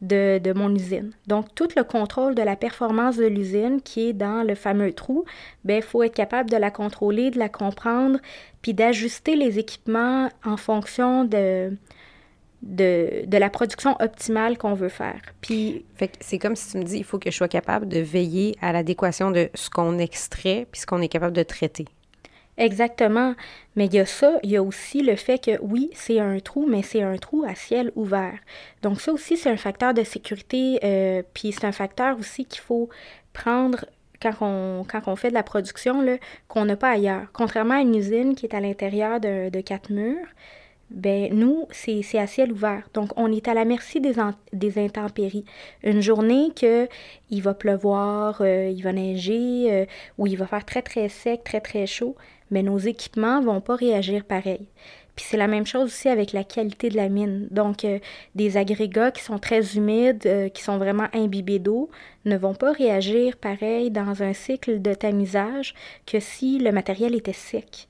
de, 0.03 0.39
de 0.39 0.53
mon 0.53 0.75
usine. 0.75 1.13
Donc, 1.27 1.55
tout 1.55 1.69
le 1.77 1.85
contrôle 1.85 2.35
de 2.35 2.43
la 2.43 2.57
performance 2.57 3.17
de 3.17 3.27
l'usine 3.27 3.81
qui 3.81 4.09
est 4.09 4.13
dans 4.13 4.47
le 4.47 4.55
fameux 4.55 4.93
trou, 4.93 5.25
ben, 5.65 5.77
il 5.77 5.83
faut 5.83 6.03
être 6.03 6.15
capable 6.15 6.51
de 6.51 6.57
la 6.57 6.71
contrôler, 6.71 7.31
de 7.31 7.39
la 7.39 7.49
comprendre, 7.49 8.19
puis 8.63 8.75
d'ajuster 8.75 9.37
les 9.37 9.59
équipements 9.59 10.31
en 10.45 10.57
fonction 10.57 11.25
de, 11.25 11.77
de, 12.63 13.25
de 13.27 13.37
la 13.37 13.51
production 13.51 13.97
optimale 14.01 14.57
qu'on 14.57 14.75
veut 14.75 14.89
faire. 14.89 15.21
Puis, 15.41 15.85
Fait 15.97 16.13
c'est 16.21 16.39
comme 16.39 16.57
si 16.57 16.71
tu 16.71 16.79
me 16.79 16.85
dis, 16.85 16.99
il 16.99 17.05
faut 17.05 17.19
que 17.19 17.31
je 17.31 17.37
sois 17.37 17.49
capable 17.49 17.89
de 17.89 17.99
veiller 17.99 18.57
à 18.63 18.73
l'adéquation 18.73 19.31
de 19.31 19.51
ce 19.55 19.69
qu'on 19.69 19.99
extrait 19.99 20.67
puis 20.71 20.81
ce 20.81 20.87
qu'on 20.87 21.03
est 21.03 21.09
capable 21.09 21.37
de 21.37 21.43
traiter. 21.43 21.87
Exactement. 22.59 23.35
Mais 23.77 23.87
il 23.87 23.95
y 23.95 23.99
a 23.99 24.07
ça, 24.07 24.39
il 24.43 24.51
y 24.51 24.57
a 24.57 24.63
aussi 24.63 25.03
le 25.03 25.17
fait 25.17 25.39
que 25.39 25.59
oui, 25.63 25.91
c'est 25.95 26.21
un 26.21 26.39
trou, 26.39 26.67
mais 26.69 26.83
c'est 26.83 27.03
un 27.03 27.17
trou 27.17 27.45
à 27.47 27.55
ciel 27.55 27.91
ouvert. 27.97 28.39
Donc 28.83 29.01
ça 29.01 29.13
aussi, 29.13 29.37
c'est 29.37 29.51
un 29.51 29.57
facteur 29.57 29.95
de 29.95 30.05
sécurité, 30.05 30.79
euh, 30.85 31.23
puis 31.35 31.53
c'est 31.53 31.65
un 31.65 31.73
facteur 31.73 32.19
aussi 32.19 32.45
qu'il 32.45 32.61
faut 32.61 32.91
prendre 33.33 33.87
quand 34.23 34.35
on, 34.41 34.85
quand 34.85 35.17
fait 35.17 35.31
de 35.31 35.35
la 35.35 35.43
production, 35.43 36.05
qu'on 36.49 36.65
n'a 36.65 36.77
pas 36.77 36.91
ailleurs. 36.91 37.27
Contrairement 37.33 37.75
à 37.75 37.81
une 37.81 37.95
usine 37.95 38.35
qui 38.35 38.47
est 38.47 38.55
à 38.55 38.61
l'intérieur 38.61 39.21
de, 39.21 39.49
de 39.51 39.61
quatre 39.61 39.91
murs, 39.91 40.27
ben 40.91 41.33
nous, 41.33 41.67
c'est 41.71 42.19
à 42.19 42.27
ciel 42.27 42.53
ouvert. 42.53 42.89
Donc, 42.93 43.11
on 43.17 43.33
est 43.33 43.49
à 43.49 43.55
la 43.55 43.65
merci 43.65 44.01
des, 44.01 44.15
des 44.53 44.79
intempéries. 44.79 45.45
Une 45.83 46.03
journée 46.03 46.51
que 46.55 46.87
il 47.31 47.43
va 47.43 47.55
pleuvoir, 47.55 48.43
euh, 48.43 48.69
il 48.69 48.83
va 48.83 48.93
neiger, 48.93 49.73
euh, 49.73 49.87
ou 50.19 50.27
il 50.27 50.37
va 50.37 50.47
faire 50.47 50.65
très, 50.65 50.83
très 50.83 51.09
sec, 51.09 51.45
très, 51.45 51.61
très 51.61 51.87
chaud, 51.87 52.15
mais 52.51 52.63
nos 52.63 52.79
équipements 52.79 53.41
vont 53.41 53.63
pas 53.63 53.77
réagir 53.77 54.25
pareil. 54.25 54.69
Puis 55.17 55.27
c'est 55.29 55.37
la 55.37 55.47
même 55.47 55.67
chose 55.67 55.85
aussi 55.85 56.09
avec 56.09 56.33
la 56.33 56.43
qualité 56.43 56.89
de 56.89 56.97
la 56.97 57.09
mine. 57.09 57.47
Donc, 57.51 57.85
euh, 57.85 57.99
des 58.35 58.57
agrégats 58.57 59.11
qui 59.11 59.23
sont 59.23 59.39
très 59.39 59.77
humides, 59.77 60.25
euh, 60.27 60.49
qui 60.49 60.63
sont 60.63 60.79
vraiment 60.79 61.09
imbibés 61.13 61.59
d'eau, 61.59 61.91
ne 62.25 62.37
vont 62.37 62.55
pas 62.55 62.73
réagir 62.73 63.37
pareil 63.37 63.91
dans 63.91 64.23
un 64.23 64.33
cycle 64.33 64.81
de 64.81 64.95
tamisage 64.95 65.75
que 66.07 66.19
si 66.19 66.59
le 66.59 66.73
matériel 66.73 67.15
était 67.15 67.35
sec. 67.35 67.89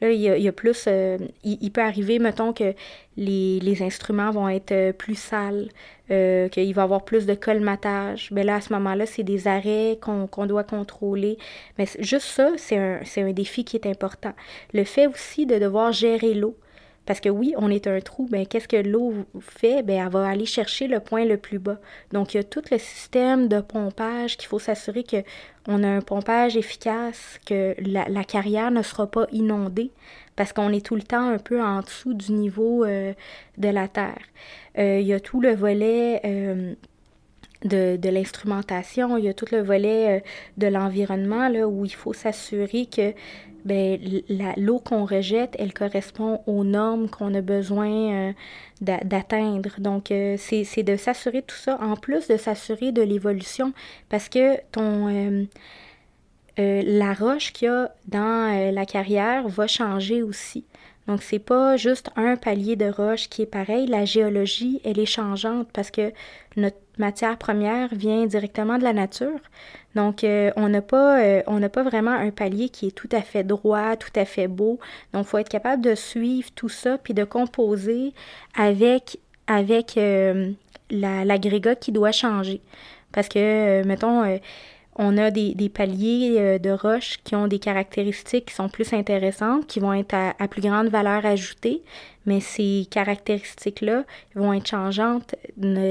Là, 0.00 0.10
il 0.10 0.20
y 0.20 0.48
a, 0.48 0.52
plus. 0.52 0.86
euh, 0.88 1.18
il, 1.44 1.70
peut 1.70 1.80
arriver, 1.80 2.18
mettons, 2.18 2.52
que 2.52 2.74
les, 3.16 3.82
instruments 3.82 4.32
vont 4.32 4.48
être 4.48 4.90
plus 4.90 5.14
sales, 5.14 5.68
qu'il 6.08 6.74
va 6.74 6.82
y 6.82 6.84
avoir 6.84 7.04
plus 7.04 7.26
de 7.26 7.34
colmatage. 7.34 8.30
Mais 8.32 8.42
là, 8.42 8.56
à 8.56 8.60
ce 8.60 8.72
moment-là, 8.72 9.06
c'est 9.06 9.22
des 9.22 9.46
arrêts 9.46 9.98
qu'on 10.00 10.46
doit 10.46 10.64
contrôler. 10.64 11.38
Mais 11.78 11.86
juste 12.00 12.26
ça, 12.26 12.50
c'est 12.56 13.22
un 13.22 13.32
défi 13.32 13.64
qui 13.64 13.76
est 13.76 13.86
important. 13.86 14.32
Le 14.72 14.82
fait 14.82 15.06
aussi 15.06 15.46
de 15.46 15.60
devoir 15.60 15.92
gérer 15.92 16.34
l'eau. 16.34 16.56
Parce 17.06 17.20
que 17.20 17.28
oui, 17.28 17.54
on 17.58 17.70
est 17.70 17.86
un 17.86 18.00
trou, 18.00 18.26
ben 18.30 18.46
qu'est-ce 18.46 18.68
que 18.68 18.76
l'eau 18.76 19.12
fait? 19.40 19.82
Ben 19.82 20.04
elle 20.06 20.12
va 20.12 20.26
aller 20.26 20.46
chercher 20.46 20.88
le 20.88 21.00
point 21.00 21.24
le 21.24 21.36
plus 21.36 21.58
bas. 21.58 21.78
Donc 22.12 22.34
il 22.34 22.38
y 22.38 22.40
a 22.40 22.44
tout 22.44 22.62
le 22.70 22.78
système 22.78 23.48
de 23.48 23.60
pompage 23.60 24.36
qu'il 24.36 24.48
faut 24.48 24.58
s'assurer 24.58 25.04
que 25.04 25.22
on 25.66 25.82
a 25.82 25.88
un 25.88 26.00
pompage 26.00 26.56
efficace, 26.56 27.40
que 27.46 27.74
la, 27.78 28.24
carrière 28.24 28.70
ne 28.70 28.82
sera 28.82 29.06
pas 29.06 29.26
inondée, 29.32 29.90
parce 30.36 30.52
qu'on 30.52 30.70
est 30.70 30.84
tout 30.84 30.94
le 30.94 31.02
temps 31.02 31.28
un 31.28 31.38
peu 31.38 31.62
en 31.62 31.80
dessous 31.80 32.14
du 32.14 32.32
niveau 32.32 32.84
euh, 32.84 33.14
de 33.56 33.68
la 33.68 33.88
terre. 33.88 34.20
Euh, 34.78 34.98
il 35.00 35.06
y 35.06 35.14
a 35.14 35.20
tout 35.20 35.40
le 35.40 35.54
volet 35.54 36.20
euh, 36.24 36.74
de, 37.64 37.96
de 37.96 38.08
l'instrumentation, 38.10 39.16
il 39.16 39.24
y 39.24 39.28
a 39.28 39.34
tout 39.34 39.46
le 39.52 39.62
volet 39.62 40.22
de 40.58 40.66
l'environnement 40.66 41.48
là, 41.48 41.66
où 41.66 41.84
il 41.86 41.94
faut 41.94 42.12
s'assurer 42.12 42.86
que 42.86 43.14
l'eau 43.64 44.78
qu'on 44.78 45.04
rejette, 45.04 45.56
elle 45.58 45.72
correspond 45.72 46.40
aux 46.46 46.64
normes 46.64 47.08
qu'on 47.08 47.34
a 47.34 47.40
besoin 47.40 48.30
euh, 48.30 48.32
d'atteindre. 48.80 49.70
Donc, 49.78 50.10
euh, 50.10 50.36
c'est 50.38 50.82
de 50.82 50.96
s'assurer 50.96 51.42
tout 51.42 51.56
ça, 51.56 51.78
en 51.80 51.96
plus 51.96 52.28
de 52.28 52.36
s'assurer 52.36 52.92
de 52.92 53.02
l'évolution, 53.02 53.72
parce 54.08 54.28
que 54.28 54.56
ton... 54.72 55.46
la 56.56 57.14
roche 57.14 57.52
qu'il 57.52 57.66
y 57.66 57.70
a 57.70 57.94
dans 58.08 58.72
la 58.72 58.86
carrière 58.86 59.48
va 59.48 59.66
changer 59.66 60.22
aussi. 60.22 60.64
Donc, 61.06 61.22
c'est 61.22 61.38
pas 61.38 61.76
juste 61.76 62.10
un 62.16 62.36
palier 62.36 62.76
de 62.76 62.86
roche 62.86 63.28
qui 63.28 63.42
est 63.42 63.46
pareil. 63.46 63.86
La 63.86 64.04
géologie, 64.04 64.80
elle 64.84 64.98
est 64.98 65.06
changeante 65.06 65.68
parce 65.72 65.90
que 65.90 66.12
notre 66.56 66.78
matière 66.98 67.36
première 67.36 67.94
vient 67.94 68.24
directement 68.26 68.78
de 68.78 68.84
la 68.84 68.92
nature. 68.94 69.38
Donc, 69.94 70.24
euh, 70.24 70.50
on 70.56 70.68
n'a 70.68 70.80
pas, 70.80 71.20
euh, 71.20 71.68
pas 71.68 71.82
vraiment 71.82 72.10
un 72.10 72.30
palier 72.30 72.68
qui 72.70 72.88
est 72.88 72.94
tout 72.94 73.08
à 73.12 73.20
fait 73.20 73.44
droit, 73.44 73.96
tout 73.96 74.12
à 74.16 74.24
fait 74.24 74.48
beau. 74.48 74.78
Donc, 75.12 75.26
il 75.26 75.28
faut 75.28 75.38
être 75.38 75.48
capable 75.48 75.82
de 75.82 75.94
suivre 75.94 76.50
tout 76.54 76.70
ça 76.70 76.96
puis 76.96 77.12
de 77.12 77.24
composer 77.24 78.14
avec, 78.56 79.18
avec 79.46 79.98
euh, 79.98 80.52
l'agrégat 80.90 81.74
qui 81.74 81.92
doit 81.92 82.12
changer. 82.12 82.60
Parce 83.12 83.28
que, 83.28 83.84
mettons, 83.84 84.24
on 84.96 85.18
a 85.18 85.30
des, 85.30 85.68
paliers 85.68 86.36
euh, 86.38 86.58
de 86.58 86.70
roches 86.70 87.18
qui 87.24 87.34
ont 87.34 87.48
des 87.48 87.58
caractéristiques 87.58 88.46
qui 88.46 88.54
sont 88.54 88.68
plus 88.68 88.92
intéressantes, 88.92 89.66
qui 89.66 89.80
vont 89.80 89.92
être 89.92 90.14
à, 90.14 90.48
plus 90.48 90.62
grande 90.62 90.88
valeur 90.88 91.26
ajoutée, 91.26 91.82
mais 92.26 92.40
ces 92.40 92.86
caractéristiques-là 92.90 94.04
vont 94.34 94.52
être 94.52 94.68
changeantes. 94.68 95.34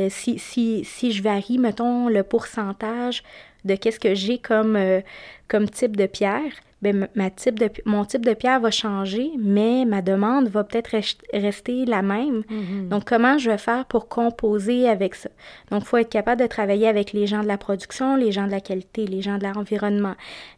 Si, 0.09 0.39
si, 0.39 0.85
si 0.85 1.11
je 1.11 1.21
varie, 1.21 1.57
mettons, 1.57 2.07
le 2.07 2.23
pourcentage 2.23 3.23
de 3.65 3.75
qu'est-ce 3.75 3.99
que 3.99 4.13
j'ai 4.13 4.37
comme, 4.37 4.75
euh, 4.75 5.01
comme 5.47 5.69
type 5.69 5.95
de 5.95 6.05
pierre, 6.05 6.51
ben, 6.83 7.07
ma 7.15 7.29
type 7.29 7.57
de, 7.57 7.69
mon 7.85 8.03
type 8.03 8.25
de 8.25 8.33
pierre 8.33 8.59
va 8.59 8.69
changer, 8.69 9.31
mais 9.39 9.85
ma 9.85 10.01
demande 10.01 10.49
va 10.49 10.65
peut-être 10.65 10.91
rester 11.33 11.85
la 11.85 12.01
même. 12.01 12.41
Mm-hmm. 12.41 12.89
Donc, 12.89 13.05
comment 13.05 13.37
je 13.37 13.49
vais 13.49 13.57
faire 13.57 13.85
pour 13.85 14.09
composer 14.09 14.89
avec 14.89 15.15
ça? 15.15 15.29
Donc, 15.71 15.83
il 15.83 15.87
faut 15.87 15.95
être 15.95 16.09
capable 16.09 16.41
de 16.41 16.47
travailler 16.47 16.89
avec 16.89 17.13
les 17.13 17.25
gens 17.25 17.41
de 17.41 17.47
la 17.47 17.57
production, 17.57 18.17
les 18.17 18.33
gens 18.33 18.47
de 18.47 18.51
la 18.51 18.59
qualité, 18.59 19.07
les 19.07 19.21
gens 19.21 19.37
de 19.37 19.45
l'environnement, 19.45 20.15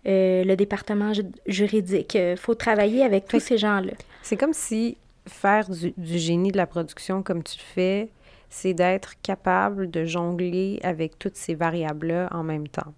euh, 0.08 0.44
le 0.44 0.56
département 0.56 1.12
juridique. 1.46 2.16
Il 2.16 2.22
euh, 2.22 2.36
faut 2.36 2.56
travailler 2.56 3.04
avec 3.04 3.28
tous 3.28 3.40
ces 3.40 3.60
gens-là. 3.60 3.94
C'est 4.24 4.38
comme 4.38 4.54
si 4.54 4.98
faire 5.28 5.70
du, 5.70 5.94
du, 5.96 6.18
génie 6.18 6.52
de 6.52 6.58
la 6.58 6.66
production 6.66 7.22
comme 7.22 7.44
tu 7.44 7.58
le 7.60 7.64
fais, 7.64 8.10
c'est 8.50 8.74
d'être 8.74 9.14
capable 9.22 9.92
de 9.92 10.06
jongler 10.06 10.80
avec 10.82 11.20
toutes 11.20 11.36
ces 11.36 11.54
variables-là 11.54 12.30
en 12.32 12.42
même 12.42 12.68
temps. 12.68 12.94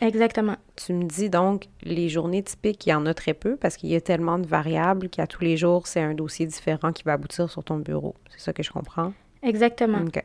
Exactement. 0.00 0.56
Tu 0.76 0.92
me 0.92 1.04
dis 1.04 1.28
donc, 1.28 1.66
les 1.82 2.08
journées 2.08 2.42
typiques, 2.42 2.86
il 2.86 2.90
y 2.90 2.94
en 2.94 3.06
a 3.06 3.14
très 3.14 3.34
peu 3.34 3.56
parce 3.56 3.76
qu'il 3.76 3.90
y 3.90 3.96
a 3.96 4.00
tellement 4.00 4.38
de 4.38 4.46
variables 4.46 5.08
qu'à 5.08 5.26
tous 5.26 5.42
les 5.42 5.56
jours, 5.56 5.86
c'est 5.86 6.00
un 6.00 6.14
dossier 6.14 6.46
différent 6.46 6.92
qui 6.92 7.02
va 7.02 7.14
aboutir 7.14 7.50
sur 7.50 7.64
ton 7.64 7.78
bureau. 7.78 8.14
C'est 8.30 8.40
ça 8.40 8.52
que 8.52 8.62
je 8.62 8.70
comprends? 8.70 9.12
Exactement. 9.42 9.98
OK. 9.98 10.22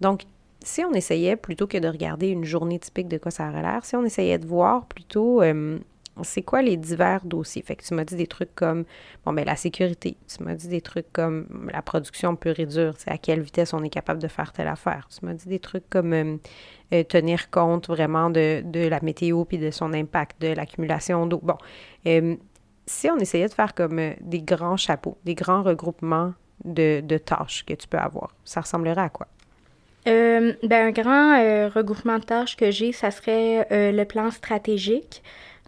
Donc, 0.00 0.22
si 0.62 0.84
on 0.84 0.92
essayait, 0.92 1.36
plutôt 1.36 1.66
que 1.66 1.78
de 1.78 1.88
regarder 1.88 2.28
une 2.28 2.44
journée 2.44 2.78
typique 2.78 3.08
de 3.08 3.18
quoi 3.18 3.30
ça 3.30 3.48
aurait 3.48 3.62
l'air, 3.62 3.84
si 3.84 3.96
on 3.96 4.04
essayait 4.04 4.38
de 4.38 4.46
voir 4.46 4.86
plutôt 4.86 5.42
euh, 5.42 5.78
c'est 6.22 6.42
quoi 6.42 6.62
les 6.62 6.76
divers 6.76 7.24
dossiers? 7.24 7.62
Fait 7.62 7.76
que 7.76 7.84
tu 7.84 7.94
m'as 7.94 8.04
dit 8.04 8.16
des 8.16 8.26
trucs 8.26 8.54
comme, 8.54 8.84
bon, 9.24 9.32
ben 9.32 9.44
la 9.44 9.56
sécurité. 9.56 10.16
Tu 10.26 10.42
m'as 10.42 10.54
dit 10.54 10.68
des 10.68 10.80
trucs 10.80 11.12
comme 11.12 11.68
la 11.72 11.82
production 11.82 12.36
pure 12.36 12.58
et 12.58 12.66
dure. 12.66 12.94
C'est 12.96 13.10
à 13.10 13.18
quelle 13.18 13.40
vitesse 13.40 13.74
on 13.74 13.82
est 13.82 13.90
capable 13.90 14.20
de 14.20 14.28
faire 14.28 14.52
telle 14.52 14.68
affaire. 14.68 15.08
Tu 15.08 15.24
m'as 15.26 15.34
dit 15.34 15.48
des 15.48 15.58
trucs 15.58 15.88
comme 15.90 16.12
euh, 16.12 16.36
euh, 16.94 17.02
tenir 17.04 17.50
compte 17.50 17.88
vraiment 17.88 18.30
de, 18.30 18.88
la 18.88 19.00
météo 19.02 19.44
puis 19.44 19.58
de 19.58 19.70
son 19.70 19.92
impact, 19.92 20.40
de 20.40 20.48
l'accumulation 20.48 21.26
d'eau. 21.26 21.40
Bon, 21.42 21.58
euh, 22.06 22.36
si 22.86 23.10
on 23.10 23.18
essayait 23.18 23.48
de 23.48 23.54
faire 23.54 23.74
comme 23.74 24.00
des 24.20 24.40
grands 24.40 24.76
chapeaux, 24.76 25.18
des 25.24 25.34
grands 25.34 25.62
regroupements 25.62 26.32
de, 26.64 27.18
tâches 27.18 27.64
que 27.66 27.74
tu 27.74 27.88
peux 27.88 27.98
avoir, 27.98 28.34
ça 28.44 28.62
ressemblerait 28.62 29.02
à 29.02 29.08
quoi? 29.08 29.26
ben, 30.06 30.54
un 30.62 30.92
grand 30.92 31.68
regroupement 31.70 32.20
de 32.20 32.24
tâches 32.24 32.56
que 32.56 32.70
j'ai, 32.70 32.92
ça 32.92 33.10
serait 33.10 33.66
le 33.70 34.04
plan 34.04 34.30
stratégique. 34.30 35.20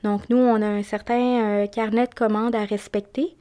Donc, 0.04 0.28
nous, 0.30 0.38
on 0.38 0.60
a 0.62 0.66
un 0.66 0.82
certain 0.82 1.62
euh, 1.62 1.66
carnet 1.66 2.06
de 2.06 2.14
commandes 2.14 2.54
à 2.54 2.64
respecter. 2.64 3.36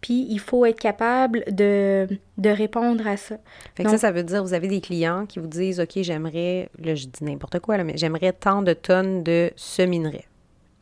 Puis, 0.00 0.26
il 0.30 0.38
faut 0.38 0.64
être 0.64 0.78
capable 0.78 1.44
de, 1.50 2.06
répondre 2.44 3.06
à 3.06 3.16
ça. 3.16 3.36
Fait 3.74 3.82
que 3.84 3.90
ça, 3.90 3.98
ça 3.98 4.12
veut 4.12 4.22
dire, 4.22 4.42
vous 4.44 4.54
avez 4.54 4.68
des 4.68 4.80
clients 4.80 5.26
qui 5.26 5.40
vous 5.40 5.48
disent, 5.48 5.80
OK, 5.80 5.98
j'aimerais, 6.02 6.70
là, 6.78 6.94
je 6.94 7.06
dis 7.06 7.24
n'importe 7.24 7.58
quoi, 7.58 7.76
là, 7.76 7.84
mais 7.84 7.96
j'aimerais 7.96 8.32
tant 8.32 8.62
de 8.62 8.74
tonnes 8.74 9.24
de 9.24 9.50
ce 9.56 9.82
minerai, 9.82 10.24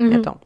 mhm. 0.01 0.09
mettons. 0.09 0.37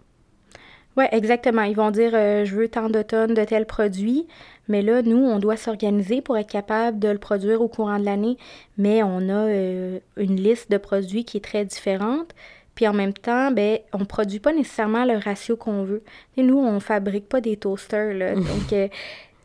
Oui, 0.96 1.04
exactement. 1.12 1.62
Ils 1.62 1.76
vont 1.76 1.90
dire, 1.90 2.12
euh, 2.14 2.44
je 2.44 2.54
veux 2.54 2.68
tant 2.68 2.90
de 2.90 3.02
tonnes 3.02 3.34
de 3.34 3.44
tel 3.44 3.66
produit. 3.66 4.26
Mais 4.68 4.82
là, 4.82 5.02
nous, 5.02 5.18
on 5.18 5.38
doit 5.38 5.56
s'organiser 5.56 6.20
pour 6.20 6.36
être 6.36 6.50
capable 6.50 6.98
de 6.98 7.08
le 7.08 7.18
produire 7.18 7.60
au 7.60 7.68
courant 7.68 7.98
de 7.98 8.04
l'année. 8.04 8.36
Mais 8.76 9.02
on 9.02 9.28
a 9.28 9.48
euh, 9.48 9.98
une 10.16 10.36
liste 10.36 10.70
de 10.70 10.78
produits 10.78 11.24
qui 11.24 11.38
est 11.38 11.44
très 11.44 11.64
différente. 11.64 12.34
Puis 12.80 12.88
en 12.88 12.94
même 12.94 13.12
temps, 13.12 13.50
ben, 13.50 13.78
on 13.92 13.98
ne 13.98 14.04
produit 14.04 14.38
pas 14.38 14.54
nécessairement 14.54 15.04
le 15.04 15.18
ratio 15.18 15.54
qu'on 15.54 15.82
veut. 15.82 16.02
Et 16.38 16.42
nous, 16.42 16.56
on 16.56 16.72
ne 16.72 16.80
fabrique 16.80 17.28
pas 17.28 17.42
des 17.42 17.58
toasters. 17.58 18.14
Là. 18.14 18.34
Donc, 18.34 18.72
euh, 18.72 18.88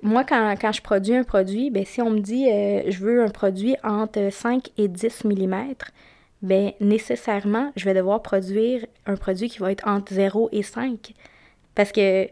moi, 0.01 0.23
quand, 0.23 0.71
je 0.71 0.81
produis 0.81 1.13
un 1.15 1.25
produit, 1.25 1.69
ben, 1.69 1.83
si 1.83 2.01
on 2.01 2.11
me 2.11 2.21
dit 2.21 2.49
euh, 2.49 2.83
je 2.87 2.97
veux 2.99 3.21
un 3.21 3.27
produit 3.27 3.75
entre 3.83 4.29
5 4.31 4.69
et 4.77 4.87
10 4.87 5.25
mm, 5.25 5.73
ben, 6.43 6.71
nécessairement, 6.79 7.73
je 7.75 7.83
vais 7.83 7.93
devoir 7.93 8.21
produire 8.21 8.85
un 9.05 9.17
produit 9.17 9.49
qui 9.49 9.59
va 9.59 9.73
être 9.73 9.85
entre 9.85 10.13
0 10.13 10.47
et 10.53 10.63
5. 10.63 11.11
Parce 11.75 11.91
que 11.91 12.29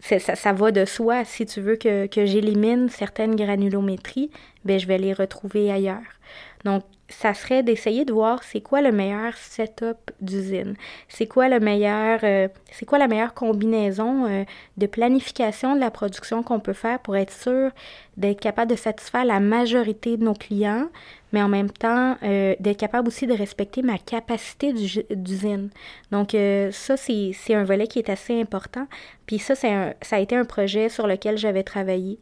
ça, 0.00 0.36
ça, 0.36 0.52
va 0.52 0.70
de 0.70 0.84
soi. 0.84 1.24
Si 1.24 1.46
tu 1.46 1.62
veux 1.62 1.76
que, 1.76 2.04
que 2.08 2.26
j'élimine 2.26 2.90
certaines 2.90 3.36
granulométries, 3.36 4.30
ben, 4.66 4.78
je 4.78 4.86
vais 4.86 4.98
les 4.98 5.14
retrouver 5.14 5.72
ailleurs. 5.72 6.20
Donc, 6.66 6.82
ça 7.12 7.34
serait 7.34 7.62
d'essayer 7.62 8.04
de 8.04 8.12
voir 8.12 8.42
c'est 8.42 8.60
quoi 8.60 8.80
le 8.80 8.90
meilleur 8.90 9.36
setup 9.36 10.10
d'usine, 10.20 10.74
c'est 11.08 11.26
quoi 11.26 11.48
le 11.48 11.60
meilleur, 11.60 12.20
euh, 12.22 12.48
c'est 12.70 12.86
quoi 12.86 12.98
la 12.98 13.06
meilleure 13.06 13.34
combinaison 13.34 14.26
euh, 14.26 14.44
de 14.76 14.86
planification 14.86 15.74
de 15.74 15.80
la 15.80 15.90
production 15.90 16.42
qu'on 16.42 16.60
peut 16.60 16.72
faire 16.72 16.98
pour 16.98 17.16
être 17.16 17.32
sûr 17.32 17.70
d'être 18.16 18.40
capable 18.40 18.70
de 18.70 18.76
satisfaire 18.76 19.24
la 19.24 19.40
majorité 19.40 20.16
de 20.16 20.24
nos 20.24 20.34
clients, 20.34 20.88
mais 21.32 21.42
en 21.42 21.48
même 21.48 21.70
temps 21.70 22.16
euh, 22.22 22.54
d'être 22.60 22.78
capable 22.78 23.08
aussi 23.08 23.26
de 23.26 23.34
respecter 23.34 23.82
ma 23.82 23.98
capacité 23.98 24.72
d'usine. 24.72 25.70
Donc 26.10 26.36
ça 26.72 26.96
c'est 26.96 27.54
un 27.54 27.64
volet 27.64 27.86
qui 27.86 27.98
est 27.98 28.10
assez 28.10 28.40
important. 28.40 28.86
Puis 29.26 29.38
ça 29.38 29.54
c'est 29.54 29.96
ça 30.02 30.16
a 30.16 30.18
été 30.18 30.36
un 30.36 30.44
projet 30.44 30.88
sur 30.88 31.06
lequel 31.06 31.38
j'avais 31.38 31.62
travaillé. 31.62 32.18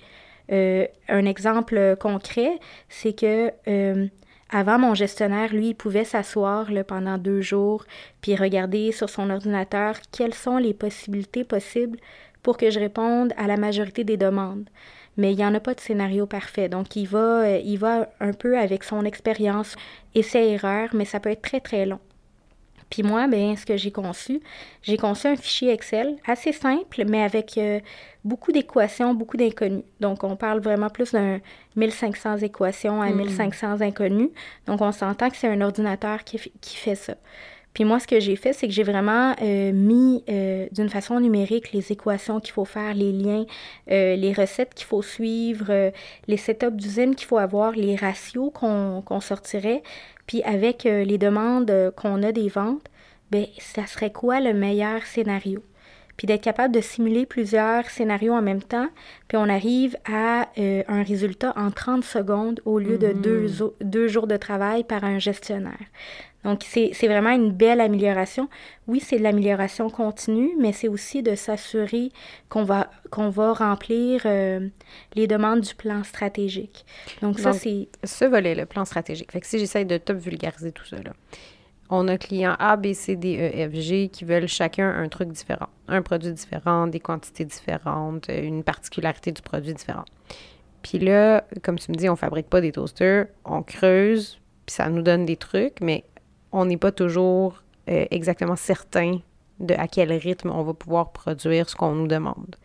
un 0.51 1.27
exemple 1.27 1.97
concret, 2.01 2.59
c'est 2.89 3.13
que 3.13 3.53
avant, 4.53 4.79
mon 4.79 4.95
gestionnaire, 4.95 5.55
lui, 5.55 5.69
il 5.69 5.75
pouvait 5.75 6.05
s'asseoir 6.05 6.67
pendant 6.87 7.19
deux 7.19 7.41
jours 7.41 7.85
puis 8.21 8.35
regarder 8.35 8.91
sur 8.91 9.09
son 9.09 9.31
ordinateur 9.31 9.97
quelles 10.11 10.35
sont 10.35 10.57
les 10.57 10.75
possibilités 10.75 11.45
possibles 11.45 11.99
pour 12.43 12.57
que 12.57 12.71
je 12.71 12.81
réponde 12.81 13.33
à 13.37 13.47
la 13.47 13.57
majorité 13.57 14.03
des 14.03 14.17
demandes. 14.17 14.69
Mais 15.17 15.33
il 15.33 15.37
n'y 15.37 15.45
en 15.45 15.55
a 15.55 15.61
pas 15.61 15.75
de 15.75 15.81
scénario 15.81 16.27
parfait. 16.27 16.69
Donc, 16.69 16.97
il 16.97 17.07
va, 17.07 17.43
euh, 17.43 17.61
il 17.65 17.79
va 17.79 18.11
un 18.21 18.33
peu 18.33 18.59
avec 18.59 18.85
son 18.85 19.05
expérience, 19.05 19.77
essai-erreur, 20.15 20.89
mais 20.95 21.05
ça 21.05 21.21
peut 21.21 21.31
être 21.31 21.43
très, 21.43 21.61
très 21.61 21.87
long. 21.87 22.01
Puis 22.91 23.05
moi, 23.05 23.29
ben, 23.29 23.57
ce 23.57 23.65
que 23.65 23.77
j'ai 23.77 23.93
conçu, 23.93 24.41
j'ai 24.83 24.97
conçu 24.97 25.29
un 25.29 25.37
fichier 25.37 25.73
Excel 25.73 26.17
assez 26.27 26.53
simple, 26.53 27.05
mais 27.07 27.23
avec 27.23 27.57
euh, 27.57 27.79
beaucoup 28.25 28.51
d'équations, 28.51 29.15
beaucoup 29.15 29.37
d'inconnus. 29.37 29.85
Donc, 30.01 30.25
on 30.25 30.35
parle 30.35 30.61
vraiment 30.61 30.91
plus 30.91 31.13
d'un 31.13 31.39
1500 31.77 32.39
équations 32.39 33.01
à 33.01 33.11
1500 33.11 33.77
hmm. 33.77 33.83
inconnus. 33.83 34.31
Donc, 34.67 34.81
on 34.81 34.91
s'entend 34.91 35.31
que 35.31 35.37
c'est 35.37 35.49
un 35.49 35.61
ordinateur 35.61 36.25
qui, 36.25 36.39
qui, 36.61 36.77
fait 36.77 36.97
ça. 36.97 37.15
Puis 37.73 37.85
moi, 37.85 38.01
ce 38.01 38.07
que 38.07 38.19
j'ai 38.19 38.37
fait, 38.37 38.53
c'est 38.53 38.67
que 38.67 38.73
j'ai 38.73 38.83
vraiment 38.83 39.35
euh, 39.43 39.73
mis 39.73 40.25
euh, 40.29 40.67
d'une 40.73 40.89
façon 40.89 41.21
numérique 41.21 41.73
les 41.73 41.93
équations 41.93 42.41
qu'il 42.41 42.53
faut 42.53 42.65
faire, 42.65 42.95
les 42.95 43.13
liens, 43.13 43.47
les 43.87 44.33
recettes 44.33 44.75
qu'il 44.75 44.87
faut 44.87 45.03
suivre, 45.03 45.93
les 46.27 46.37
setups 46.37 46.73
d'usine 46.73 47.15
qu'il 47.15 47.27
faut 47.27 47.39
avoir, 47.39 47.73
les 47.73 47.97
ratios 47.97 48.51
qu'on 48.53 49.21
sortirait. 49.21 49.83
Puis 50.27 50.43
avec 50.43 50.85
les 50.85 51.19
demandes 51.19 51.93
qu'on 51.97 52.23
a 52.23 52.33
des 52.33 52.49
ventes, 52.49 52.87
ben 53.31 53.47
ça 53.59 53.87
serait 53.87 54.13
quoi 54.13 54.41
le 54.41 54.53
meilleur 54.53 55.05
scénario? 55.05 55.63
puis 56.21 56.27
d'être 56.27 56.43
capable 56.43 56.75
de 56.75 56.83
simuler 56.83 57.25
plusieurs 57.25 57.89
scénarios 57.89 58.35
en 58.35 58.43
même 58.43 58.63
temps, 58.63 58.89
puis 59.27 59.39
on 59.39 59.49
arrive 59.49 59.97
à 60.05 60.49
euh, 60.59 60.83
un 60.87 61.03
résultat 61.03 61.55
en 61.57 61.71
30 61.71 62.05
secondes 62.05 62.61
au 62.67 62.79
lieu 62.79 62.99
de 62.99 63.15
deux, 63.15 63.47
Mhm. 63.47 63.71
deux 63.81 64.07
jours 64.07 64.27
de 64.27 64.37
travail 64.37 64.85
par 64.85 65.03
un 65.03 65.19
gestionnaire. 65.19 65.79
Donc, 66.45 66.63
c'est 66.65 67.07
vraiment 67.07 67.31
une 67.31 67.53
belle 67.53 67.81
amélioration. 67.81 68.49
Oui, 68.87 69.01
c'est 69.01 69.19
de 69.19 69.23
l'amélioration 69.23 69.91
continue, 69.91 70.53
mais 70.59 70.73
c'est 70.73 70.89
aussi 70.89 71.23
de 71.23 71.35
s'assurer 71.35 72.11
qu'on 72.49 72.65
va, 72.65 72.91
qu'on 73.11 73.29
va 73.29 73.53
remplir 73.53 74.23
euh, 74.25 74.69
les 75.15 75.27
demandes 75.27 75.61
du 75.61 75.75
plan 75.75 76.03
stratégique. 76.03 76.87
Donc, 77.21 77.39
ça, 77.39 77.53
c'est... 77.53 77.89
Ce 78.05 78.25
volet, 78.25 78.55
le 78.55 78.65
plan 78.65 78.85
stratégique. 78.85 79.33
Fait 79.33 79.41
que 79.41 79.47
si 79.47 79.59
j'essaie 79.59 79.85
de 79.85 79.99
top 79.99 80.17
vulgariser 80.17 80.73
tout 80.73 80.87
ça, 80.87 80.97
là, 80.97 81.13
on 81.91 82.09
a 82.09 82.17
clients 82.17 82.57
A, 82.59 82.77
B, 82.77 82.93
C, 82.93 83.17
D, 83.17 83.37
E, 83.37 83.69
F, 83.69 83.75
G 83.75 84.09
qui 84.09 84.25
veulent 84.25 84.49
chacun 84.49 84.89
un 84.89 85.09
truc 85.09 85.31
différent. 85.33 85.69
Un 85.89 86.03
produit 86.03 86.33
différent, 86.33 86.87
des 86.87 87.01
quantités 87.01 87.45
différentes, 87.45 88.29
une 88.29 88.63
particularité 88.63 89.33
du 89.33 89.43
produit 89.43 89.75
différent. 89.75 90.05
Puis 90.83 90.99
là, 90.99 91.45
comme 91.63 91.79
tu 91.79 91.91
me 91.91 91.97
dis, 91.97 92.09
on 92.09 92.17
fabrique 92.17 92.49
pas 92.49 92.61
des 92.61 92.73
toasters, 92.73 93.27
on 93.45 93.63
creuse, 93.63 94.41
puis 94.65 94.75
ça 94.75 94.89
nous 94.89 95.03
donne 95.03 95.27
des 95.27 95.37
trucs, 95.37 95.81
mais 95.81 96.05
on 96.53 96.65
n'est 96.65 96.77
pas 96.77 96.93
toujours 96.93 97.63
euh, 97.89 98.05
exactement 98.11 98.57
certain 98.57 99.19
de 99.61 99.75
à 99.75 99.87
quel 99.89 100.13
rythme 100.13 100.51
on 100.51 100.63
va 100.63 100.73
pouvoir 100.75 101.13
produire 101.13 101.69
ce 101.69 101.77
qu'on 101.77 101.93
nous 101.93 102.07
demande, 102.07 102.57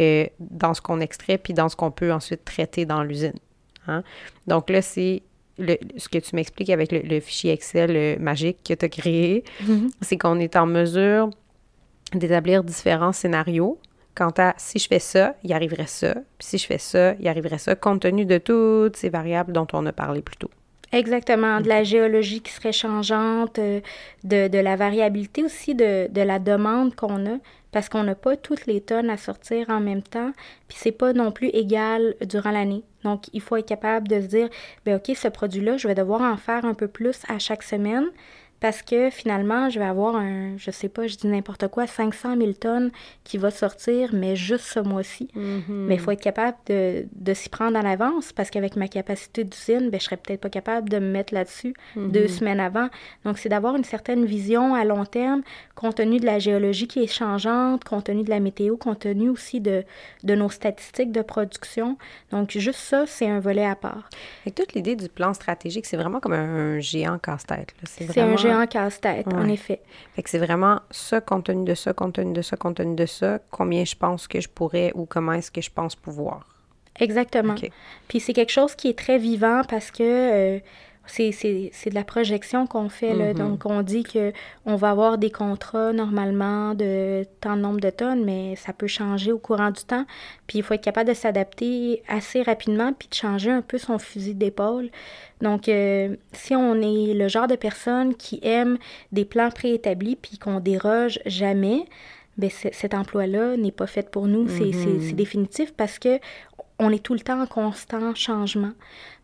euh, 0.00 0.26
dans 0.38 0.74
ce 0.74 0.80
qu'on 0.80 1.00
extrait, 1.00 1.38
puis 1.38 1.52
dans 1.52 1.68
ce 1.68 1.76
qu'on 1.76 1.90
peut 1.90 2.12
ensuite 2.12 2.44
traiter 2.44 2.86
dans 2.86 3.02
l'usine. 3.02 3.38
hein. 3.86 4.02
Donc 4.46 4.70
là, 4.70 4.80
c'est 4.82 5.22
le- 5.58 5.76
ce 5.98 6.08
que 6.08 6.18
tu 6.18 6.34
m'expliques 6.34 6.70
avec 6.70 6.90
le, 6.92 7.00
le 7.00 7.20
fichier 7.20 7.52
Excel 7.52 7.90
euh, 7.94 8.16
magique 8.18 8.58
que 8.64 8.72
tu 8.74 8.84
as 8.84 8.88
créé, 8.88 9.44
c'est 10.00 10.16
qu'on 10.16 10.38
est 10.40 10.56
en 10.56 10.64
mesure 10.66 11.28
d'établir 12.14 12.64
différents 12.64 13.12
scénarios 13.12 13.78
quant 14.14 14.32
à 14.38 14.54
si 14.56 14.78
je 14.78 14.88
fais 14.88 14.98
ça, 14.98 15.34
il 15.44 15.52
arriverait 15.52 15.86
ça, 15.86 16.14
puis 16.38 16.48
si 16.48 16.58
je 16.58 16.66
fais 16.66 16.78
ça, 16.78 17.14
il 17.20 17.28
arriverait 17.28 17.58
ça, 17.58 17.76
compte 17.76 18.00
tenu 18.00 18.24
de 18.24 18.38
toutes 18.38 18.96
ces 18.96 19.08
variables 19.08 19.52
dont 19.52 19.66
on 19.72 19.84
a 19.86 19.92
parlé 19.92 20.20
plus 20.22 20.36
tôt. 20.36 20.50
Exactement, 20.92 21.60
de 21.60 21.68
la 21.68 21.84
géologie 21.84 22.40
qui 22.40 22.50
serait 22.50 22.72
changeante, 22.72 23.60
euh, 23.60 23.80
de, 24.24 24.48
de 24.48 24.58
la 24.58 24.74
variabilité 24.74 25.44
aussi 25.44 25.76
de, 25.76 26.08
de 26.10 26.20
la 26.20 26.40
demande 26.40 26.96
qu'on 26.96 27.26
a, 27.26 27.38
parce 27.70 27.88
qu'on 27.88 28.02
n'a 28.02 28.16
pas 28.16 28.36
toutes 28.36 28.66
les 28.66 28.80
tonnes 28.80 29.08
à 29.08 29.16
sortir 29.16 29.70
en 29.70 29.78
même 29.78 30.02
temps, 30.02 30.32
puis 30.66 30.76
c'est 30.80 30.90
pas 30.90 31.12
non 31.12 31.30
plus 31.30 31.46
égal 31.48 32.16
durant 32.26 32.50
l'année. 32.50 32.82
Donc, 33.04 33.26
il 33.32 33.40
faut 33.40 33.56
être 33.56 33.68
capable 33.68 34.08
de 34.08 34.20
se 34.20 34.26
dire, 34.26 34.48
ben 34.84 34.96
OK, 34.96 35.16
ce 35.16 35.28
produit-là, 35.28 35.76
je 35.76 35.86
vais 35.86 35.94
devoir 35.94 36.22
en 36.22 36.36
faire 36.36 36.64
un 36.64 36.74
peu 36.74 36.88
plus 36.88 37.22
à 37.28 37.38
chaque 37.38 37.62
semaine, 37.62 38.06
parce 38.60 38.82
que 38.82 39.10
finalement, 39.10 39.70
je 39.70 39.78
vais 39.78 39.84
avoir 39.86 40.16
un, 40.16 40.56
je 40.58 40.70
sais 40.70 40.88
pas, 40.88 41.06
je 41.06 41.16
dis 41.16 41.26
n'importe 41.26 41.68
quoi, 41.68 41.86
500 41.86 42.36
000 42.36 42.52
tonnes 42.52 42.90
qui 43.24 43.38
va 43.38 43.50
sortir, 43.50 44.10
mais 44.12 44.36
juste 44.36 44.64
ce 44.66 44.80
mois-ci. 44.80 45.28
Mais 45.68 45.94
il 45.94 46.00
faut 46.00 46.10
être 46.10 46.20
capable 46.22 46.56
de, 46.66 47.06
de 47.14 47.34
s'y 47.34 47.48
prendre 47.48 47.78
en 47.78 47.84
avance 47.84 48.32
parce 48.32 48.50
qu'avec 48.50 48.76
ma 48.76 48.88
capacité 48.88 49.44
d'usine, 49.44 49.90
ben, 49.90 49.98
je 49.98 50.04
serais 50.04 50.16
peut-être 50.18 50.40
pas 50.40 50.50
capable 50.50 50.88
de 50.88 50.98
me 50.98 51.10
mettre 51.10 51.32
là-dessus 51.34 51.74
deux 51.96 52.28
semaines 52.28 52.60
avant. 52.60 52.88
Donc, 53.24 53.38
c'est 53.38 53.48
d'avoir 53.48 53.76
une 53.76 53.84
certaine 53.84 54.24
vision 54.26 54.74
à 54.74 54.84
long 54.84 55.04
terme, 55.04 55.42
compte 55.74 55.96
tenu 55.96 56.18
de 56.20 56.26
la 56.26 56.38
géologie 56.38 56.86
qui 56.86 57.02
est 57.02 57.06
changeante, 57.12 57.84
compte 57.84 58.04
tenu 58.04 58.24
de 58.24 58.30
la 58.30 58.40
météo, 58.40 58.76
compte 58.76 59.00
tenu 59.00 59.30
aussi 59.30 59.60
de, 59.60 59.84
de 60.24 60.34
nos 60.34 60.50
statistiques 60.50 61.12
de 61.12 61.22
production. 61.22 61.96
Donc, 62.30 62.50
juste 62.56 62.80
ça, 62.80 63.04
c'est 63.06 63.28
un 63.28 63.40
volet 63.40 63.64
à 63.64 63.74
part. 63.76 64.08
Que 64.44 64.50
toute 64.50 64.74
l'idée 64.74 64.96
du 64.96 65.08
plan 65.08 65.32
stratégique, 65.32 65.86
c'est 65.86 65.96
vraiment 65.96 66.20
comme 66.20 66.32
un, 66.34 66.78
géant 66.80 67.18
casse-tête. 67.18 67.74
C'est 67.84 68.04
vraiment- 68.04 68.32
un 68.32 68.36
géant 68.50 68.66
casse-tête, 68.66 69.26
en 69.32 69.48
effet. 69.48 69.80
Fait 70.14 70.22
que 70.22 70.30
c'est 70.30 70.38
vraiment 70.38 70.80
ça, 70.90 71.20
compte 71.20 71.44
tenu 71.44 71.64
de 71.64 71.74
ça, 71.74 71.92
compte 71.92 72.14
tenu 72.14 72.32
de 72.32 72.42
ça, 72.42 72.56
compte 72.56 72.76
tenu 72.76 72.94
de 72.94 73.06
ça, 73.06 73.38
combien 73.50 73.84
je 73.84 73.94
pense 73.94 74.28
que 74.28 74.40
je 74.40 74.48
pourrais 74.48 74.92
ou 74.94 75.06
comment 75.06 75.32
est-ce 75.32 75.50
que 75.50 75.60
je 75.60 75.70
pense 75.70 75.96
pouvoir. 75.96 76.46
Exactement. 76.98 77.54
Puis 78.08 78.20
c'est 78.20 78.32
quelque 78.32 78.52
chose 78.52 78.74
qui 78.74 78.88
est 78.88 78.98
très 78.98 79.18
vivant 79.18 79.62
parce 79.68 79.90
que 79.90 80.02
euh, 80.02 80.60
c'est, 81.10 81.30
de 81.90 81.94
la 81.94 82.04
projection 82.04 82.66
qu'on 82.66 82.88
fait. 82.88 83.14
Là. 83.14 83.28
Mhm. 83.28 83.34
Donc, 83.34 83.66
on 83.66 83.82
dit 83.82 84.02
que 84.02 84.32
on 84.66 84.76
va 84.76 84.90
avoir 84.90 85.18
des 85.18 85.30
contrats 85.30 85.92
normalement 85.92 86.74
de 86.74 87.24
tant 87.40 87.56
de 87.56 87.60
nombre 87.62 87.80
de 87.80 87.90
tonnes, 87.90 88.24
mais 88.24 88.56
ça 88.56 88.72
peut 88.72 88.86
changer 88.86 89.32
au 89.32 89.38
courant 89.38 89.70
du 89.70 89.82
temps. 89.84 90.04
Puis 90.46 90.58
il 90.58 90.62
faut 90.62 90.74
être 90.74 90.82
capable 90.84 91.08
de 91.08 91.14
s'adapter 91.14 92.02
assez 92.08 92.42
rapidement 92.42 92.92
puis 92.92 93.08
de 93.08 93.14
changer 93.14 93.50
un 93.50 93.62
peu 93.62 93.78
son 93.78 93.98
fusil 93.98 94.34
d'épaule. 94.34 94.88
Donc, 95.40 95.68
euh, 95.68 96.16
si 96.32 96.54
on 96.54 96.74
est 96.80 97.14
le 97.14 97.28
genre 97.28 97.46
de 97.48 97.56
personne 97.56 98.14
qui 98.14 98.38
aime 98.42 98.78
des 99.12 99.24
plans 99.24 99.50
préétablis 99.50 100.16
puis 100.16 100.38
qu'on 100.38 100.60
déroge 100.60 101.18
jamais, 101.26 101.84
c- 102.48 102.70
cet 102.72 102.94
emploi-là 102.94 103.56
n'est 103.56 103.72
pas 103.72 103.86
fait 103.86 104.10
pour 104.10 104.26
nous. 104.26 104.48
C'est, 104.48 104.72
c'est- 104.72 105.00
c'est 105.08 105.12
définitif 105.14 105.72
parce 105.74 105.98
que 105.98 106.18
on 106.80 106.90
est 106.90 107.02
tout 107.02 107.14
le 107.14 107.20
temps 107.20 107.40
en 107.40 107.46
constant 107.46 108.14
changement. 108.14 108.72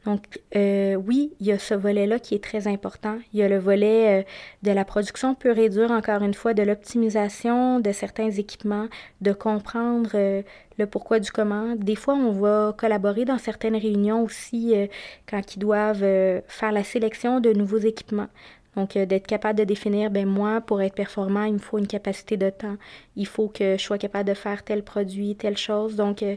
Donc, 0.04 0.22
euh, 0.54 0.94
oui, 0.94 1.32
il 1.40 1.46
y 1.46 1.52
a 1.52 1.58
ce 1.58 1.74
volet-là 1.74 2.20
qui 2.20 2.36
est 2.36 2.44
très 2.44 2.68
important. 2.68 3.18
Il 3.32 3.40
y 3.40 3.42
a 3.42 3.48
le 3.48 3.58
volet 3.58 4.20
euh, 4.20 4.24
de 4.62 4.70
la 4.70 4.84
production 4.84 5.34
pure 5.34 5.58
et 5.58 5.68
dure, 5.68 5.90
encore 5.90 6.22
une 6.22 6.34
fois, 6.34 6.54
de 6.54 6.62
l'optimisation 6.62 7.80
de 7.80 7.90
certains 7.90 8.30
équipements, 8.30 8.86
de 9.20 9.32
comprendre 9.32 10.10
euh, 10.14 10.42
le 10.78 10.86
pourquoi 10.86 11.18
du 11.18 11.32
comment. 11.32 11.74
Des 11.74 11.96
fois, 11.96 12.14
on 12.14 12.30
va 12.30 12.72
collaborer 12.78 13.24
dans 13.24 13.38
certaines 13.38 13.76
réunions 13.76 14.22
aussi 14.22 14.76
euh, 14.76 14.86
quand 15.28 15.56
ils 15.56 15.58
doivent 15.58 16.04
euh, 16.04 16.40
faire 16.46 16.70
la 16.70 16.84
sélection 16.84 17.40
de 17.40 17.52
nouveaux 17.52 17.78
équipements. 17.78 18.28
Donc, 18.76 18.94
euh, 18.94 19.06
d'être 19.06 19.26
capable 19.26 19.58
de 19.58 19.64
définir, 19.64 20.10
ben 20.10 20.26
moi, 20.26 20.60
pour 20.60 20.82
être 20.82 20.94
performant, 20.94 21.44
il 21.44 21.54
me 21.54 21.58
faut 21.58 21.78
une 21.78 21.86
capacité 21.86 22.36
de 22.36 22.50
temps. 22.50 22.76
Il 23.16 23.26
faut 23.26 23.48
que 23.48 23.76
je 23.78 23.82
sois 23.82 23.98
capable 23.98 24.28
de 24.28 24.34
faire 24.34 24.62
tel 24.62 24.82
produit, 24.82 25.34
telle 25.34 25.56
chose. 25.56 25.96
Donc, 25.96 26.22
euh, 26.22 26.36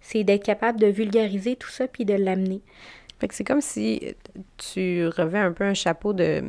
c'est 0.00 0.24
d'être 0.24 0.44
capable 0.44 0.80
de 0.80 0.86
vulgariser 0.86 1.56
tout 1.56 1.70
ça 1.70 1.86
puis 1.88 2.04
de 2.04 2.14
l'amener. 2.14 2.60
Fait 3.18 3.28
que 3.28 3.34
c'est 3.34 3.44
comme 3.44 3.60
si 3.60 4.14
tu 4.56 5.06
revais 5.08 5.38
un 5.38 5.52
peu 5.52 5.64
un 5.64 5.74
chapeau 5.74 6.12
de... 6.12 6.44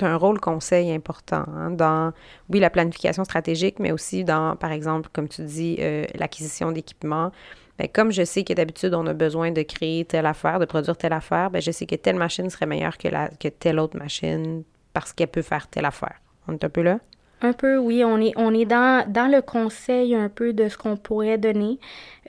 Un 0.00 0.16
rôle 0.16 0.40
conseil 0.40 0.90
important 0.92 1.44
hein, 1.54 1.70
dans, 1.70 2.12
oui, 2.50 2.58
la 2.58 2.68
planification 2.68 3.22
stratégique, 3.22 3.78
mais 3.78 3.92
aussi 3.92 4.24
dans, 4.24 4.56
par 4.56 4.72
exemple, 4.72 5.08
comme 5.12 5.28
tu 5.28 5.42
dis, 5.42 5.76
euh, 5.78 6.04
l'acquisition 6.16 6.72
d'équipements. 6.72 7.30
Ben, 7.78 7.88
comme 7.88 8.10
je 8.10 8.24
sais 8.24 8.42
que 8.42 8.52
d'habitude, 8.52 8.92
on 8.92 9.06
a 9.06 9.12
besoin 9.12 9.52
de 9.52 9.62
créer 9.62 10.04
telle 10.04 10.26
affaire, 10.26 10.58
de 10.58 10.64
produire 10.64 10.96
telle 10.96 11.12
affaire, 11.12 11.48
ben, 11.50 11.62
je 11.62 11.70
sais 11.70 11.86
que 11.86 11.94
telle 11.94 12.16
machine 12.16 12.50
serait 12.50 12.66
meilleure 12.66 12.98
que, 12.98 13.06
la, 13.06 13.28
que 13.28 13.46
telle 13.46 13.78
autre 13.78 13.96
machine 13.96 14.64
parce 14.92 15.12
qu'elle 15.12 15.28
peut 15.28 15.42
faire 15.42 15.68
telle 15.68 15.84
affaire. 15.84 16.20
On 16.48 16.54
est 16.54 16.64
un 16.64 16.68
peu 16.68 16.82
là? 16.82 16.98
Un 17.40 17.52
peu, 17.52 17.76
oui, 17.76 18.02
on 18.04 18.20
est, 18.20 18.32
on 18.36 18.54
est 18.54 18.64
dans, 18.64 19.04
le 19.06 19.40
conseil 19.40 20.14
un 20.14 20.28
peu 20.28 20.52
de 20.52 20.68
ce 20.68 20.78
qu'on 20.78 20.96
pourrait 20.96 21.38
donner. 21.38 21.78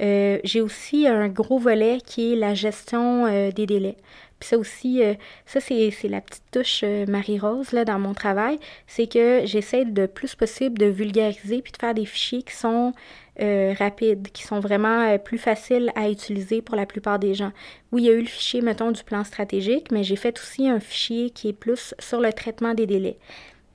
Euh, 0.02 0.40
j'ai 0.44 0.62
aussi 0.62 1.08
un 1.08 1.30
gros 1.30 1.58
volet 1.58 2.00
qui 2.06 2.34
est 2.34 2.36
la 2.36 2.54
gestion 2.54 3.26
euh, 3.26 3.52
des 3.52 3.66
délais. 3.66 3.96
Puis 4.40 4.50
ça 4.50 4.58
aussi, 4.58 5.02
euh, 5.02 5.14
ça 5.46 5.62
c'est, 5.62 5.94
la 6.04 6.20
petite 6.20 6.44
touche 6.52 6.84
Marie-Rose 7.08 7.72
là, 7.72 7.86
dans 7.86 8.00
mon 8.00 8.14
travail, 8.14 8.60
c'est 8.88 9.08
que 9.08 9.44
j'essaie 9.46 9.86
de 9.86 10.06
plus 10.06 10.36
possible 10.36 10.78
de 10.78 10.88
vulgariser 10.88 11.62
puis 11.62 11.72
de 11.72 11.78
faire 11.78 11.94
des 11.94 12.06
fichiers 12.06 12.44
qui 12.44 12.54
sont 12.54 12.92
rapides, 13.38 14.30
qui 14.32 14.44
sont 14.44 14.60
vraiment 14.60 15.18
plus 15.18 15.38
faciles 15.38 15.92
à 15.96 16.10
utiliser 16.10 16.62
pour 16.62 16.76
la 16.76 16.86
plupart 16.86 17.20
des 17.20 17.34
gens. 17.34 17.52
Oui, 17.92 18.04
il 18.04 18.06
y 18.06 18.10
a 18.10 18.14
eu 18.14 18.22
le 18.22 18.28
fichier, 18.28 18.62
mettons, 18.62 18.92
du 18.92 19.04
plan 19.04 19.24
stratégique, 19.24 19.92
mais 19.92 20.04
j'ai 20.04 20.16
fait 20.16 20.40
aussi 20.40 20.70
un 20.70 20.80
fichier 20.80 21.30
qui 21.30 21.50
est 21.50 21.54
plus 21.54 21.94
sur 22.00 22.22
le 22.22 22.32
traitement 22.32 22.74
des 22.74 22.86
délais 22.86 23.18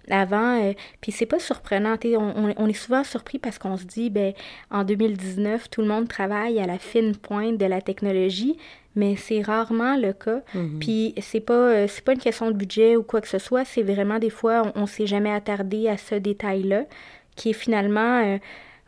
avant. 0.08 0.62
euh, 0.62 0.72
puis 1.00 1.12
c'est 1.12 1.26
pas 1.26 1.38
surprenant. 1.38 1.96
On, 2.04 2.54
on, 2.56 2.66
est 2.68 2.72
souvent 2.72 3.04
surpris 3.04 3.38
parce 3.38 3.58
qu'on 3.58 3.76
se 3.76 3.84
dit, 3.84 4.10
ben, 4.10 4.32
en 4.70 4.84
2019, 4.84 5.68
tout 5.70 5.80
le 5.82 5.88
monde 5.88 6.08
travaille 6.08 6.58
à 6.60 6.66
la 6.66 6.78
fine 6.78 7.14
pointe 7.16 7.58
de 7.58 7.66
la 7.66 7.80
technologie, 7.80 8.56
mais 8.96 9.16
c'est 9.16 9.42
rarement 9.42 9.96
le 9.96 10.12
cas. 10.12 10.40
Puis 10.80 11.14
c'est 11.20 11.40
pas, 11.40 11.52
euh, 11.54 11.86
c'est 11.88 12.04
pas 12.04 12.12
une 12.12 12.18
question 12.18 12.50
de 12.50 12.56
budget 12.56 12.96
ou 12.96 13.02
quoi 13.02 13.20
que 13.20 13.28
ce 13.28 13.38
soit, 13.38 13.64
c'est 13.64 13.82
vraiment 13.82 14.18
des 14.18 14.30
fois, 14.30 14.62
on, 14.74 14.82
on 14.82 14.86
s'est 14.86 15.06
jamais 15.06 15.32
attardé 15.32 15.88
à 15.88 15.96
ce 15.96 16.14
détail-là, 16.16 16.84
qui 17.36 17.50
est 17.50 17.54
finalement, 17.54 18.22
euh, 18.24 18.38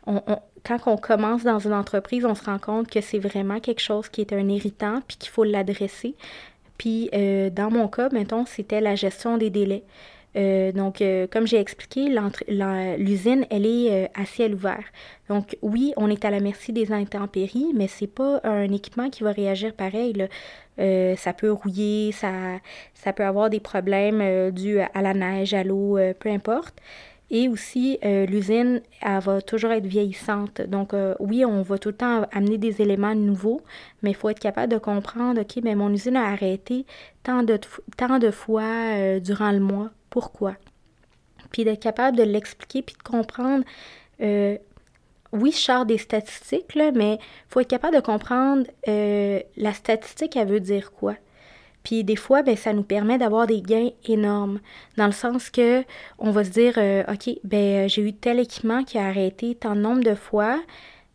on, 0.07 0.21
on- 0.27 0.39
quand 0.65 0.79
on 0.85 0.95
commence 0.97 1.43
dans 1.43 1.59
une 1.59 1.73
entreprise, 1.73 2.23
on 2.25 2.35
se 2.35 2.43
rend 2.45 2.57
compte 2.57 2.89
que 2.89 3.01
c'est 3.01 3.19
vraiment 3.19 3.59
quelque 3.59 3.81
chose 3.81 4.07
qui 4.07 4.21
est 4.21 4.31
un 4.31 4.47
irritant, 4.47 5.01
puis 5.07 5.17
qu'il 5.17 5.29
faut 5.29 5.43
l'adresser. 5.43 6.15
Puis 6.77 7.09
euh, 7.13 7.49
dans 7.49 7.69
mon 7.69 7.87
cas, 7.89 8.09
mettons, 8.13 8.45
c'était 8.45 8.79
la 8.81 8.95
gestion 8.95 9.37
des 9.37 9.49
délais. 9.49 9.83
Euh, 10.35 10.71
donc, 10.71 11.01
euh, 11.01 11.27
comme 11.31 11.45
j'ai 11.47 11.59
expliqué, 11.59 12.09
l'usine, 12.97 13.45
elle 13.49 13.65
est 13.65 14.05
euh, 14.05 14.07
à 14.15 14.25
ciel 14.25 14.55
ouvert. 14.55 14.83
Donc, 15.29 15.57
oui, 15.61 15.93
on 15.97 16.09
est 16.09 16.25
à 16.25 16.31
la 16.31 16.39
merci 16.39 16.73
des 16.73 16.91
intempéries, 16.91 17.71
mais 17.75 17.87
c'est 17.87 18.07
pas 18.07 18.41
un 18.43 18.71
équipement 18.71 19.09
qui 19.09 19.23
va 19.23 19.31
réagir 19.31 19.73
pareil. 19.73 20.15
ça 20.77 21.33
peut 21.33 21.51
rouiller, 21.51 22.11
ça, 22.11 22.59
peut 23.15 23.23
avoir 23.23 23.49
des 23.49 23.59
problèmes 23.59 24.51
dus 24.51 24.79
à 24.79 25.01
la 25.01 25.13
neige, 25.13 25.53
à 25.53 25.63
l'eau, 25.63 25.97
peu 26.19 26.29
importe. 26.29 26.75
Et 27.29 27.47
aussi, 27.47 27.97
l'usine, 28.03 28.81
elle 29.01 29.19
va 29.19 29.41
toujours 29.41 29.71
être 29.71 29.85
vieillissante. 29.87 30.61
Donc, 30.61 30.93
oui, 31.19 31.45
on 31.45 31.61
va 31.61 31.77
tout 31.77 31.89
le 31.89 31.95
temps 31.95 32.25
amener 32.31 32.57
des 32.57 32.81
éléments 32.81 33.15
nouveaux, 33.15 33.61
mais 34.01 34.11
il 34.11 34.15
faut 34.15 34.29
être 34.29 34.39
capable 34.39 34.71
de 34.73 34.77
comprendre, 34.77 35.41
OK, 35.41 35.63
mais 35.63 35.75
mon 35.75 35.91
usine 35.91 36.17
a 36.17 36.25
arrêté 36.25 36.85
tant 37.23 37.43
de, 37.43 37.57
tant 37.97 38.19
de 38.19 38.29
fois 38.29 39.19
durant 39.19 39.51
le 39.51 39.61
mois. 39.61 39.91
Pourquoi? 40.13 40.53
Puis 41.51 41.63
d'être 41.63 41.81
capable 41.81 42.15
de 42.15 42.21
l'expliquer, 42.21 42.83
puis 42.83 42.95
de 42.95 43.01
comprendre 43.01 43.63
oui, 44.19 45.51
je 45.51 45.57
sors 45.57 45.87
des 45.87 45.97
statistiques, 45.97 46.75
mais 46.75 47.15
il 47.15 47.19
faut 47.49 47.61
être 47.61 47.67
capable 47.67 47.95
de 47.95 48.01
comprendre 48.01 48.67
la 48.85 49.73
statistique, 49.73 50.35
elle 50.35 50.49
veut 50.49 50.59
dire 50.59 50.91
quoi. 50.91 51.15
Puis 51.81 52.03
des 52.03 52.15
fois, 52.15 52.43
ben, 52.43 52.55
ça 52.55 52.73
nous 52.73 52.83
permet 52.83 53.17
d'avoir 53.17 53.47
des 53.47 53.63
gains 53.63 53.89
énormes, 54.05 54.59
dans 54.97 55.07
le 55.07 55.11
sens 55.11 55.49
que 55.49 55.83
on 56.19 56.29
va 56.29 56.43
se 56.43 56.51
dire, 56.51 56.77
OK, 57.09 57.39
ben, 57.43 57.89
j'ai 57.89 58.03
eu 58.03 58.13
tel 58.13 58.39
équipement 58.39 58.83
qui 58.83 58.99
a 58.99 59.07
arrêté 59.07 59.55
tant 59.55 59.73
de 59.75 59.81
nombre 59.81 60.03
de 60.03 60.13
fois, 60.13 60.61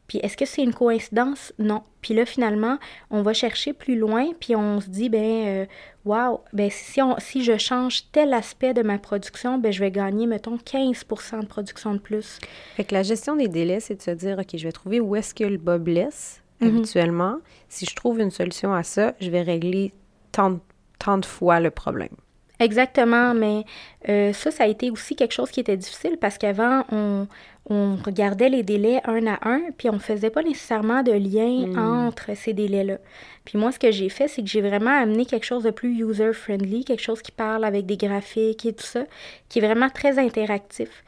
puis 0.08 0.18
est-ce 0.24 0.37
que 0.37 0.46
c'est 0.46 0.62
une 0.62 0.74
coïncidence? 0.74 1.52
Non. 1.58 1.82
Puis 2.00 2.14
là, 2.14 2.24
finalement, 2.24 2.78
on 3.11 3.22
va 3.22 3.34
chercher 3.34 3.72
plus 3.74 3.96
loin, 3.96 4.32
puis 4.40 4.56
on 4.56 4.80
se 4.80 4.88
dit, 4.88 5.08
ben, 5.08 5.68
wow, 6.08 6.40
ben, 6.52 6.70
si, 6.70 7.02
on, 7.02 7.16
si 7.18 7.44
je 7.44 7.58
change 7.58 8.10
tel 8.12 8.32
aspect 8.32 8.72
de 8.72 8.82
ma 8.82 8.98
production, 8.98 9.58
ben, 9.58 9.72
je 9.72 9.80
vais 9.80 9.90
gagner, 9.90 10.26
mettons, 10.26 10.56
15% 10.56 11.40
de 11.42 11.46
production 11.46 11.94
de 11.94 11.98
plus. 11.98 12.38
Fait 12.76 12.84
que 12.84 12.94
la 12.94 13.02
gestion 13.02 13.36
des 13.36 13.48
délais, 13.48 13.80
c'est 13.80 13.96
de 13.96 14.02
se 14.02 14.10
dire, 14.10 14.38
OK, 14.38 14.56
je 14.56 14.64
vais 14.64 14.72
trouver 14.72 15.00
où 15.00 15.14
est-ce 15.14 15.34
que 15.34 15.44
le 15.44 15.58
bas 15.58 15.78
blesse 15.78 16.42
mhm. 16.60 16.68
habituellement. 16.68 17.36
Si 17.68 17.84
je 17.84 17.94
trouve 17.94 18.20
une 18.20 18.30
solution 18.30 18.72
à 18.72 18.82
ça, 18.82 19.14
je 19.20 19.30
vais 19.30 19.42
régler 19.42 19.92
tant, 20.32 20.58
tant 20.98 21.18
de 21.18 21.26
fois 21.26 21.60
le 21.60 21.70
problème. 21.70 22.16
Exactement, 22.60 23.34
mais 23.34 23.64
euh, 24.08 24.32
ça, 24.32 24.50
ça 24.50 24.64
a 24.64 24.66
été 24.66 24.90
aussi 24.90 25.14
quelque 25.14 25.32
chose 25.32 25.50
qui 25.50 25.60
était 25.60 25.76
difficile 25.76 26.16
parce 26.20 26.38
qu'avant, 26.38 26.84
on, 26.90 27.28
on 27.70 27.96
regardait 27.96 28.48
les 28.48 28.62
délais 28.62 29.00
un 29.04 29.26
à 29.26 29.38
un, 29.48 29.61
puis 29.76 29.90
on 29.90 29.98
faisait 29.98 30.31
pas 30.31 30.42
nécessairement 30.42 31.02
de 31.02 31.12
lien 31.12 31.66
hmm. 31.66 31.78
entre 31.78 32.35
ces 32.35 32.54
délais-là. 32.54 32.98
Puis 33.44 33.59
moi, 33.59 33.72
ce 33.72 33.78
que 33.78 33.90
j'ai 33.90 34.09
fait, 34.09 34.28
c'est 34.28 34.42
que 34.42 34.48
j'ai 34.48 34.62
vraiment 34.62 34.90
amené 34.90 35.26
quelque 35.26 35.46
chose 35.46 35.62
de 35.62 35.70
plus 35.70 35.98
user-friendly, 35.98 36.85
quelque 36.85 37.02
chose 37.02 37.22
qui 37.22 37.33
parle 37.33 37.64
avec 37.64 37.87
des 37.87 37.96
graphiques 37.96 38.64
et 38.66 38.72
tout 38.72 38.87
ça, 38.87 39.04
qui 39.48 39.59
est 39.59 39.62
vraiment 39.62 39.90
très 39.90 40.18
interactif. 40.18 41.04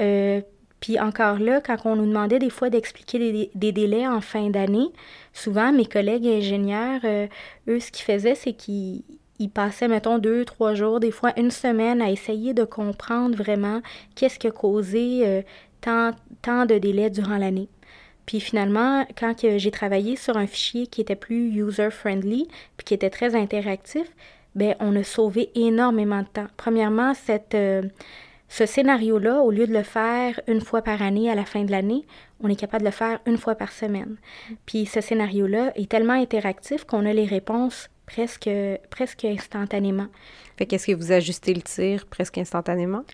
Euh, 0.00 0.40
puis 0.80 1.00
encore 1.00 1.38
là, 1.38 1.60
quand 1.60 1.76
on 1.84 1.96
nous 1.96 2.06
demandait 2.06 2.38
des 2.38 2.50
fois 2.50 2.70
d'expliquer 2.70 3.50
des, 3.54 3.72
délais 3.72 4.06
en 4.06 4.20
fin 4.20 4.50
d'année, 4.50 4.88
souvent 5.32 5.72
mes 5.72 5.86
collègues 5.86 6.26
ingénieurs, 6.26 7.00
euh, 7.04 7.26
eux, 7.68 7.80
ce 7.80 7.90
qu'ils 7.90 8.04
faisaient, 8.04 8.34
c'est 8.34 8.52
qu'ils 8.52 9.02
passaient, 9.54 9.88
mettons, 9.88 10.18
deux, 10.18 10.44
trois 10.44 10.74
jours, 10.74 11.00
des 11.00 11.10
fois 11.10 11.32
une 11.38 11.50
semaine 11.50 12.02
à 12.02 12.10
essayer 12.10 12.52
de 12.52 12.64
comprendre 12.64 13.36
vraiment 13.36 13.80
qu'est-ce 14.14 14.38
qui 14.38 14.46
a 14.46 14.50
causé 14.50 15.22
euh, 15.26 15.42
tant, 16.42 16.66
de 16.66 16.78
délais 16.78 17.10
durant 17.10 17.38
l'année. 17.38 17.68
Puis 18.26 18.40
finalement, 18.40 19.06
quand 19.16 19.34
j'ai 19.56 19.70
travaillé 19.70 20.16
sur 20.16 20.36
un 20.36 20.46
fichier 20.46 20.86
qui 20.86 21.00
était 21.00 21.16
plus 21.16 21.50
user-friendly, 21.50 22.48
puis 22.76 22.84
qui 22.84 22.94
était 22.94 23.10
très 23.10 23.36
interactif, 23.36 24.06
ben 24.54 24.74
on 24.80 24.96
a 24.96 25.04
sauvé 25.04 25.50
énormément 25.54 26.22
de 26.22 26.26
temps. 26.26 26.46
Premièrement, 26.56 27.14
cette, 27.14 27.54
euh, 27.54 27.82
ce 28.48 28.66
scénario-là, 28.66 29.42
au 29.42 29.50
lieu 29.50 29.66
de 29.66 29.72
le 29.72 29.82
faire 29.82 30.40
une 30.48 30.60
fois 30.60 30.82
par 30.82 31.02
année 31.02 31.30
à 31.30 31.34
la 31.34 31.44
fin 31.44 31.64
de 31.64 31.70
l'année, 31.70 32.04
on 32.40 32.48
est 32.48 32.56
capable 32.56 32.82
de 32.82 32.88
le 32.88 32.92
faire 32.92 33.20
une 33.26 33.38
fois 33.38 33.54
par 33.54 33.70
semaine. 33.70 34.16
Puis 34.64 34.86
ce 34.86 35.00
scénario-là 35.00 35.72
est 35.76 35.90
tellement 35.90 36.14
interactif 36.14 36.84
qu'on 36.84 37.06
a 37.06 37.12
les 37.12 37.26
réponses 37.26 37.90
presque, 38.06 38.50
presque 38.90 39.24
instantanément. 39.24 40.06
Fait 40.56 40.66
qu'est-ce 40.66 40.86
que 40.86 40.92
vous 40.92 41.12
ajustez 41.12 41.54
le 41.54 41.62
tir 41.62 42.06
presque 42.06 42.38
instantanément? 42.38 43.04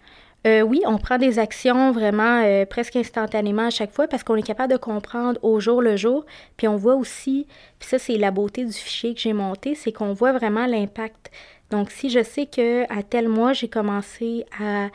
Euh, 0.44 0.62
oui, 0.62 0.82
on 0.86 0.98
prend 0.98 1.18
des 1.18 1.38
actions 1.38 1.92
vraiment 1.92 2.42
euh, 2.42 2.66
presque 2.66 2.96
instantanément 2.96 3.66
à 3.66 3.70
chaque 3.70 3.92
fois 3.92 4.08
parce 4.08 4.24
qu'on 4.24 4.34
est 4.34 4.42
capable 4.42 4.72
de 4.72 4.78
comprendre 4.78 5.38
au 5.42 5.60
jour 5.60 5.80
le 5.80 5.96
jour. 5.96 6.26
Puis 6.56 6.66
on 6.66 6.76
voit 6.76 6.96
aussi, 6.96 7.46
puis 7.78 7.88
ça 7.88 7.98
c'est 7.98 8.16
la 8.16 8.32
beauté 8.32 8.64
du 8.64 8.72
fichier 8.72 9.14
que 9.14 9.20
j'ai 9.20 9.32
monté, 9.32 9.76
c'est 9.76 9.92
qu'on 9.92 10.12
voit 10.12 10.32
vraiment 10.32 10.66
l'impact. 10.66 11.30
Donc 11.70 11.90
si 11.90 12.10
je 12.10 12.22
sais 12.24 12.46
que 12.46 12.82
à 12.92 13.04
tel 13.04 13.28
mois 13.28 13.52
j'ai 13.52 13.68
commencé 13.68 14.44
à, 14.60 14.90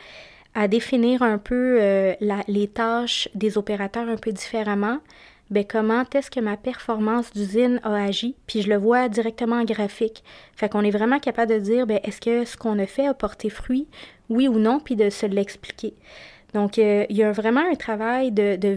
définir 0.66 1.22
un 1.22 1.38
peu 1.38 1.78
euh, 1.80 2.14
les 2.48 2.66
tâches 2.66 3.28
des 3.36 3.56
opérateurs 3.56 4.08
un 4.08 4.16
peu 4.16 4.32
différemment, 4.32 4.98
ben 5.50 5.64
comment 5.64 6.04
est-ce 6.12 6.32
que 6.32 6.40
ma 6.40 6.56
performance 6.56 7.32
d'usine 7.32 7.80
a 7.84 7.94
agi, 7.94 8.34
puis 8.46 8.62
je 8.62 8.68
le 8.68 8.76
vois 8.76 9.08
directement 9.08 9.56
en 9.56 9.64
graphique. 9.64 10.24
Fait 10.56 10.68
qu'on 10.68 10.82
est 10.82 10.90
vraiment 10.90 11.20
capable 11.20 11.52
de 11.52 11.58
dire, 11.58 11.86
ben 11.86 12.00
est-ce 12.02 12.20
que 12.20 12.44
ce 12.44 12.56
qu'on 12.56 12.78
a 12.80 12.86
fait 12.86 13.06
a 13.06 13.14
porté 13.14 13.50
fruit? 13.50 13.86
Oui 14.28 14.48
ou 14.48 14.58
non, 14.58 14.80
puis 14.80 14.96
de 14.96 15.10
se 15.10 15.26
l'expliquer. 15.26 15.94
Donc, 16.54 16.78
euh, 16.78 17.04
il 17.08 17.16
y 17.16 17.22
a 17.22 17.32
vraiment 17.32 17.60
un 17.60 17.74
travail 17.74 18.32
de, 18.32 18.56
de, 18.56 18.76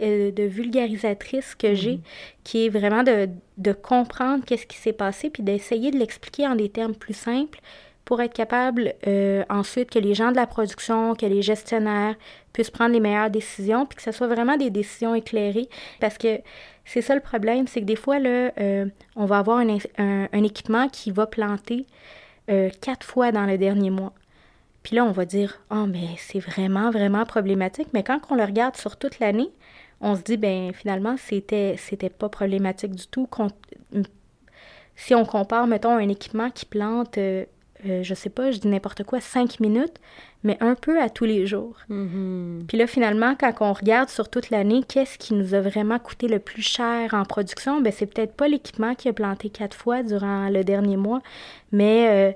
euh, 0.00 0.30
de 0.30 0.42
vulgarisatrice 0.42 1.54
que 1.54 1.74
j'ai, 1.74 1.96
mhm. 1.96 2.02
qui 2.44 2.66
est 2.66 2.68
vraiment 2.68 3.02
de, 3.02 3.28
de 3.58 3.72
comprendre 3.72 4.44
qu'est-ce 4.44 4.66
qui 4.66 4.76
s'est 4.76 4.92
passé, 4.92 5.30
puis 5.30 5.42
d'essayer 5.42 5.90
de 5.90 5.98
l'expliquer 5.98 6.46
en 6.46 6.56
des 6.56 6.68
termes 6.68 6.94
plus 6.94 7.14
simples 7.14 7.60
pour 8.04 8.20
être 8.20 8.32
capable 8.32 8.94
euh, 9.06 9.44
ensuite 9.48 9.90
que 9.90 9.98
les 9.98 10.14
gens 10.14 10.32
de 10.32 10.36
la 10.36 10.46
production, 10.46 11.14
que 11.14 11.26
les 11.26 11.42
gestionnaires 11.42 12.16
puissent 12.52 12.70
prendre 12.70 12.92
les 12.92 13.00
meilleures 13.00 13.30
décisions, 13.30 13.86
puis 13.86 13.96
que 13.96 14.02
ce 14.02 14.10
soit 14.10 14.26
vraiment 14.26 14.56
des 14.56 14.70
décisions 14.70 15.14
éclairées. 15.14 15.68
Parce 16.00 16.18
que 16.18 16.40
c'est 16.84 17.02
ça 17.02 17.14
le 17.14 17.20
problème, 17.20 17.68
c'est 17.68 17.80
que 17.80 17.86
des 17.86 17.96
fois, 17.96 18.18
là, 18.18 18.50
on 19.14 19.26
va 19.26 19.38
avoir 19.38 19.58
un, 19.58 19.78
un, 19.98 20.42
équipement 20.42 20.88
qui 20.88 21.12
va 21.12 21.28
planter 21.28 21.86
quatre 22.80 23.06
fois 23.06 23.30
dans 23.30 23.46
le 23.46 23.56
dernier 23.58 23.90
mois. 23.90 24.12
Puis 24.82 24.96
là, 24.96 25.04
on 25.04 25.12
va 25.12 25.24
dire, 25.24 25.60
oh, 25.70 25.86
mais 25.86 26.08
c'est 26.16 26.38
vraiment, 26.38 26.90
vraiment 26.90 27.24
problématique. 27.24 27.88
Mais 27.92 28.02
quand 28.02 28.20
on 28.30 28.34
le 28.34 28.44
regarde 28.44 28.76
sur 28.76 28.96
toute 28.96 29.18
l'année, 29.18 29.50
on 30.00 30.16
se 30.16 30.22
dit, 30.22 30.36
ben 30.36 30.72
finalement, 30.72 31.16
c'était, 31.18 31.76
c'était 31.78 32.08
pas 32.08 32.28
problématique 32.28 32.94
du 32.94 33.06
tout. 33.06 33.28
Si 34.96 35.14
on 35.14 35.24
compare, 35.24 35.66
mettons, 35.66 35.96
un 35.96 36.08
équipement 36.08 36.50
qui 36.50 36.64
plante, 36.64 37.18
euh, 37.18 37.44
euh, 37.86 38.02
je 38.02 38.14
sais 38.14 38.30
pas, 38.30 38.50
je 38.50 38.58
dis 38.58 38.68
n'importe 38.68 39.04
quoi, 39.04 39.20
cinq 39.20 39.60
minutes, 39.60 39.98
mais 40.42 40.56
un 40.60 40.74
peu 40.74 41.00
à 41.00 41.08
tous 41.08 41.24
les 41.24 41.46
jours. 41.46 41.76
Mm-hmm. 41.90 42.66
Puis 42.66 42.78
là, 42.78 42.86
finalement, 42.86 43.34
quand 43.38 43.52
on 43.60 43.72
regarde 43.72 44.08
sur 44.08 44.28
toute 44.28 44.50
l'année, 44.50 44.82
qu'est-ce 44.86 45.18
qui 45.18 45.34
nous 45.34 45.54
a 45.54 45.60
vraiment 45.60 45.98
coûté 45.98 46.28
le 46.28 46.38
plus 46.38 46.62
cher 46.62 47.14
en 47.14 47.24
production? 47.24 47.80
Ben, 47.80 47.92
c'est 47.92 48.06
peut-être 48.06 48.34
pas 48.34 48.48
l'équipement 48.48 48.94
qui 48.94 49.08
a 49.08 49.12
planté 49.12 49.50
quatre 49.50 49.76
fois 49.76 50.02
durant 50.02 50.48
le 50.48 50.64
dernier 50.64 50.96
mois, 50.96 51.20
mais 51.72 52.08
euh, 52.08 52.32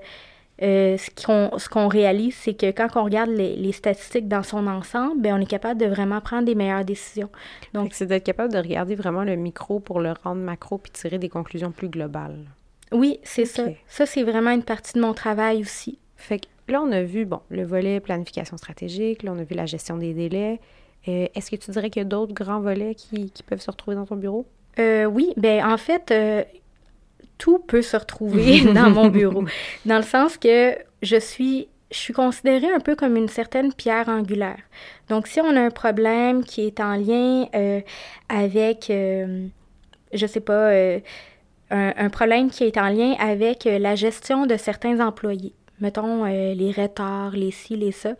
euh, 0.61 0.97
ce 0.97 1.69
qu'on 1.69 1.87
réalise, 1.87 2.35
c'est 2.35 2.53
que 2.53 2.71
quand 2.71 2.87
on 2.95 3.03
regarde 3.03 3.29
les, 3.29 3.71
statistiques 3.73 4.27
dans 4.27 4.43
son 4.43 4.67
ensemble, 4.67 5.21
bien, 5.21 5.37
on 5.37 5.41
est 5.41 5.45
capable 5.45 5.79
de 5.79 5.85
vraiment 5.85 6.21
prendre 6.21 6.45
des 6.45 6.55
meilleures 6.55 6.85
décisions. 6.85 7.29
Donc, 7.73 7.93
c'est 7.93 8.05
d'être 8.05 8.23
capable 8.23 8.53
de 8.53 8.59
regarder 8.59 8.95
vraiment 8.95 9.23
le 9.23 9.35
micro 9.35 9.79
pour 9.79 9.99
le 9.99 10.13
rendre 10.23 10.41
macro 10.41 10.77
puis 10.77 10.91
tirer 10.91 11.19
des 11.19 11.29
conclusions 11.29 11.71
plus 11.71 11.89
globales. 11.89 12.45
Oui, 12.91 13.19
c'est 13.23 13.45
ça. 13.45 13.65
Ça, 13.87 14.05
c'est 14.05 14.23
vraiment 14.23 14.51
une 14.51 14.63
partie 14.63 14.93
de 14.93 15.01
mon 15.01 15.13
travail 15.13 15.61
aussi. 15.61 15.99
Fait 16.15 16.39
que 16.39 16.45
là, 16.69 16.81
on 16.81 16.91
a 16.91 17.03
vu, 17.03 17.25
bon, 17.25 17.41
le 17.49 17.63
volet 17.63 17.99
planification 17.99 18.55
stratégique, 18.55 19.23
là, 19.23 19.33
on 19.35 19.39
a 19.39 19.43
vu 19.43 19.55
la 19.55 19.65
gestion 19.65 19.97
des 19.97 20.13
délais. 20.13 20.61
Euh, 21.07 21.27
est-ce 21.35 21.51
que 21.51 21.57
tu 21.57 21.71
dirais 21.71 21.89
qu'il 21.89 22.01
y 22.01 22.05
a 22.05 22.07
d'autres 22.07 22.33
grands 22.33 22.61
volets 22.61 22.95
qui, 22.95 23.29
qui, 23.31 23.43
peuvent 23.43 23.61
se 23.61 23.69
retrouver 23.69 23.95
dans 23.95 24.05
ton 24.05 24.15
bureau? 24.15 24.45
Euh, 24.79 25.05
oui, 25.05 25.33
bien, 25.35 25.69
en 25.69 25.77
fait, 25.77 26.11
tout 27.37 27.59
peut 27.59 27.81
se 27.81 27.97
retrouver 27.97 28.61
dans 28.73 28.89
mon 28.89 29.07
bureau. 29.07 29.45
Dans 29.85 29.97
le 29.97 30.03
sens 30.03 30.37
que 30.37 30.75
je 31.01 31.19
suis, 31.19 31.67
je 31.91 31.97
suis 31.97 32.13
considérée 32.13 32.71
un 32.71 32.79
peu 32.79 32.95
comme 32.95 33.15
une 33.15 33.29
certaine 33.29 33.73
pierre 33.73 34.09
angulaire. 34.09 34.59
Donc, 35.09 35.27
si 35.27 35.39
on 35.39 35.55
a 35.55 35.61
un 35.61 35.71
problème 35.71 36.43
qui 36.43 36.65
est 36.65 36.79
en 36.79 36.95
lien 36.95 37.47
euh, 37.55 37.81
avec, 38.29 38.89
euh, 38.89 39.47
je 40.13 40.25
sais 40.25 40.39
pas, 40.39 40.69
euh, 40.71 40.99
un, 41.69 42.09
problème 42.09 42.49
qui 42.49 42.63
est 42.63 42.77
en 42.77 42.89
lien 42.89 43.15
avec 43.19 43.65
la 43.65 43.95
gestion 43.95 44.45
de 44.45 44.55
certains 44.55 44.99
employés, 45.05 45.53
mettons 45.81 46.23
les 46.25 46.71
retards, 46.71 47.31
les 47.31 47.51
ci, 47.51 47.75
les 47.75 47.91
ça, 47.91 48.13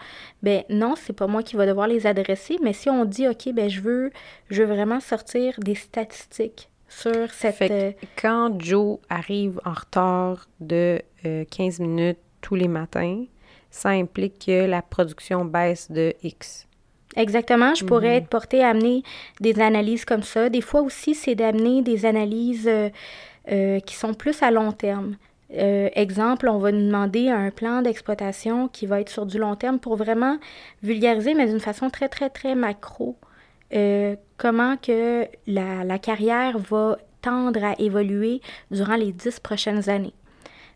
ben 0.43 0.63
non, 0.69 0.95
c'est 0.97 1.13
pas 1.13 1.27
moi 1.27 1.41
qui 1.41 1.55
va 1.55 1.65
devoir 1.65 1.87
les 1.87 2.05
adresser, 2.05 2.57
mais 2.61 2.73
si 2.73 2.89
on 2.89 3.05
dit, 3.05 3.27
OK, 3.27 3.53
ben 3.53 3.69
je 3.69 3.81
veux, 3.81 4.11
je 4.49 4.63
veux 4.63 4.73
vraiment 4.73 4.99
sortir 4.99 5.53
des 5.59 5.75
statistiques 5.75 6.69
sur 6.87 7.29
cette... 7.31 7.61
Euh, 7.61 7.91
quand 8.19 8.59
Joe 8.59 8.99
arrive 9.09 9.59
en 9.65 9.73
retard 9.73 10.47
de 10.59 11.01
15 11.23 11.79
euh, 11.79 11.83
minutes 11.83 12.19
tous 12.41 12.55
les 12.55 12.67
matins, 12.67 13.25
ça 13.71 13.89
implique 13.89 14.45
que 14.45 14.65
la 14.65 14.81
production 14.81 15.45
baisse 15.45 15.91
de 15.91 16.13
X. 16.23 16.67
Exactement, 17.15 17.73
je 17.75 17.85
pourrais 17.85 18.09
mhm. 18.09 18.23
être 18.23 18.27
portée 18.27 18.63
à 18.63 18.69
amener 18.69 19.03
des 19.39 19.59
analyses 19.59 20.05
comme 20.05 20.23
ça. 20.23 20.49
Des 20.49 20.61
fois 20.61 20.81
aussi, 20.81 21.15
c'est 21.15 21.35
d'amener 21.35 21.81
des 21.81 22.05
analyses 22.05 22.69
euh, 22.69 23.79
qui 23.79 23.95
sont 23.95 24.13
plus 24.13 24.43
à 24.43 24.51
long 24.51 24.71
terme. 24.71 25.15
exemple, 25.49 26.49
on 26.49 26.57
va 26.57 26.71
nous 26.71 26.85
demander 26.85 27.29
un 27.29 27.51
plan 27.51 27.81
d'exploitation 27.81 28.67
qui 28.67 28.85
va 28.85 28.99
être 28.99 29.09
sur 29.09 29.25
du 29.25 29.37
long 29.37 29.55
terme 29.55 29.79
pour 29.79 29.95
vraiment 29.95 30.37
vulgariser, 30.83 31.33
mais 31.33 31.47
d'une 31.47 31.61
façon 31.61 31.89
très, 31.89 32.09
très, 32.09 32.29
très 32.29 32.53
macro. 32.53 33.15
Euh, 33.75 34.15
comment 34.37 34.77
que 34.77 35.27
la, 35.47 35.99
carrière 35.99 36.57
va 36.57 36.97
tendre 37.21 37.63
à 37.63 37.79
évoluer 37.79 38.41
durant 38.71 38.95
les 38.95 39.11
dix 39.11 39.39
prochaines 39.39 39.89
années? 39.89 40.13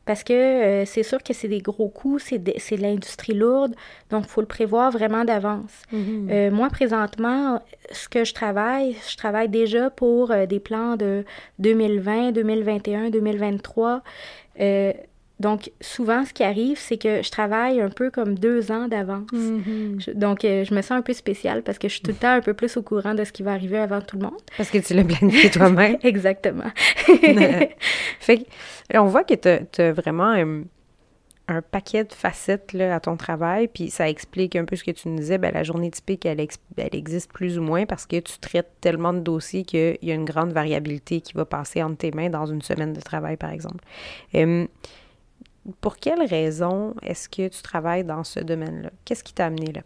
Parce 0.05 0.23
que 0.23 0.33
euh, 0.33 0.85
c'est 0.85 1.03
sûr 1.03 1.21
que 1.21 1.33
c'est 1.33 1.47
des 1.47 1.59
gros 1.59 1.89
coûts, 1.89 2.17
c'est 2.17 2.39
de, 2.39 2.51
de 2.51 2.81
l'industrie 2.81 3.35
lourde, 3.35 3.75
donc 4.09 4.23
il 4.25 4.29
faut 4.29 4.41
le 4.41 4.47
prévoir 4.47 4.91
vraiment 4.91 5.23
d'avance. 5.23 5.83
Mm-hmm. 5.93 6.31
Euh, 6.31 6.51
moi, 6.51 6.69
présentement, 6.69 7.61
ce 7.91 8.09
que 8.09 8.23
je 8.23 8.33
travaille, 8.33 8.95
je 9.07 9.17
travaille 9.17 9.49
déjà 9.49 9.91
pour 9.91 10.33
des 10.47 10.59
plans 10.59 10.95
de 10.95 11.25
2020, 11.59 12.31
2021, 12.31 13.11
2023 13.11 14.01
donc, 15.39 15.71
souvent, 15.79 16.25
ce 16.25 16.33
qui 16.33 16.43
arrive, 16.43 16.77
c'est 16.77 16.97
que 16.97 17.23
je 17.23 17.31
travaille 17.31 17.79
un 17.79 17.89
peu 17.89 18.11
comme 18.11 18.37
deux 18.37 18.71
ans 18.73 18.89
d'avance. 18.89 19.29
Mm-hmm. 19.31 20.13
donc, 20.13 20.43
euh, 20.43 20.65
je 20.65 20.73
me 20.73 20.81
sens 20.81 20.91
un 20.91 21.01
peu 21.01 21.13
spéciale 21.13 21.63
parce 21.63 21.79
que 21.79 21.87
je 21.87 21.93
suis 21.93 22.01
tout 22.01 22.11
le 22.11 22.17
temps 22.17 22.33
un 22.33 22.41
peu 22.41 22.53
plus 22.53 22.75
au 22.75 22.81
courant 22.81 23.13
de 23.13 23.23
ce 23.23 23.31
qui 23.31 23.41
va 23.41 23.53
arriver 23.53 23.77
avant 23.77 24.01
tout 24.01 24.17
le 24.17 24.23
monde. 24.23 24.41
Parce 24.57 24.69
que 24.69 24.79
tu 24.79 24.93
l'as 24.93 25.05
planifié 25.05 25.49
toi-même. 25.49 25.97
Exactement. 26.03 26.69
fait 28.19 28.39
que, 28.39 28.97
on 28.97 29.05
voit 29.05 29.23
que 29.23 29.35
tu 29.35 29.81
as, 29.81 29.93
vraiment 29.93 30.33
euh, 30.33 30.63
un 31.47 31.61
paquet 31.61 32.03
de 32.03 32.13
facettes 32.13 32.73
là, 32.73 32.95
à 32.95 32.99
ton 32.99 33.15
travail, 33.15 33.69
puis 33.69 33.89
ça 33.89 34.09
explique 34.09 34.57
un 34.57 34.65
peu 34.65 34.75
ce 34.75 34.83
que 34.83 34.91
tu 34.91 35.07
nous 35.07 35.19
disais. 35.19 35.37
Ben, 35.37 35.53
la 35.53 35.63
journée 35.63 35.89
typique, 35.89 36.25
elle, 36.25 36.45
elle, 36.75 36.95
existe 36.95 37.31
plus 37.31 37.57
ou 37.57 37.61
moins 37.61 37.85
parce 37.85 38.05
que 38.05 38.19
tu 38.19 38.37
traites 38.39 38.71
tellement 38.81 39.13
de 39.13 39.19
dossiers 39.19 39.63
qu'il 39.63 39.97
y 40.01 40.11
a 40.11 40.13
une 40.13 40.25
grande 40.25 40.51
variabilité 40.51 41.21
qui 41.21 41.31
va 41.31 41.45
passer 41.45 41.81
entre 41.81 41.99
tes 41.99 42.11
mains 42.11 42.29
dans 42.29 42.45
une 42.45 42.61
semaine 42.61 42.91
de 42.91 42.99
travail, 42.99 43.37
par 43.37 43.51
exemple. 43.51 43.85
Euh, 44.35 44.67
pour 45.81 45.97
quelles 45.97 46.25
raisons 46.25 46.93
est-ce 47.03 47.29
que 47.29 47.47
tu 47.47 47.61
travailles 47.61 48.03
dans 48.03 48.23
ce 48.23 48.39
domaine-là? 48.39 48.89
Qu'est-ce 49.05 49.23
qui 49.23 49.33
t'a 49.33 49.45
amené 49.45 49.71
là? 49.71 49.81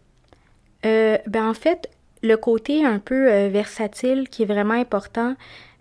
Euh, 0.86 1.17
ben 1.28 1.48
en 1.50 1.54
fait, 1.54 1.89
le 2.22 2.36
côté 2.38 2.86
un 2.86 3.00
peu 3.00 3.32
euh, 3.32 3.50
versatile 3.50 4.28
qui 4.30 4.43
est 4.43 4.46
vraiment 4.46 4.74
important, 4.74 5.36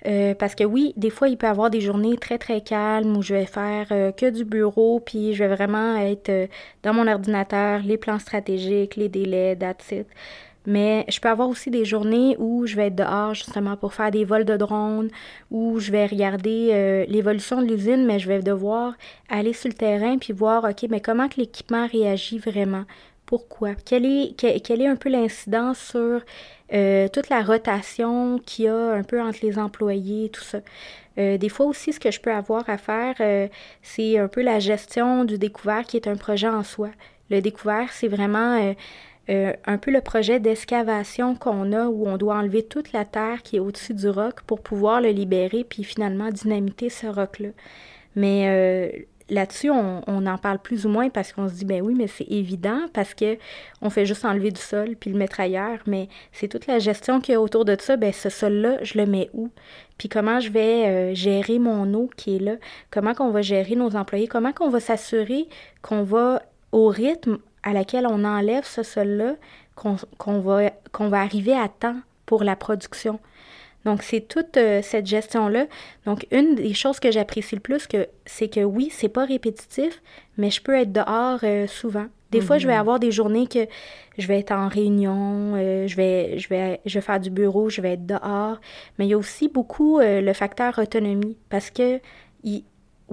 euh, 0.06 0.34
parce 0.34 0.54
que 0.54 0.64
oui, 0.64 0.92
des 0.96 1.10
fois, 1.10 1.28
il 1.28 1.36
peut 1.36 1.46
y 1.46 1.50
avoir 1.50 1.70
des 1.70 1.80
journées 1.80 2.16
très, 2.16 2.38
très 2.38 2.60
calmes 2.60 3.16
où 3.16 3.22
je 3.22 3.34
vais 3.34 3.46
faire 3.46 3.88
que 4.16 4.30
du 4.30 4.44
bureau, 4.44 5.00
puis 5.00 5.34
je 5.34 5.44
vais 5.44 5.54
vraiment 5.54 5.96
être 5.96 6.48
dans 6.82 6.92
mon 6.92 7.06
ordinateur, 7.06 7.80
les 7.84 7.96
plans 7.96 8.18
stratégiques, 8.18 8.96
les 8.96 9.08
délais, 9.08 9.56
that's 9.56 9.92
it. 9.92 10.06
Mais 10.66 11.04
je 11.08 11.18
peux 11.18 11.28
avoir 11.28 11.48
aussi 11.48 11.70
des 11.70 11.84
journées 11.84 12.36
où 12.38 12.66
je 12.66 12.76
vais 12.76 12.86
être 12.86 12.94
dehors 12.94 13.34
justement 13.34 13.76
pour 13.76 13.94
faire 13.94 14.10
des 14.10 14.24
vols 14.24 14.44
de 14.44 14.56
drones, 14.56 15.08
où 15.50 15.80
je 15.80 15.90
vais 15.90 16.06
regarder 16.06 16.70
euh, 16.72 17.04
l'évolution 17.08 17.60
de 17.60 17.66
l'usine, 17.66 18.06
mais 18.06 18.18
je 18.18 18.28
vais 18.28 18.40
devoir 18.42 18.94
aller 19.28 19.52
sur 19.52 19.68
le 19.68 19.74
terrain 19.74 20.18
puis 20.18 20.32
voir, 20.32 20.64
OK, 20.64 20.86
mais 20.88 21.00
comment 21.00 21.28
que 21.28 21.40
l'équipement 21.40 21.86
réagit 21.86 22.38
vraiment? 22.38 22.84
Pourquoi? 23.26 23.74
Quelle 23.74 24.04
est, 24.04 24.44
est 24.44 24.86
un 24.86 24.96
peu 24.96 25.08
l'incidence 25.08 25.78
sur 25.78 26.20
euh, 26.72 27.08
toute 27.08 27.28
la 27.28 27.42
rotation 27.42 28.38
qu'il 28.38 28.66
y 28.66 28.68
a 28.68 28.92
un 28.92 29.02
peu 29.02 29.20
entre 29.20 29.38
les 29.42 29.58
employés, 29.58 30.28
tout 30.28 30.42
ça? 30.42 30.58
Euh, 31.18 31.38
des 31.38 31.48
fois 31.48 31.66
aussi, 31.66 31.92
ce 31.92 32.00
que 32.00 32.10
je 32.10 32.20
peux 32.20 32.32
avoir 32.32 32.68
à 32.68 32.78
faire, 32.78 33.48
c'est 33.82 34.18
un 34.18 34.28
peu 34.28 34.42
la 34.42 34.60
gestion 34.60 35.24
du 35.24 35.38
découvert 35.38 35.84
qui 35.84 35.96
est 35.96 36.06
un 36.06 36.16
projet 36.16 36.48
en 36.48 36.62
soi. 36.62 36.90
Le 37.30 37.40
découvert, 37.40 37.90
c'est 37.92 38.08
vraiment 38.08 38.74
euh, 39.30 39.52
un 39.66 39.78
peu 39.78 39.90
le 39.92 40.00
projet 40.00 40.40
d'excavation 40.40 41.36
qu'on 41.36 41.72
a 41.72 41.86
où 41.86 42.08
on 42.08 42.16
doit 42.16 42.36
enlever 42.36 42.64
toute 42.64 42.92
la 42.92 43.04
terre 43.04 43.42
qui 43.42 43.56
est 43.56 43.60
au-dessus 43.60 43.94
du 43.94 44.08
roc 44.08 44.42
pour 44.42 44.60
pouvoir 44.60 45.00
le 45.00 45.10
libérer 45.10 45.64
puis 45.64 45.84
finalement 45.84 46.30
dynamiter 46.30 46.88
ce 46.88 47.06
roc-là. 47.06 47.50
Mais 48.16 48.48
euh, 48.48 49.02
là-dessus, 49.30 49.70
on, 49.70 50.26
en 50.26 50.38
parle 50.38 50.58
plus 50.58 50.86
ou 50.86 50.88
moins 50.88 51.08
parce 51.08 51.32
qu'on 51.32 51.48
se 51.48 51.54
dit, 51.54 51.64
ben 51.64 51.82
oui, 51.82 51.94
mais 51.96 52.08
c'est 52.08 52.26
évident 52.28 52.80
parce 52.92 53.14
que 53.14 53.38
on 53.80 53.90
fait 53.90 54.06
juste 54.06 54.24
enlever 54.24 54.50
du 54.50 54.60
sol 54.60 54.96
puis 54.98 55.10
le 55.10 55.18
mettre 55.18 55.40
ailleurs, 55.40 55.78
mais 55.86 56.08
c'est 56.32 56.48
toute 56.48 56.66
la 56.66 56.78
gestion 56.78 57.20
qu'il 57.20 57.32
y 57.32 57.36
a 57.36 57.40
autour 57.40 57.64
de 57.64 57.76
ça. 57.78 57.96
Ben 57.96 58.12
ce 58.12 58.28
sol-là, 58.28 58.82
je 58.82 58.98
le 58.98 59.06
mets 59.06 59.30
où? 59.32 59.50
Puis 59.98 60.08
comment 60.08 60.40
je 60.40 60.50
vais 60.50 60.86
euh, 60.86 61.14
gérer 61.14 61.58
mon 61.58 61.94
eau 61.94 62.10
qui 62.16 62.36
est 62.36 62.40
là? 62.40 62.56
Comment 62.90 63.14
qu'on 63.14 63.30
va 63.30 63.42
gérer 63.42 63.76
nos 63.76 63.94
employés? 63.96 64.26
Comment 64.26 64.52
qu'on 64.52 64.68
va 64.68 64.80
s'assurer 64.80 65.48
qu'on 65.80 66.02
va 66.02 66.42
au 66.72 66.88
rythme 66.88 67.38
à 67.62 67.72
laquelle 67.72 68.06
on 68.06 68.24
enlève 68.24 68.64
ce 68.64 68.82
sol-là, 68.82 69.34
qu'on 69.74 70.40
va, 70.40 70.70
qu'on 70.92 71.08
va 71.08 71.20
arriver 71.20 71.54
à 71.54 71.68
temps 71.68 71.96
pour 72.26 72.44
la 72.44 72.56
production. 72.56 73.20
Donc, 73.84 74.02
c'est 74.02 74.20
toute 74.20 74.56
euh, 74.56 74.80
cette 74.82 75.06
gestion-là. 75.06 75.66
Donc, 76.06 76.26
une 76.30 76.54
des 76.54 76.74
choses 76.74 77.00
que 77.00 77.10
j'apprécie 77.10 77.56
le 77.56 77.60
plus, 77.60 77.86
que, 77.86 78.08
c'est 78.26 78.48
que 78.48 78.60
oui, 78.60 78.90
c'est 78.92 79.08
pas 79.08 79.24
répétitif, 79.24 80.00
mais 80.36 80.50
je 80.50 80.62
peux 80.62 80.74
être 80.74 80.92
dehors 80.92 81.40
euh, 81.42 81.66
souvent. 81.66 82.06
Des 82.30 82.40
fois, 82.40 82.56
je 82.56 82.66
vais 82.66 82.72
mhm. 82.72 82.80
avoir 82.80 82.98
des 82.98 83.10
journées 83.10 83.46
que 83.46 83.66
je 84.16 84.26
vais 84.26 84.38
être 84.38 84.52
en 84.52 84.68
réunion, 84.68 85.52
euh, 85.54 85.86
je, 85.86 85.96
vais, 85.96 86.38
je, 86.38 86.48
vais, 86.48 86.80
je 86.86 86.94
vais 86.94 87.02
faire 87.02 87.20
du 87.20 87.28
bureau, 87.28 87.68
je 87.68 87.82
vais 87.82 87.92
être 87.92 88.06
dehors. 88.06 88.58
Mais 88.98 89.06
il 89.06 89.10
y 89.10 89.14
a 89.14 89.18
aussi 89.18 89.48
beaucoup 89.48 90.00
le 90.00 90.32
facteur 90.32 90.78
autonomie 90.78 91.36
parce 91.50 91.70
que 91.70 92.00
il, 92.42 92.64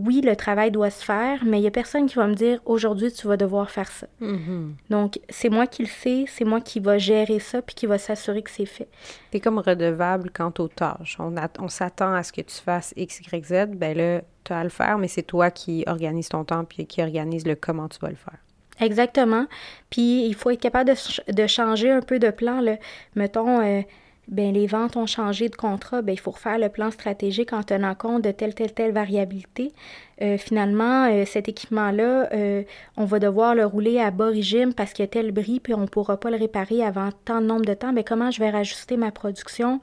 oui, 0.05 0.21
le 0.21 0.35
travail 0.35 0.71
doit 0.71 0.89
se 0.89 1.03
faire, 1.03 1.43
mais 1.45 1.57
il 1.57 1.62
n'y 1.62 1.67
a 1.67 1.71
personne 1.71 2.07
qui 2.07 2.15
va 2.15 2.27
me 2.27 2.33
dire 2.33 2.59
aujourd'hui, 2.65 3.12
tu 3.12 3.27
vas 3.27 3.38
devoir 3.38 3.69
faire 3.69 3.91
ça. 3.91 4.07
Mm-hmm. 4.21 4.71
Donc, 4.89 5.19
c'est 5.29 5.49
moi 5.49 5.67
qui 5.67 5.83
le 5.83 5.88
sais, 5.88 6.25
c'est 6.27 6.45
moi 6.45 6.62
qui 6.62 6.79
va 6.79 6.97
gérer 6.97 7.39
ça 7.39 7.62
puis 7.62 7.75
qui 7.75 7.85
va 7.85 7.97
s'assurer 7.97 8.41
que 8.41 8.51
c'est 8.51 8.65
fait. 8.65 8.88
Tu 9.31 9.38
es 9.38 9.39
comme 9.39 9.59
redevable 9.59 10.31
quant 10.31 10.53
aux 10.59 10.67
tâches. 10.67 11.17
On, 11.19 11.33
on 11.59 11.67
s'attend 11.67 12.13
à 12.13 12.23
ce 12.23 12.31
que 12.31 12.41
tu 12.41 12.55
fasses 12.55 12.93
X, 12.95 13.21
Y, 13.21 13.45
Z. 13.45 13.75
Ben 13.75 13.95
là, 13.95 14.21
tu 14.43 14.53
as 14.53 14.59
à 14.59 14.63
le 14.63 14.69
faire, 14.69 14.97
mais 14.97 15.07
c'est 15.07 15.23
toi 15.23 15.51
qui 15.51 15.83
organise 15.88 16.29
ton 16.29 16.43
temps 16.43 16.65
puis 16.65 16.85
qui 16.85 17.01
organise 17.01 17.45
le 17.45 17.55
comment 17.55 17.88
tu 17.88 17.99
vas 17.99 18.09
le 18.09 18.15
faire. 18.15 18.38
Exactement. 18.79 19.45
Puis, 19.89 20.25
il 20.25 20.35
faut 20.35 20.51
être 20.51 20.62
capable 20.62 20.89
de, 20.89 21.33
de 21.33 21.47
changer 21.47 21.91
un 21.91 22.01
peu 22.01 22.17
de 22.19 22.29
plan. 22.29 22.62
Là. 22.62 22.77
Mettons, 23.15 23.59
euh, 23.59 23.81
ben 24.29 24.53
les 24.53 24.67
ventes 24.67 24.95
ont 24.95 25.07
changé 25.07 25.49
de 25.49 25.55
contrat, 25.55 26.01
ben 26.01 26.13
il 26.13 26.19
faut 26.19 26.31
refaire 26.31 26.59
le 26.59 26.69
plan 26.69 26.91
stratégique 26.91 27.51
en 27.51 27.63
tenant 27.63 27.95
compte 27.95 28.23
de 28.23 28.31
telle, 28.31 28.53
telle, 28.53 28.73
telle 28.73 28.93
variabilité. 28.93 29.73
Euh, 30.21 30.38
finalement, 30.38 31.05
euh, 31.05 31.23
cet 31.25 31.47
équipement-là, 31.47 32.27
euh, 32.34 32.63
on 32.97 33.05
va 33.05 33.19
devoir 33.19 33.55
le 33.55 33.65
rouler 33.65 33.99
à 33.99 34.12
bas 34.12 34.27
régime 34.27 34.73
parce 34.73 34.91
qu'il 34.91 35.03
y 35.03 35.08
a 35.08 35.08
tel 35.08 35.32
bris, 35.32 35.62
puis 35.62 35.73
on 35.73 35.82
ne 35.82 35.86
pourra 35.88 36.19
pas 36.19 36.29
le 36.29 36.36
réparer 36.36 36.84
avant 36.84 37.10
tant 37.23 37.39
de 37.39 37.45
nombre 37.45 37.65
de 37.65 37.73
temps. 37.73 37.93
Mais 37.93 38.03
comment 38.03 38.29
je 38.29 38.39
vais 38.39 38.49
rajuster 38.49 38.97
ma 38.97 39.12
production? 39.12 39.79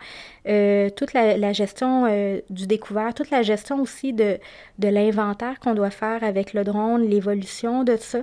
toute 0.97 1.13
la, 1.13 1.53
gestion 1.53 2.07
du 2.51 2.69
découvert, 2.69 3.13
toute 3.15 3.31
la 3.31 3.43
gestion 3.43 3.81
aussi 3.81 4.13
de, 4.13 4.39
de 4.79 4.89
l'inventaire 4.89 5.59
qu'on 5.59 5.75
doit 5.75 5.91
faire 5.91 6.23
avec 6.23 6.55
le 6.55 6.63
drone, 6.63 7.03
l'évolution 7.03 7.83
de 7.83 7.97
ça. 7.97 8.21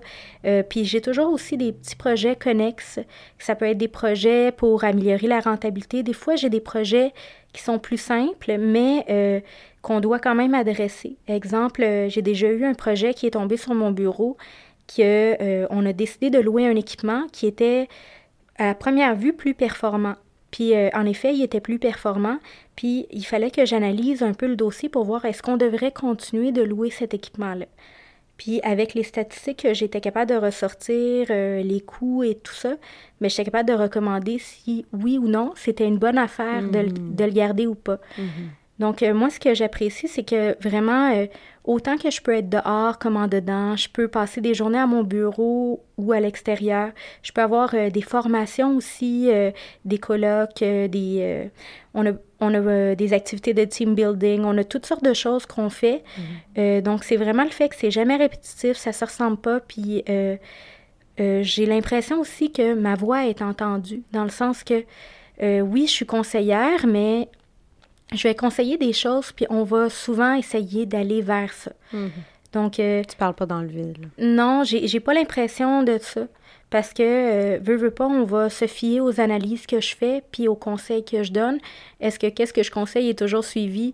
puis 0.70 0.86
j'ai 0.86 1.02
toujours 1.02 1.34
aussi 1.34 1.58
des 1.58 1.74
petits 1.74 1.98
projets 1.98 2.38
connexes. 2.38 3.02
Ça 3.40 3.56
peut 3.56 3.66
être 3.66 3.78
des 3.78 3.90
projets 3.90 4.54
pour 4.54 4.86
améliorer 4.86 5.28
la 5.28 5.42
rentabilité. 5.42 6.02
Des 6.02 6.14
fois, 6.14 6.38
j'ai 6.38 6.50
des 6.50 6.62
projets 6.62 7.12
qui 7.54 7.62
sont 7.62 7.80
plus 7.80 7.98
simples, 7.98 8.58
mais 8.58 9.44
qu'on 9.84 10.00
doit 10.00 10.18
quand 10.18 10.34
même 10.34 10.56
adresser. 10.56 11.18
Exemple, 11.28 11.84
euh, 11.84 12.10
j'ai 12.10 12.24
déjà 12.24 12.48
eu 12.48 12.66
un 12.66 12.74
projet 12.74 13.14
qui 13.14 13.28
est 13.28 13.32
tombé 13.32 13.58
sur 13.58 13.76
mon 13.76 13.92
bureau, 13.92 14.38
qu'on 14.88 15.04
euh, 15.04 15.68
on 15.70 15.86
a 15.86 15.94
décidé 15.94 16.30
de 16.30 16.40
louer 16.40 16.66
un 16.66 16.76
équipement 16.76 17.28
qui 17.32 17.46
était 17.46 17.90
à 18.58 18.74
première 18.74 19.16
vue 19.16 19.34
plus 19.34 19.54
performant. 19.54 20.16
Puis 20.52 20.74
euh, 20.74 20.90
en 20.94 21.06
effet, 21.06 21.36
il 21.36 21.44
était 21.44 21.60
plus 21.60 21.80
performant, 21.80 22.40
puis 22.76 23.08
il 23.12 23.24
fallait 23.24 23.52
que 23.52 23.66
j'analyse 23.66 24.24
un 24.24 24.34
peu 24.34 24.48
le 24.48 24.56
dossier 24.56 24.88
pour 24.88 25.04
voir 25.04 25.26
est-ce 25.26 25.44
qu'on 25.44 25.58
devrait 25.58 25.92
continuer 25.92 26.52
de 26.54 26.62
louer 26.62 26.90
cet 26.90 27.14
équipement-là. 27.14 27.66
Puis 28.38 28.60
avec 28.64 28.94
les 28.94 29.04
statistiques, 29.04 29.68
j'étais 29.74 30.02
capable 30.02 30.32
de 30.32 30.36
ressortir 30.36 31.28
les 31.30 31.82
coûts 31.82 32.24
et 32.24 32.36
tout 32.36 32.54
ça, 32.54 32.76
mais 33.22 33.30
j'étais 33.30 33.46
capable 33.46 33.70
de 33.70 33.76
recommander 33.76 34.40
si 34.40 34.86
oui 34.92 35.18
ou 35.18 35.28
non 35.28 35.54
c'était 35.56 35.88
une 35.88 36.00
bonne 36.00 36.18
affaire 36.18 36.64
de, 36.64 36.80
le 36.80 37.32
garder 37.32 37.68
ou 37.68 37.76
pas. 37.76 38.00
Mm-hmm. 38.18 38.63
Donc, 38.80 39.04
euh, 39.04 39.14
moi, 39.14 39.30
ce 39.30 39.40
que 39.40 39.54
j'apprécie, 39.54 40.08
c'est 40.08 40.24
que 40.24 40.58
vraiment, 40.62 41.14
euh, 41.14 41.28
autant 41.64 41.98
que 41.98 42.10
je 42.10 42.22
peux 42.22 42.34
être 42.34 42.50
dehors 42.50 42.98
comme 42.98 43.18
en 43.18 43.28
dedans, 43.28 43.76
je 43.76 43.88
peux 43.88 44.08
passer 44.08 44.42
des 44.42 44.56
journées 44.56 44.80
à 44.80 44.88
mon 44.88 45.04
bureau 45.04 45.84
ou 45.98 46.12
à 46.12 46.20
l'extérieur. 46.20 46.90
Je 47.22 47.32
peux 47.32 47.42
avoir 47.42 47.76
euh, 47.76 47.92
des 47.92 48.02
formations 48.02 48.76
aussi, 48.76 49.30
des 49.86 49.98
colloques, 50.00 50.60
des, 50.60 51.50
on 51.94 52.06
a, 52.08 52.14
on 52.40 52.54
a 52.54 52.96
des 52.96 53.14
activités 53.14 53.54
de 53.54 53.64
team 53.64 53.94
building, 53.94 54.44
on 54.44 54.58
a 54.58 54.64
toutes 54.64 54.88
sortes 54.88 55.04
de 55.04 55.14
choses 55.14 55.46
qu'on 55.46 55.70
fait. 55.70 56.04
Mhm. 56.58 56.82
donc, 56.82 57.04
c'est 57.04 57.18
vraiment 57.18 57.44
le 57.44 57.52
fait 57.52 57.70
que 57.70 57.76
c'est 57.76 57.92
jamais 57.92 58.16
répétitif, 58.16 58.76
ça 58.76 58.92
se 58.92 59.06
ressemble 59.06 59.38
pas, 59.38 59.60
puis 59.60 60.04
j'ai 61.18 61.66
l'impression 61.68 62.20
aussi 62.20 62.52
que 62.52 62.74
ma 62.74 62.96
voix 62.96 63.28
est 63.28 63.44
entendue, 63.44 64.02
dans 64.12 64.24
le 64.24 64.32
sens 64.32 64.64
que, 64.64 64.84
oui, 65.42 65.86
je 65.86 65.92
suis 65.92 66.06
conseillère, 66.08 66.88
mais 66.88 67.30
je 68.14 68.28
vais 68.28 68.36
conseiller 68.36 68.78
des 68.78 68.94
choses, 68.94 69.32
puis 69.32 69.46
on 69.50 69.64
va 69.64 69.90
souvent 69.90 70.36
essayer 70.36 70.86
d'aller 70.86 71.22
vers 71.22 71.54
ça. 71.54 71.72
Mhm. 71.92 72.12
Donc. 72.54 72.80
Euh, 72.80 73.04
tu 73.08 73.18
parles 73.18 73.34
pas 73.34 73.46
dans 73.46 73.62
le 73.62 73.68
vide. 73.68 73.98
Non, 74.18 74.64
j'ai, 74.64 75.00
pas 75.00 75.14
l'impression 75.14 75.84
de 75.84 75.98
ça. 76.00 76.28
Parce 76.70 76.92
que, 76.92 77.04
euh, 77.04 77.60
veux, 77.62 77.76
veux 77.76 77.92
pas, 77.92 78.08
on 78.08 78.24
va 78.24 78.50
se 78.50 78.66
fier 78.66 79.00
aux 79.00 79.20
analyses 79.20 79.68
que 79.68 79.80
je 79.80 79.96
fais, 79.96 80.24
puis 80.32 80.48
aux 80.48 80.56
conseils 80.56 81.06
que 81.06 81.22
je 81.22 81.32
donne. 81.32 81.60
Est-ce 82.00 82.18
que 82.18 82.28
qu'est-ce 82.28 82.54
que 82.54 82.64
je 82.64 82.72
conseille 82.72 83.10
est 83.10 83.18
toujours 83.18 83.44
suivi? 83.44 83.94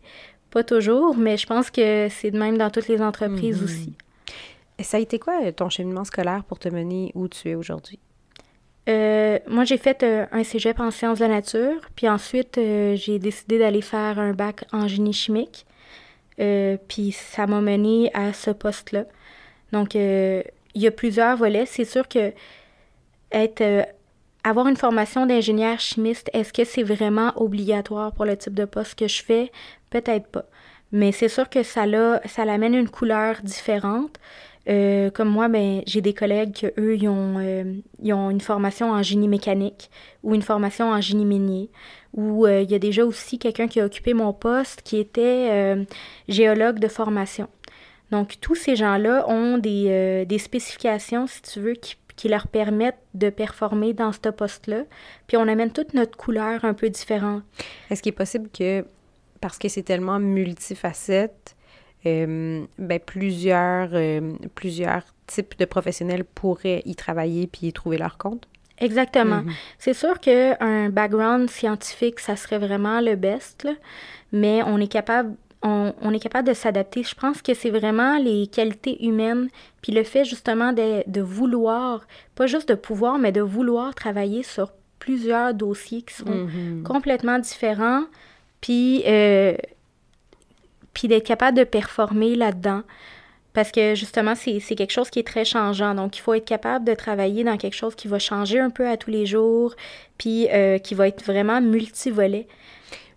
Pas 0.50 0.64
toujours, 0.64 1.18
mais 1.18 1.36
je 1.36 1.46
pense 1.46 1.70
que 1.72 2.08
c'est 2.10 2.32
de 2.32 2.40
même 2.40 2.58
dans 2.58 2.70
toutes 2.70 2.88
les 2.88 3.02
entreprises 3.02 3.58
mhm. 3.58 3.66
aussi. 3.66 3.94
Et 4.78 4.84
ça 4.84 4.96
a 4.96 5.00
été 5.02 5.20
quoi 5.20 5.52
ton 5.52 5.70
cheminement 5.70 6.06
scolaire 6.06 6.44
pour 6.46 6.58
te 6.58 6.70
mener 6.70 7.12
où 7.16 7.28
tu 7.28 7.50
es 7.50 7.56
aujourd'hui? 7.56 8.00
Euh, 8.90 9.40
moi, 9.48 9.66
j'ai 9.66 9.78
fait 9.78 10.04
euh, 10.04 10.26
un 10.32 10.44
cégep 10.44 10.80
en 10.80 10.92
sciences 10.92 11.20
de 11.20 11.26
la 11.26 11.36
nature, 11.36 11.82
puis 11.96 12.10
ensuite, 12.10 12.58
euh, 12.58 12.96
j'ai 12.96 13.20
décidé 13.20 13.60
d'aller 13.60 13.82
faire 13.82 14.18
un 14.20 14.34
bac 14.34 14.66
en 14.72 14.88
génie 14.88 15.14
chimique. 15.14 15.66
puis 16.88 17.12
ça 17.12 17.48
m'a 17.48 17.62
mené 17.62 18.12
à 18.14 18.34
ce 18.34 18.52
poste-là. 18.52 19.06
Donc, 19.74 19.94
il 19.96 20.44
y 20.76 20.88
a 20.88 20.92
plusieurs 20.92 21.38
volets. 21.38 21.66
C'est 21.66 21.86
sûr 21.86 22.08
que 22.08 22.34
être, 23.32 23.62
une 24.46 24.78
formation 24.78 25.26
d'ingénieur 25.26 25.80
chimiste, 25.80 26.30
est-ce 26.34 26.54
que 26.54 26.64
c'est 26.64 26.84
vraiment 26.84 27.34
obligatoire 27.36 28.14
pour 28.14 28.26
le 28.26 28.38
type 28.38 28.54
de 28.54 28.66
poste 28.66 28.98
que 28.98 29.08
je 29.08 29.24
fais? 29.24 29.52
Peut-être 29.90 30.28
pas. 30.28 30.46
Mais 30.92 31.12
c'est 31.12 31.30
sûr 31.30 31.50
que 31.50 31.64
ça, 31.64 31.86
ça 32.26 32.46
l'amène 32.46 32.74
une 32.74 32.90
couleur 32.90 33.42
différente. 33.44 34.18
Euh, 34.70 35.10
comme 35.10 35.30
moi, 35.30 35.48
ben, 35.48 35.82
j'ai 35.88 36.02
des 36.02 36.14
collègues 36.14 36.52
qui, 36.52 36.68
eux, 36.78 36.96
ils 36.96 37.08
ont, 37.08 37.40
euh, 37.40 37.74
ils 38.02 38.14
ont 38.14 38.30
une 38.30 38.42
formation 38.42 38.92
en 38.92 39.02
génie 39.02 39.28
mécanique 39.28 39.90
ou 40.22 40.36
une 40.36 40.44
formation 40.44 40.92
en 40.92 41.02
génie 41.02 41.26
minier. 41.26 41.72
Ou 42.14 42.46
euh, 42.46 42.62
il 42.62 42.70
y 42.70 42.76
a 42.76 42.80
déjà 42.80 43.04
aussi 43.04 43.40
quelqu'un 43.40 43.68
qui 43.68 43.80
a 43.80 43.86
occupé 43.86 44.14
mon 44.14 44.32
poste 44.34 44.82
qui 44.84 44.98
était 44.98 45.76
géologue 46.28 46.80
de 46.80 46.88
formation. 46.88 47.48
Donc, 48.12 48.36
tous 48.42 48.56
ces 48.56 48.76
gens-là 48.76 49.28
ont 49.28 49.58
des, 49.58 50.26
des, 50.28 50.38
spécifications, 50.40 51.28
si 51.28 51.42
tu 51.44 51.60
veux, 51.60 51.74
qui, 51.74 51.96
qui, 52.16 52.28
leur 52.28 52.48
permettent 52.48 53.02
de 53.14 53.30
performer 53.30 53.94
dans 53.94 54.12
ce 54.12 54.30
poste-là. 54.30 54.84
Puis 55.28 55.38
on 55.38 55.48
amène 55.48 55.72
toute 55.72 55.94
notre 55.94 56.18
couleur 56.18 56.66
un 56.66 56.74
peu 56.74 56.90
différente. 56.90 57.44
Est-ce 57.90 58.02
qu'il 58.02 58.12
est 58.12 58.14
possible 58.14 58.50
que, 58.50 58.84
parce 59.42 59.60
que 59.60 59.68
c'est 59.68 59.84
tellement 59.84 60.20
multifacette, 60.20 61.56
euh, 62.06 62.66
ben, 62.78 63.00
plusieurs, 63.00 63.90
euh, 63.94 64.34
plusieurs 64.56 65.04
types 65.28 65.58
de 65.60 65.66
professionnels 65.66 66.24
pourraient 66.24 66.82
y 66.86 66.96
travailler 66.96 67.48
puis 67.48 67.68
y 67.68 67.74
trouver 67.74 67.98
leur 67.98 68.18
compte? 68.18 68.48
Exactement. 68.78 69.42
Mhm. 69.42 69.52
C'est 69.78 69.94
sûr 69.94 70.20
qu'un 70.20 70.90
background 70.90 71.50
scientifique, 71.50 72.20
ça 72.20 72.36
serait 72.36 72.60
vraiment 72.60 73.02
le 73.02 73.16
best, 73.16 73.68
mais 74.32 74.64
on 74.64 74.78
est 74.80 74.88
capable 74.88 75.36
on, 75.62 75.94
on, 76.02 76.14
est 76.14 76.20
capable 76.20 76.48
de 76.48 76.54
s'adapter. 76.54 77.04
Je 77.04 77.16
pense 77.16 77.42
que 77.42 77.54
c'est 77.54 77.70
vraiment 77.70 78.18
les 78.18 78.48
qualités 78.48 79.06
humaines, 79.06 79.50
puis 79.82 79.92
le 79.92 80.04
fait 80.04 80.24
justement 80.24 80.72
de, 80.72 81.04
de, 81.06 81.22
vouloir, 81.22 82.08
pas 82.36 82.48
juste 82.48 82.70
de 82.70 82.76
pouvoir, 82.76 83.18
mais 83.18 83.34
de 83.34 83.42
vouloir 83.42 83.94
travailler 83.94 84.44
sur 84.44 84.72
plusieurs 85.00 85.54
dossiers 85.54 86.02
qui 86.02 86.14
sont 86.14 86.30
mhm. 86.30 86.84
complètement 86.84 87.40
différents, 87.40 88.06
puis 88.62 89.04
euh, 89.06 89.56
puis 90.94 91.08
d'être 91.08 91.26
capable 91.26 91.58
de 91.58 91.64
performer 91.64 92.36
là-dedans. 92.36 92.84
Parce 93.54 93.72
que 93.72 93.96
justement, 93.96 94.36
c'est 94.36 94.60
quelque 94.76 94.92
chose 94.92 95.10
qui 95.10 95.20
est 95.20 95.28
très 95.28 95.44
changeant. 95.44 95.96
Donc, 95.96 96.18
il 96.18 96.22
faut 96.22 96.34
être 96.34 96.46
capable 96.46 96.86
de 96.86 96.94
travailler 96.94 97.44
dans 97.44 97.58
quelque 97.58 97.74
chose 97.74 97.96
qui 97.96 98.08
va 98.08 98.20
changer 98.20 98.60
un 98.60 98.70
peu 98.70 98.88
à 98.88 98.96
tous 98.96 99.10
les 99.10 99.26
jours, 99.26 99.76
puis 100.18 100.48
euh, 100.52 100.78
qui 100.78 100.94
va 100.94 101.08
être 101.08 101.24
vraiment 101.24 101.60
multivolet. 101.60 102.48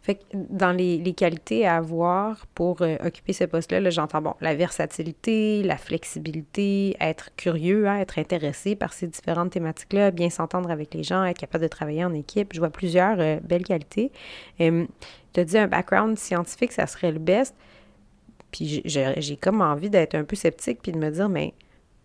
Fait 0.03 0.16
que 0.16 0.22
dans 0.32 0.72
les, 0.72 1.14
qualités 1.14 1.64
à 1.64 1.76
avoir 1.76 2.46
pour 2.48 2.82
euh, 2.82 2.96
occuper 3.05 3.32
ce 3.32 3.44
poste-là, 3.44 3.88
j'entends, 3.90 4.20
bon, 4.20 4.34
la 4.40 4.57
versatilité, 4.57 5.62
la 5.62 5.76
flexibilité, 5.76 6.96
être 7.00 7.30
curieux, 7.36 7.86
hein, 7.86 8.00
être 8.00 8.18
intéressé 8.18 8.74
par 8.74 8.92
ces 8.92 9.07
différentes 9.07 9.50
thématiques-là, 9.50 10.11
bien 10.11 10.28
s'entendre 10.28 10.72
avec 10.72 10.92
les 10.92 11.05
gens, 11.05 11.24
être 11.24 11.38
capable 11.38 11.62
de 11.62 11.68
travailler 11.68 12.05
en 12.05 12.12
équipe. 12.14 12.53
Je 12.53 12.59
vois 12.59 12.70
plusieurs 12.70 13.20
euh, 13.20 13.38
belles 13.44 13.62
qualités. 13.62 14.11
tu 14.59 14.88
as 15.36 15.44
dit 15.44 15.57
un 15.57 15.68
background 15.68 16.18
scientifique, 16.18 16.72
ça 16.72 16.88
serait 16.88 17.12
le 17.12 17.20
best. 17.20 17.55
Puis 18.50 18.82
j'ai 18.84 19.36
comme 19.40 19.61
envie 19.61 19.88
d'être 19.88 20.16
un 20.16 20.24
peu 20.24 20.36
sceptique 20.36 20.80
puis 20.82 20.92
de 20.92 20.98
me 20.98 21.11
dire, 21.11 21.28
mais 21.28 21.55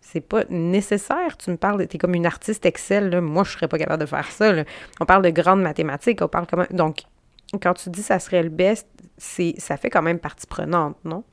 c'est 0.00 0.20
pas 0.20 0.44
nécessaire. 0.48 1.36
Tu 1.36 1.50
me 1.50 1.56
parles, 1.56 1.86
tu 1.88 1.96
es 1.96 1.98
comme 1.98 2.14
une 2.14 2.26
artiste 2.26 2.64
Excel, 2.64 3.20
moi 3.20 3.42
je 3.42 3.50
serais 3.50 3.68
pas 3.68 3.76
capable 3.76 4.00
de 4.00 4.06
faire 4.06 4.30
ça. 4.30 4.54
On 5.00 5.04
parle 5.04 5.22
de 5.22 5.30
grandes 5.30 5.62
mathématiques, 5.62 6.22
on 6.22 6.28
parle. 6.28 6.46
Donc, 6.70 7.02
quand 7.62 7.74
tu 7.74 7.90
dis 7.90 8.02
ça 8.02 8.18
serait 8.18 8.42
le 8.42 8.48
best, 8.48 8.86
c'est 9.16 9.54
ça 9.58 9.76
fait 9.76 9.90
quand 9.90 10.02
même 10.02 10.18
partie 10.18 10.46
prenante, 10.46 10.96
non? 11.04 11.24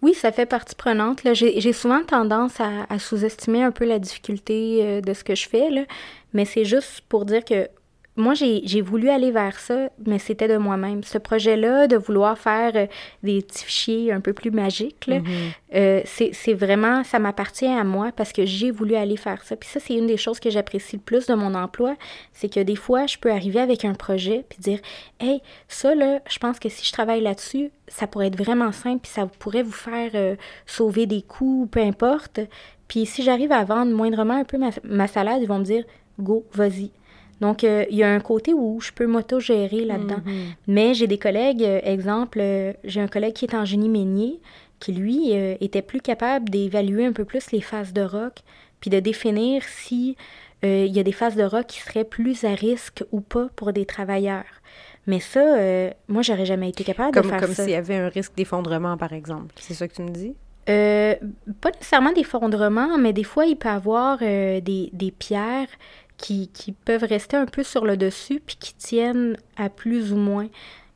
Oui, 0.00 0.14
ça 0.14 0.30
fait 0.30 0.46
partie 0.46 0.76
prenante. 0.76 1.22
J'ai 1.34 1.72
souvent 1.72 2.04
tendance 2.04 2.60
à, 2.60 2.98
sous-estimer 2.98 3.64
un 3.64 3.72
peu 3.72 3.84
la 3.84 3.98
difficulté 3.98 4.78
euh, 4.80 5.00
de 5.00 5.12
ce 5.12 5.24
que 5.24 5.34
je 5.34 5.48
fais, 5.48 5.70
là. 5.70 5.82
mais 6.32 6.44
c'est 6.44 6.64
juste 6.64 7.02
pour 7.08 7.24
dire 7.24 7.44
que 7.44 7.68
moi, 8.18 8.34
j'ai 8.34 8.80
voulu 8.80 9.08
aller 9.10 9.30
vers 9.30 9.58
ça, 9.60 9.90
mais 10.04 10.18
c'était 10.18 10.48
de 10.48 10.56
moi-même. 10.56 11.04
Ce 11.04 11.18
projet-là, 11.18 11.86
de 11.86 11.96
vouloir 11.96 12.36
faire 12.36 12.72
euh, 12.74 12.86
des 13.22 13.42
petits 13.42 13.64
fichiers 13.64 14.12
un 14.12 14.20
peu 14.20 14.32
plus 14.32 14.50
magiques, 14.50 15.08
mm-hmm. 15.08 15.22
euh, 15.76 16.00
c'est 16.04 16.54
vraiment, 16.54 17.04
ça 17.04 17.20
m'appartient 17.20 17.66
à 17.66 17.84
moi 17.84 18.10
parce 18.14 18.32
que 18.32 18.44
j'ai 18.44 18.72
voulu 18.72 18.96
aller 18.96 19.16
faire 19.16 19.44
ça. 19.44 19.54
Puis 19.54 19.68
ça, 19.68 19.78
c'est 19.78 19.94
une 19.94 20.08
des 20.08 20.16
choses 20.16 20.40
que 20.40 20.50
j'apprécie 20.50 20.96
le 20.96 21.02
plus 21.02 21.26
de 21.26 21.34
mon 21.34 21.54
emploi, 21.54 21.94
c'est 22.32 22.52
que 22.52 22.58
des 22.58 22.74
fois, 22.74 23.06
je 23.06 23.18
peux 23.18 23.30
arriver 23.30 23.60
avec 23.60 23.84
un 23.84 23.94
projet 23.94 24.44
puis 24.48 24.58
dire, 24.58 24.80
hey, 25.20 25.40
ça, 25.68 25.94
là, 25.94 26.18
je 26.28 26.38
pense 26.38 26.58
que 26.58 26.68
si 26.68 26.84
je 26.84 26.92
travaille 26.92 27.20
là-dessus, 27.20 27.70
ça 27.86 28.08
pourrait 28.08 28.26
être 28.26 28.38
vraiment 28.38 28.72
simple 28.72 29.02
puis 29.02 29.12
ça 29.12 29.26
pourrait 29.26 29.62
vous 29.62 29.70
faire 29.70 30.10
euh, 30.14 30.34
sauver 30.66 31.06
des 31.06 31.22
coûts, 31.22 31.68
peu 31.70 31.80
importe. 31.80 32.40
Puis 32.88 33.06
si 33.06 33.22
j'arrive 33.22 33.52
à 33.52 33.62
vendre 33.62 33.92
moindrement 33.92 34.34
un 34.34 34.44
peu 34.44 34.58
ma, 34.58 34.70
ma 34.82 35.06
salade, 35.06 35.40
ils 35.40 35.48
vont 35.48 35.60
me 35.60 35.64
dire, 35.64 35.84
go, 36.18 36.44
vas-y 36.52 36.90
donc, 37.40 37.62
euh, 37.62 37.84
il 37.90 37.96
y 37.96 38.02
a 38.02 38.12
un 38.12 38.20
côté 38.20 38.52
où 38.52 38.80
je 38.80 38.92
peux 38.92 39.06
m'auto-gérer 39.06 39.84
là-dedans. 39.84 40.20
Mhm. 40.24 40.54
Mais 40.66 40.94
j'ai 40.94 41.06
des 41.06 41.18
collègues, 41.18 41.62
euh, 41.62 41.80
exemple, 41.84 42.38
euh, 42.40 42.72
j'ai 42.84 43.00
un 43.00 43.08
collègue 43.08 43.34
qui 43.34 43.44
est 43.44 43.54
en 43.54 43.64
génie 43.64 43.88
minier, 43.88 44.40
qui 44.80 44.92
lui 44.92 45.32
était 45.32 45.82
plus 45.82 46.00
capable 46.00 46.50
d'évaluer 46.50 47.04
un 47.04 47.12
peu 47.12 47.24
plus 47.24 47.50
les 47.50 47.60
phases 47.60 47.92
de 47.92 48.02
rock, 48.02 48.34
puis 48.78 48.90
de 48.90 49.00
définir 49.00 49.64
si 49.64 50.16
il 50.62 50.86
y 50.86 51.00
a 51.00 51.02
des 51.02 51.10
phases 51.10 51.34
de 51.34 51.42
rock 51.42 51.66
qui 51.66 51.80
seraient 51.80 52.04
plus 52.04 52.44
à 52.44 52.54
risque 52.54 53.02
ou 53.10 53.20
pas 53.20 53.48
pour 53.56 53.72
des 53.72 53.86
travailleurs. 53.86 54.44
Mais 55.08 55.18
ça, 55.18 55.56
moi, 56.06 56.22
j'aurais 56.22 56.46
jamais 56.46 56.68
été 56.68 56.84
capable 56.84 57.12
de 57.12 57.22
faire 57.22 57.40
ça. 57.40 57.46
Comme 57.46 57.54
s'il 57.56 57.70
y 57.70 57.74
avait 57.74 57.96
un 57.96 58.08
risque 58.08 58.34
d'effondrement, 58.36 58.96
par 58.96 59.12
exemple. 59.12 59.52
C'est 59.56 59.74
ça 59.74 59.88
que 59.88 59.94
tu 59.94 60.02
me 60.02 60.10
dis? 60.10 60.36
pas 60.64 61.70
nécessairement 61.74 62.12
d'effondrement, 62.12 62.98
mais 62.98 63.12
des 63.12 63.24
fois, 63.24 63.46
il 63.46 63.56
peut 63.56 63.68
y 63.68 63.72
avoir 63.72 64.18
des, 64.18 64.60
des, 64.62 65.10
pierres 65.10 65.66
qui, 66.18 66.48
qui, 66.48 66.72
peuvent 66.72 67.04
rester 67.04 67.36
un 67.36 67.46
peu 67.46 67.62
sur 67.62 67.84
le 67.86 67.96
dessus 67.96 68.42
puis 68.44 68.56
qui 68.58 68.74
tiennent 68.74 69.36
à 69.56 69.70
plus 69.70 70.12
ou 70.12 70.16
moins 70.16 70.48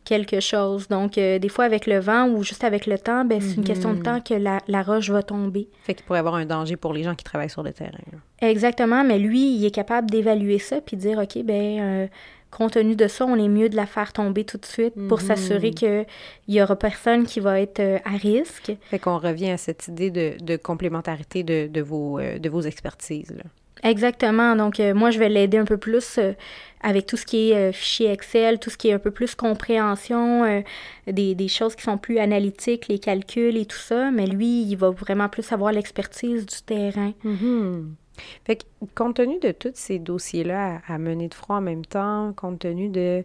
quelque 0.04 0.40
chose. 0.40 0.88
Donc, 0.88 1.16
euh, 1.16 1.38
des 1.38 1.48
fois, 1.48 1.64
avec 1.64 1.86
le 1.86 1.98
vent 1.98 2.28
ou 2.28 2.42
juste 2.42 2.64
avec 2.64 2.86
le 2.86 2.98
temps, 2.98 3.24
ben, 3.24 3.40
c'est 3.40 3.54
une 3.54 3.64
question 3.64 3.92
de 3.92 3.98
mhm. 3.98 4.02
temps 4.02 4.20
que 4.20 4.34
la, 4.34 4.58
la 4.66 4.82
roche 4.82 5.10
va 5.10 5.22
tomber. 5.22 5.68
Fait 5.84 5.94
qu'il 5.94 6.04
pourrait 6.04 6.18
y 6.18 6.20
avoir 6.20 6.34
un 6.34 6.46
danger 6.46 6.76
pour 6.76 6.92
les 6.92 7.02
gens 7.02 7.14
qui 7.14 7.24
travaillent 7.24 7.50
sur 7.50 7.62
le 7.62 7.72
terrain. 7.72 7.98
Exactement, 8.40 9.04
mais 9.04 9.18
lui, 9.18 9.54
il 9.54 9.64
est 9.64 9.70
capable 9.70 10.10
d'évaluer 10.10 10.58
ça 10.58 10.80
puis 10.80 10.96
de 10.96 11.02
dire, 11.02 11.18
OK, 11.18 11.42
ben 11.44 11.80
euh, 11.80 12.06
compte 12.50 12.72
tenu 12.72 12.96
de 12.96 13.06
ça, 13.06 13.24
on 13.24 13.36
est 13.36 13.48
mieux 13.48 13.68
de 13.68 13.76
la 13.76 13.86
faire 13.86 14.12
tomber 14.12 14.44
tout 14.44 14.58
de 14.58 14.66
suite 14.66 14.94
pour 15.08 15.20
mhm. 15.20 15.26
s'assurer 15.26 15.70
qu'il 15.70 16.06
n'y 16.48 16.60
aura 16.60 16.76
personne 16.76 17.24
qui 17.24 17.38
va 17.38 17.60
être 17.60 17.80
euh, 17.80 17.98
à 18.04 18.16
risque. 18.16 18.72
Fait 18.82 18.98
qu'on 18.98 19.18
revient 19.18 19.50
à 19.50 19.56
cette 19.56 19.86
idée 19.86 20.10
de, 20.10 20.34
de 20.42 20.56
complémentarité 20.56 21.44
de, 21.44 21.68
de, 21.68 21.80
vos, 21.80 22.18
de 22.20 22.48
vos 22.48 22.62
expertises. 22.62 23.30
Là. 23.30 23.44
Exactement. 23.82 24.54
Donc, 24.56 24.78
euh, 24.80 24.94
moi, 24.94 25.10
je 25.10 25.18
vais 25.18 25.28
l'aider 25.28 25.58
un 25.58 25.64
peu 25.64 25.76
plus 25.76 26.18
euh, 26.18 26.32
avec 26.80 27.06
tout 27.06 27.16
ce 27.16 27.26
qui 27.26 27.50
est 27.50 27.56
euh, 27.56 27.72
fichier 27.72 28.10
Excel, 28.10 28.58
tout 28.58 28.70
ce 28.70 28.76
qui 28.76 28.88
est 28.88 28.92
un 28.92 28.98
peu 28.98 29.10
plus 29.10 29.34
compréhension, 29.34 30.62
des, 31.06 31.48
choses 31.48 31.74
qui 31.74 31.82
sont 31.82 31.98
plus 31.98 32.18
analytiques, 32.18 32.88
les 32.88 32.98
calculs 32.98 33.56
et 33.56 33.66
tout 33.66 33.78
ça. 33.78 34.10
Mais 34.10 34.26
lui, 34.26 34.62
il 34.62 34.76
va 34.76 34.90
vraiment 34.90 35.28
plus 35.28 35.50
avoir 35.52 35.72
l'expertise 35.72 36.46
du 36.46 36.62
terrain. 36.64 37.12
Mm-hmm. 37.24 37.84
Fait 38.44 38.56
que, 38.56 38.62
compte 38.94 39.16
tenu 39.16 39.38
de 39.40 39.52
tous 39.52 39.72
ces 39.74 39.98
dossiers-là 39.98 40.80
à, 40.86 40.98
mener 40.98 41.28
de 41.28 41.34
front 41.34 41.54
en 41.54 41.60
même 41.60 41.84
temps, 41.84 42.32
compte 42.36 42.60
tenu 42.60 42.88
de, 42.88 43.24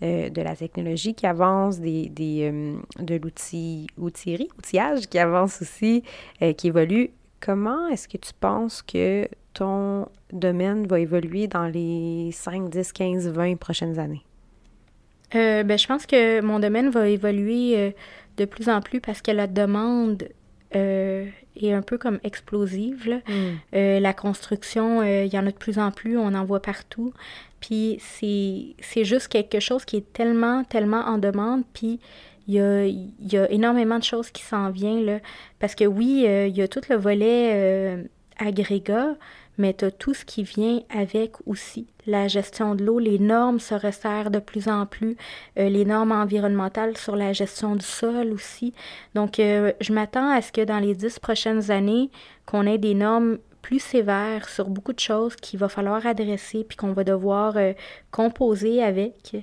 de 0.00 0.42
la 0.42 0.56
technologie 0.56 1.14
qui 1.14 1.26
avance, 1.26 1.78
des, 1.78 2.08
des 2.08 2.50
de 2.98 3.14
l'outil, 3.16 3.86
outillerie, 3.98 4.48
outillage 4.58 5.06
qui 5.06 5.18
avance 5.18 5.60
aussi, 5.60 6.02
qui 6.56 6.68
évolue, 6.68 7.10
comment 7.42 7.88
est-ce 7.88 8.08
que 8.08 8.16
tu 8.16 8.32
penses 8.38 8.80
que 8.82 9.28
ton 9.52 10.08
domaine 10.32 10.86
va 10.86 11.00
évoluer 11.00 11.48
dans 11.48 11.66
les 11.66 12.30
5, 12.32 12.70
10, 12.70 12.92
15, 12.92 13.28
20 13.28 13.56
prochaines 13.56 13.98
années? 13.98 14.24
Euh, 15.34 15.62
ben, 15.62 15.78
je 15.78 15.86
pense 15.86 16.06
que 16.06 16.40
mon 16.40 16.60
domaine 16.60 16.90
va 16.90 17.08
évoluer 17.08 17.76
euh, 17.76 17.90
de 18.36 18.44
plus 18.44 18.68
en 18.68 18.80
plus 18.80 19.00
parce 19.00 19.22
que 19.22 19.30
la 19.30 19.46
demande 19.46 20.28
euh, 20.76 21.26
est 21.56 21.72
un 21.72 21.82
peu 21.82 21.98
comme 21.98 22.18
explosive. 22.22 23.20
Hmm. 23.26 23.56
la 23.72 24.12
construction, 24.14 25.02
il 25.02 25.32
y 25.32 25.38
en 25.38 25.46
a 25.46 25.50
de 25.50 25.56
plus 25.56 25.78
en 25.78 25.90
plus, 25.90 26.16
on 26.16 26.34
en 26.34 26.44
voit 26.44 26.62
partout. 26.62 27.12
Puis 27.60 27.98
c'est 28.00 29.04
juste 29.04 29.28
quelque 29.28 29.60
chose 29.60 29.84
qui 29.84 29.96
est 29.96 30.12
tellement, 30.12 30.64
tellement 30.64 31.02
en 31.04 31.18
demande. 31.18 31.62
Puis 31.72 32.00
il 32.52 33.32
y 33.32 33.36
a, 33.36 33.50
énormément 33.50 33.98
de 33.98 34.04
choses 34.04 34.30
qui 34.30 34.42
s'en 34.42 34.70
viennent. 34.70 35.04
Là, 35.04 35.18
parce 35.58 35.74
que 35.74 35.84
oui, 35.84 36.24
il 36.26 36.56
y 36.56 36.62
a 36.62 36.68
tout 36.68 36.82
le 36.88 36.96
volet 36.96 38.08
agrégat, 38.38 39.14
mais 39.58 39.74
tu 39.74 39.84
as 39.84 39.90
tout 39.90 40.14
ce 40.14 40.24
qui 40.24 40.42
vient 40.42 40.80
avec 40.90 41.34
aussi. 41.46 41.86
La 42.06 42.28
gestion 42.28 42.74
de 42.74 42.84
l'eau, 42.84 42.98
les 42.98 43.18
normes 43.18 43.60
se 43.60 43.74
resserrent 43.74 44.30
de 44.30 44.38
plus 44.38 44.68
en 44.68 44.86
plus, 44.86 45.16
euh, 45.58 45.68
les 45.68 45.84
normes 45.84 46.12
environnementales 46.12 46.96
sur 46.96 47.16
la 47.16 47.32
gestion 47.32 47.76
du 47.76 47.84
sol 47.84 48.32
aussi. 48.32 48.72
Donc, 49.14 49.38
euh, 49.38 49.72
je 49.80 49.92
m'attends 49.92 50.30
à 50.30 50.40
ce 50.42 50.52
que 50.52 50.62
dans 50.62 50.78
les 50.78 50.94
dix 50.94 51.18
prochaines 51.18 51.70
années, 51.70 52.10
qu'on 52.46 52.66
ait 52.66 52.78
des 52.78 52.94
normes 52.94 53.38
plus 53.60 53.78
sévères 53.78 54.48
sur 54.48 54.68
beaucoup 54.68 54.92
de 54.92 54.98
choses 54.98 55.36
qu'il 55.36 55.60
va 55.60 55.68
falloir 55.68 56.04
adresser 56.04 56.64
puis 56.64 56.76
qu'on 56.76 56.92
va 56.92 57.04
devoir 57.04 57.56
euh, 57.56 57.74
composer 58.10 58.82
avec. 58.82 59.36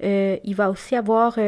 il 0.00 0.54
va 0.56 0.70
aussi 0.70 0.96
avoir 0.96 1.38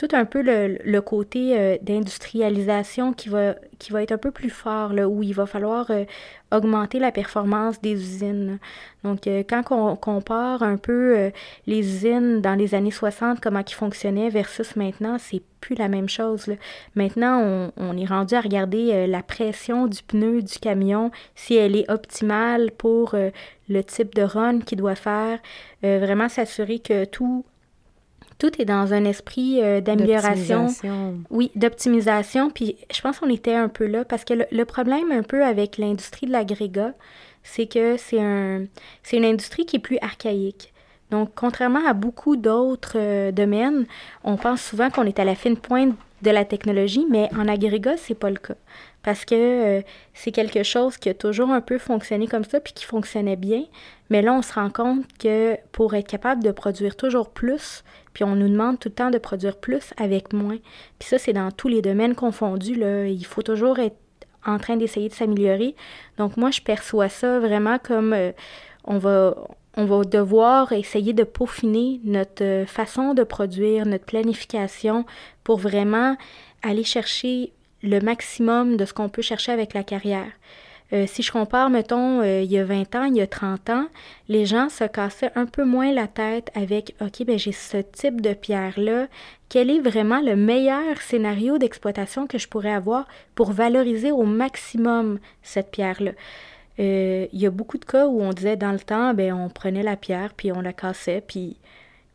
tout 0.00 0.16
un 0.16 0.24
peu 0.24 0.40
le, 0.42 1.00
côté 1.00 1.58
euh, 1.58 1.76
d'industrialisation 1.82 3.12
qui 3.12 3.28
va, 3.28 3.54
qui 3.78 3.94
être 3.94 4.12
un 4.12 4.18
peu 4.18 4.30
plus 4.30 4.48
fort, 4.48 4.92
où 4.92 5.22
il 5.22 5.34
va 5.34 5.44
falloir 5.44 5.90
euh, 5.90 6.04
augmenter 6.50 6.98
la 6.98 7.12
performance 7.12 7.82
des 7.82 7.92
usines. 7.92 8.58
Donc, 9.04 9.26
euh, 9.26 9.42
quand 9.46 9.62
on 9.72 9.96
compare 9.96 10.62
un 10.62 10.78
peu 10.78 11.30
les 11.66 11.80
usines 11.80 12.40
dans 12.40 12.54
les 12.54 12.74
années 12.74 12.90
60, 12.90 13.40
comment 13.40 13.60
ils 13.60 13.74
fonctionnaient 13.74 14.30
versus 14.30 14.74
maintenant, 14.74 15.18
c'est 15.18 15.42
plus 15.60 15.74
la 15.74 15.88
même 15.88 16.08
chose. 16.08 16.46
Maintenant, 16.94 17.38
on, 17.42 17.72
on, 17.76 17.98
est 17.98 18.06
rendu 18.06 18.34
à 18.34 18.40
regarder 18.40 19.06
la 19.06 19.22
pression 19.22 19.86
du 19.86 20.02
pneu 20.02 20.40
du 20.40 20.58
camion, 20.58 21.10
si 21.34 21.56
elle 21.56 21.76
est 21.76 21.90
optimale 21.90 22.70
pour 22.70 23.14
le 23.68 23.84
type 23.84 24.14
de 24.14 24.22
run 24.22 24.60
qu'il 24.60 24.78
doit 24.78 24.94
faire, 24.94 25.38
vraiment 25.82 26.30
s'assurer 26.30 26.78
que 26.78 27.04
tout 27.04 27.44
tout 28.40 28.60
est 28.60 28.64
dans 28.64 28.92
un 28.92 29.04
esprit 29.04 29.62
euh, 29.62 29.80
d'amélioration. 29.80 30.68
Oui, 31.30 31.52
d'optimisation. 31.54 32.50
Puis 32.50 32.76
je 32.92 33.00
pense 33.02 33.20
qu'on 33.20 33.28
était 33.28 33.54
un 33.54 33.68
peu 33.68 33.86
là 33.86 34.04
parce 34.04 34.24
que 34.24 34.34
le, 34.50 34.64
problème 34.64 35.12
un 35.12 35.22
peu 35.22 35.44
avec 35.44 35.76
l'industrie 35.76 36.26
de 36.26 36.32
l'agrégat, 36.32 36.94
c'est 37.44 37.66
que 37.66 37.96
c'est 37.98 38.20
un, 38.20 38.64
c'est 39.02 39.18
une 39.18 39.26
industrie 39.26 39.66
qui 39.66 39.76
est 39.76 39.80
plus 39.80 39.98
archaïque. 40.00 40.69
Donc, 41.10 41.30
contrairement 41.34 41.86
à 41.86 41.92
beaucoup 41.92 42.36
d'autres 42.36 42.96
euh, 42.96 43.32
domaines, 43.32 43.86
on 44.24 44.36
pense 44.36 44.62
souvent 44.62 44.90
qu'on 44.90 45.04
est 45.04 45.18
à 45.18 45.24
la 45.24 45.34
fine 45.34 45.56
pointe 45.56 45.94
de 46.22 46.30
la 46.30 46.44
technologie, 46.44 47.06
mais 47.08 47.28
en 47.34 47.48
agrégat, 47.48 47.96
c'est 47.96 48.14
pas 48.14 48.30
le 48.30 48.36
cas. 48.36 48.54
Parce 49.02 49.24
que 49.24 49.34
euh, 49.34 49.82
c'est 50.12 50.30
quelque 50.30 50.62
chose 50.62 50.98
qui 50.98 51.08
a 51.08 51.14
toujours 51.14 51.50
un 51.50 51.62
peu 51.62 51.78
fonctionné 51.78 52.26
comme 52.26 52.44
ça, 52.44 52.60
puis 52.60 52.72
qui 52.72 52.84
fonctionnait 52.84 53.36
bien. 53.36 53.64
Mais 54.10 54.22
là, 54.22 54.34
on 54.34 54.42
se 54.42 54.52
rend 54.52 54.70
compte 54.70 55.04
que 55.18 55.56
pour 55.72 55.94
être 55.94 56.06
capable 56.06 56.42
de 56.42 56.50
produire 56.50 56.96
toujours 56.96 57.30
plus, 57.30 57.82
puis 58.12 58.24
on 58.24 58.36
nous 58.36 58.48
demande 58.48 58.78
tout 58.78 58.88
le 58.88 58.94
temps 58.94 59.10
de 59.10 59.18
produire 59.18 59.56
plus 59.56 59.94
avec 59.96 60.32
moins. 60.32 60.58
Puis 60.98 61.08
ça, 61.08 61.18
c'est 61.18 61.32
dans 61.32 61.50
tous 61.50 61.68
les 61.68 61.80
domaines 61.80 62.14
confondus. 62.14 62.74
Là. 62.74 63.06
Il 63.06 63.24
faut 63.24 63.42
toujours 63.42 63.78
être 63.78 63.96
en 64.44 64.58
train 64.58 64.76
d'essayer 64.76 65.08
de 65.08 65.14
s'améliorer. 65.14 65.74
Donc 66.18 66.36
moi, 66.36 66.50
je 66.50 66.60
perçois 66.60 67.08
ça 67.08 67.38
vraiment 67.40 67.78
comme 67.78 68.12
euh, 68.12 68.32
on 68.84 68.98
va 68.98 69.36
on 69.76 69.84
va 69.84 70.04
devoir 70.04 70.72
essayer 70.72 71.12
de 71.12 71.24
peaufiner 71.24 72.00
notre 72.04 72.44
euh, 72.44 72.66
façon 72.66 73.14
de 73.14 73.22
produire, 73.22 73.86
notre 73.86 74.04
planification 74.04 75.04
pour 75.44 75.58
vraiment 75.58 76.16
aller 76.62 76.84
chercher 76.84 77.52
le 77.82 78.00
maximum 78.00 78.76
de 78.76 78.84
ce 78.84 78.92
qu'on 78.92 79.08
peut 79.08 79.22
chercher 79.22 79.52
avec 79.52 79.74
la 79.74 79.84
carrière. 79.84 80.30
Euh, 80.92 81.06
si 81.06 81.22
je 81.22 81.30
compare, 81.30 81.70
mettons, 81.70 82.20
euh, 82.20 82.42
il 82.42 82.50
y 82.50 82.58
a 82.58 82.64
20 82.64 82.96
ans, 82.96 83.04
il 83.04 83.16
y 83.16 83.20
a 83.20 83.26
30 83.26 83.70
ans, 83.70 83.86
les 84.28 84.44
gens 84.44 84.68
se 84.68 84.82
cassaient 84.84 85.30
un 85.36 85.46
peu 85.46 85.64
moins 85.64 85.92
la 85.92 86.08
tête 86.08 86.50
avec 86.54 86.96
OK, 87.00 87.24
ben 87.24 87.38
j'ai 87.38 87.52
ce 87.52 87.76
type 87.76 88.20
de 88.20 88.32
pierre-là. 88.32 89.06
Quel 89.48 89.70
est 89.70 89.80
vraiment 89.80 90.20
le 90.20 90.34
meilleur 90.34 91.00
scénario 91.00 91.58
d'exploitation 91.58 92.26
que 92.26 92.38
je 92.38 92.48
pourrais 92.48 92.72
avoir 92.72 93.06
pour 93.36 93.52
valoriser 93.52 94.10
au 94.10 94.24
maximum 94.24 95.20
cette 95.42 95.70
pierre-là? 95.70 96.12
Euh, 96.78 97.26
il 97.32 97.40
y 97.40 97.46
a 97.46 97.50
beaucoup 97.50 97.78
de 97.78 97.84
cas 97.84 98.06
où 98.06 98.20
on 98.22 98.30
disait 98.30 98.56
dans 98.56 98.72
le 98.72 98.78
temps, 98.78 99.12
ben 99.12 99.32
on 99.32 99.48
prenait 99.48 99.82
la 99.82 99.96
pierre, 99.96 100.32
puis 100.34 100.52
on 100.52 100.60
la 100.60 100.72
cassait, 100.72 101.22
puis 101.26 101.56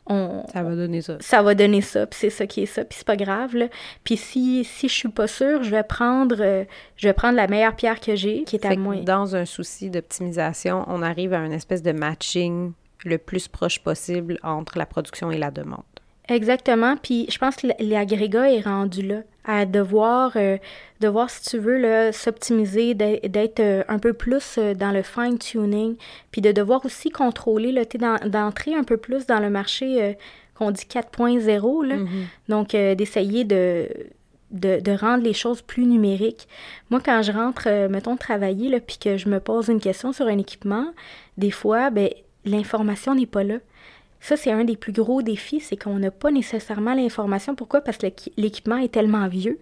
ça 0.08 0.62
va 0.62 0.76
donner 0.76 1.02
ça. 1.02 1.16
Ça 1.20 1.42
va 1.42 1.54
donner 1.54 1.80
ça, 1.80 2.06
puis 2.06 2.18
c'est 2.20 2.30
ça 2.30 2.46
qui 2.46 2.62
est 2.62 2.66
ça, 2.66 2.84
puis 2.84 2.96
c'est 2.98 3.06
pas 3.06 3.16
grave. 3.16 3.56
Là. 3.56 3.66
Puis 4.04 4.16
si, 4.16 4.64
si 4.64 4.88
je 4.88 4.94
suis 4.94 5.08
pas 5.08 5.26
sûre, 5.26 5.64
je 5.64 5.70
vais 5.70 5.82
prendre 5.82 6.36
euh, 6.40 6.64
je 6.96 7.08
vais 7.08 7.12
prendre 7.12 7.36
la 7.36 7.48
meilleure 7.48 7.74
pierre 7.74 8.00
que 8.00 8.14
j'ai, 8.14 8.44
qui 8.44 8.56
est 8.56 8.64
à 8.64 8.76
moi. 8.76 8.96
Dans 8.96 9.34
un 9.34 9.44
souci 9.44 9.90
d'optimisation, 9.90 10.84
on 10.86 11.02
arrive 11.02 11.32
à 11.32 11.38
une 11.44 11.52
espèce 11.52 11.82
de 11.82 11.92
matching 11.92 12.72
le 13.04 13.18
plus 13.18 13.48
proche 13.48 13.80
possible 13.80 14.38
entre 14.42 14.78
la 14.78 14.86
production 14.86 15.30
et 15.30 15.38
la 15.38 15.50
demande. 15.50 15.82
Exactement. 16.28 16.96
Puis 16.96 17.26
je 17.30 17.38
pense 17.38 17.56
que 17.56 17.68
l'agrégat 17.78 18.50
est 18.50 18.60
rendu 18.60 19.02
là, 19.02 19.20
à 19.44 19.64
devoir, 19.64 20.32
euh, 20.36 20.58
devoir 21.00 21.30
si 21.30 21.42
tu 21.50 21.58
veux, 21.58 22.10
s'optimiser, 22.12 22.94
d'être 22.94 23.60
euh, 23.60 23.84
un 23.88 23.98
peu 23.98 24.12
plus 24.12 24.56
euh, 24.58 24.74
dans 24.74 24.90
le 24.90 25.02
fine-tuning, 25.02 25.96
puis 26.32 26.40
de 26.40 26.52
devoir 26.52 26.84
aussi 26.84 27.10
contrôler, 27.10 27.72
d'entrer 28.24 28.74
un 28.74 28.84
peu 28.84 28.96
plus 28.96 29.26
dans 29.26 29.38
le 29.38 29.50
marché 29.50 30.16
qu'on 30.54 30.70
dit 30.70 30.84
4.0, 30.84 31.44
mm-hmm. 31.46 32.08
donc 32.48 32.70
d'essayer 32.70 33.44
de, 33.44 33.88
de, 34.50 34.80
de, 34.80 34.92
rendre 34.92 35.22
les 35.22 35.34
choses 35.34 35.62
plus 35.62 35.84
numériques. 35.84 36.48
Moi, 36.90 37.00
quand 37.04 37.22
je 37.22 37.30
rentre, 37.30 37.68
mettons, 37.88 38.16
travailler, 38.16 38.68
là, 38.70 38.80
puis 38.80 38.96
que 38.98 39.16
je 39.16 39.28
me 39.28 39.38
pose 39.38 39.68
une 39.68 39.80
question 39.80 40.12
sur 40.12 40.26
un 40.26 40.38
équipement, 40.38 40.86
des 41.36 41.50
fois, 41.50 41.90
ben 41.90 42.08
l'information 42.44 43.14
n'est 43.14 43.26
pas 43.26 43.44
là. 43.44 43.56
Ça, 44.20 44.36
c'est 44.36 44.50
un 44.50 44.64
des 44.64 44.76
plus 44.76 44.92
gros 44.92 45.22
défis, 45.22 45.60
c'est 45.60 45.76
qu'on 45.76 45.98
n'a 45.98 46.10
pas 46.10 46.30
nécessairement 46.30 46.94
l'information. 46.94 47.54
Pourquoi? 47.54 47.80
Parce 47.80 47.98
que 47.98 48.06
l'équipement 48.36 48.76
est 48.76 48.92
tellement 48.92 49.28
vieux. 49.28 49.58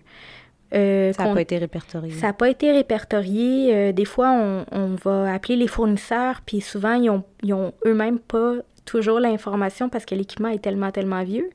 Euh, 0.74 1.12
ça 1.12 1.24
n'a 1.24 1.34
pas 1.34 1.40
été 1.42 1.59
répertorié. 1.59 2.12
Ça 2.12 2.28
n'a 2.28 2.32
pas 2.32 2.48
été 2.48 2.72
répertorié. 2.72 3.74
Euh, 3.74 3.92
des 3.92 4.05
fois, 4.05 4.64
on, 4.72 4.96
va 5.05 5.32
appeler 5.32 5.57
les 5.57 5.68
fournisseurs, 5.68 6.40
puis 6.44 6.61
souvent, 6.61 6.94
ils 6.94 7.07
n'ont 7.07 7.24
ont 7.52 7.72
eux-mêmes 7.86 8.18
pas 8.18 8.57
toujours 8.84 9.20
l'information 9.20 9.88
parce 9.88 10.05
que 10.05 10.14
l'équipement 10.14 10.48
est 10.48 10.62
tellement, 10.62 10.90
tellement 10.90 11.22
vieux. 11.22 11.50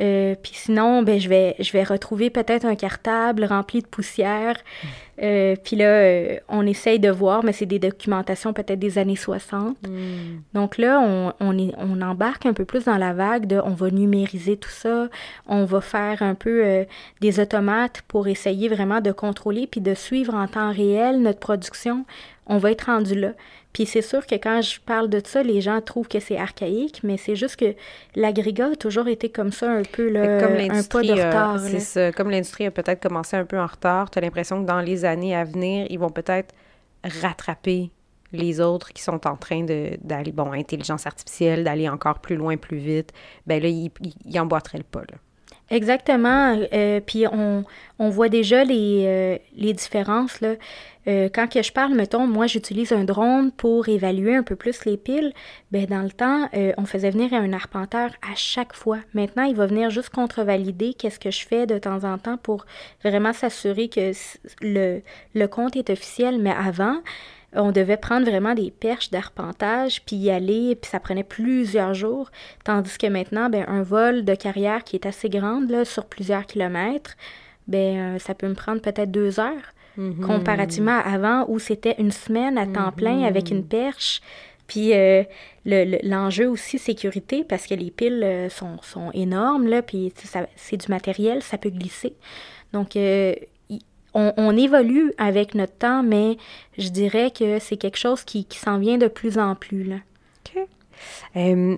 Euh, 0.00 0.34
puis 0.40 0.52
sinon, 0.54 1.02
ben, 1.02 1.18
je, 1.18 1.28
vais, 1.28 1.56
je 1.58 1.72
vais 1.72 1.82
retrouver 1.82 2.30
peut-être 2.30 2.64
un 2.64 2.76
cartable 2.76 3.44
rempli 3.44 3.82
de 3.82 3.86
poussière. 3.86 4.56
Euh, 5.20 5.56
puis 5.62 5.74
là, 5.74 5.86
euh, 5.86 6.38
on 6.48 6.66
essaye 6.66 7.00
de 7.00 7.10
voir, 7.10 7.42
mais 7.42 7.52
c'est 7.52 7.66
des 7.66 7.80
documentations 7.80 8.52
peut-être 8.52 8.78
des 8.78 8.98
années 8.98 9.16
60. 9.16 9.76
Hmm. 9.86 10.40
Donc 10.54 10.78
là, 10.78 11.00
on, 11.00 11.32
on, 11.40 11.58
est, 11.58 11.72
on 11.78 12.00
embarque 12.00 12.46
un 12.46 12.52
peu 12.52 12.64
plus 12.64 12.84
dans 12.84 12.96
la 12.96 13.12
vague 13.12 13.46
de 13.46 13.60
on 13.64 13.74
va 13.74 13.90
numériser 13.90 14.56
tout 14.56 14.70
ça, 14.70 15.08
on 15.48 15.64
va 15.64 15.80
faire 15.80 16.22
un 16.22 16.34
peu 16.34 16.84
des 17.20 17.40
automates 17.40 18.02
pour 18.06 18.28
essayer 18.28 18.68
vraiment 18.68 19.00
de 19.00 19.10
contrôler 19.10 19.66
puis 19.66 19.80
de 19.80 19.94
suivre 19.94 20.34
en 20.34 20.46
temps 20.46 20.72
réel 20.72 21.20
notre 21.20 21.40
production. 21.40 22.04
On 22.46 22.58
va 22.58 22.70
être 22.70 22.86
rendu 22.86 23.14
là. 23.14 23.32
Puis 23.78 23.86
c'est 23.86 24.02
sûr 24.02 24.26
que 24.26 24.34
quand 24.34 24.60
je 24.60 24.80
parle 24.80 25.08
de 25.08 25.22
ça, 25.24 25.44
les 25.44 25.60
gens 25.60 25.80
trouvent 25.80 26.08
que 26.08 26.18
c'est 26.18 26.36
archaïque, 26.36 27.02
mais 27.04 27.16
c'est 27.16 27.36
juste 27.36 27.54
que 27.54 27.76
l'agrégat 28.16 28.70
a 28.72 28.74
toujours 28.74 29.06
été 29.06 29.28
comme 29.28 29.52
ça, 29.52 29.70
un 29.70 29.84
peu 29.84 30.08
là, 30.08 30.40
comme 30.40 30.56
un 30.56 30.82
pas 30.82 31.02
de 31.02 31.12
retard. 31.12 31.60
c'est 31.60 31.78
ça. 31.78 32.10
Comme 32.10 32.28
l'industrie 32.28 32.66
a 32.66 32.72
peut-être 32.72 33.00
commencé 33.00 33.36
un 33.36 33.44
peu 33.44 33.56
en 33.56 33.66
retard, 33.66 34.10
tu 34.10 34.18
as 34.18 34.20
l'impression 34.20 34.60
que 34.60 34.66
dans 34.66 34.80
les 34.80 35.04
années 35.04 35.32
à 35.32 35.44
venir, 35.44 35.86
ils 35.90 35.98
vont 36.00 36.10
peut-être 36.10 36.52
rattraper 37.22 37.92
les 38.32 38.60
autres 38.60 38.92
qui 38.92 39.00
sont 39.00 39.24
en 39.28 39.36
train 39.36 39.62
d'aller, 39.62 40.32
bon, 40.32 40.50
intelligence 40.50 41.06
artificielle, 41.06 41.62
d'aller 41.62 41.88
encore 41.88 42.18
plus 42.18 42.34
loin, 42.34 42.56
plus 42.56 42.78
vite. 42.78 43.12
Ben 43.46 43.62
là, 43.62 43.68
ils, 43.68 43.92
ils 44.24 44.40
emboîteraient 44.40 44.78
le 44.78 44.84
pas, 44.90 45.02
là. 45.02 45.18
Exactement. 45.70 46.58
Euh, 46.72 47.00
puis 47.00 47.26
on, 47.26 47.64
on, 47.98 48.08
voit 48.08 48.28
déjà 48.28 48.64
les, 48.64 49.04
euh, 49.06 49.38
les 49.56 49.72
différences. 49.74 50.40
Là. 50.40 50.54
Euh, 51.06 51.28
quand 51.32 51.46
que 51.46 51.62
je 51.62 51.72
parle, 51.72 51.94
mettons, 51.94 52.26
moi 52.26 52.46
j'utilise 52.46 52.92
un 52.92 53.04
drone 53.04 53.50
pour 53.52 53.88
évaluer 53.88 54.34
un 54.34 54.42
peu 54.42 54.56
plus 54.56 54.84
les 54.84 54.96
piles. 54.96 55.32
Ben, 55.70 55.86
dans 55.86 56.02
le 56.02 56.10
temps, 56.10 56.48
on 56.76 56.84
faisait 56.86 57.10
venir 57.10 57.32
un 57.34 57.52
arpenteur 57.52 58.10
à 58.22 58.34
chaque 58.34 58.74
fois. 58.74 58.98
Maintenant, 59.14 59.44
il 59.44 59.54
va 59.54 59.66
venir 59.66 59.90
juste 59.90 60.10
contrevalider 60.10 60.94
qu'est-ce 60.94 61.20
que 61.20 61.30
je 61.30 61.46
fais 61.46 61.66
de 61.66 61.78
temps 61.78 62.04
en 62.04 62.18
temps 62.18 62.36
pour 62.38 62.66
vraiment 63.04 63.32
s'assurer 63.32 63.88
que 63.88 64.12
le, 64.62 65.02
le 65.34 65.46
compte 65.48 65.76
est 65.76 65.90
officiel. 65.90 66.38
Mais 66.38 66.52
avant, 66.52 66.96
on 67.54 67.72
devait 67.72 67.96
prendre 67.96 68.28
vraiment 68.28 68.54
des 68.54 68.70
perches 68.70 69.10
d'arpentage, 69.10 70.02
puis 70.04 70.16
y 70.16 70.30
aller, 70.30 70.74
puis 70.74 70.90
ça 70.90 71.00
prenait 71.00 71.24
plusieurs 71.24 71.94
jours. 71.94 72.30
Tandis 72.64 72.98
que 72.98 73.06
maintenant, 73.06 73.48
ben, 73.48 73.64
un 73.68 73.82
vol 73.82 74.24
de 74.24 74.34
carrière 74.34 74.84
qui 74.84 74.96
est 74.96 75.06
assez 75.06 75.28
grande, 75.28 75.70
là, 75.70 75.84
sur 75.84 76.04
plusieurs 76.04 76.44
kilomètres, 76.46 77.16
ben, 77.66 78.16
euh, 78.16 78.18
ça 78.18 78.34
peut 78.34 78.48
me 78.48 78.54
prendre 78.54 78.80
peut-être 78.82 79.10
deux 79.10 79.40
heures, 79.40 79.72
mm-hmm. 79.98 80.20
comparativement 80.20 80.98
à 80.98 81.14
avant 81.14 81.46
où 81.48 81.58
c'était 81.58 81.96
une 81.98 82.12
semaine 82.12 82.58
à 82.58 82.66
temps 82.66 82.92
plein 82.92 83.22
avec 83.22 83.50
une 83.50 83.62
mm-hmm. 83.62 83.68
perche. 83.68 84.20
Puis 84.66 84.92
euh, 84.92 85.22
l'enjeu 85.64 86.50
aussi 86.50 86.78
sécurité, 86.78 87.44
parce 87.44 87.66
que 87.66 87.74
les 87.74 87.90
piles 87.90 88.22
euh, 88.22 88.50
sont, 88.50 88.76
sont 88.82 89.10
énormes, 89.12 89.66
là, 89.66 89.80
puis 89.80 90.12
c'est 90.56 90.76
du 90.76 90.88
matériel, 90.88 91.42
ça 91.42 91.56
peut 91.56 91.70
glisser. 91.70 92.14
Donc, 92.74 92.98
on, 94.36 94.56
évolue 94.56 95.12
avec 95.18 95.54
notre 95.54 95.74
temps, 95.74 96.02
mais 96.02 96.36
je 96.76 96.88
dirais 96.88 97.30
que 97.30 97.58
c'est 97.58 97.76
quelque 97.76 97.98
chose 97.98 98.24
qui, 98.24 98.46
s'en 98.50 98.78
vient 98.78 98.98
de 98.98 99.08
plus 99.08 99.38
en 99.38 99.54
plus. 99.54 99.84
Là. 99.84 99.96
OK. 100.46 100.62
Euh, 101.36 101.76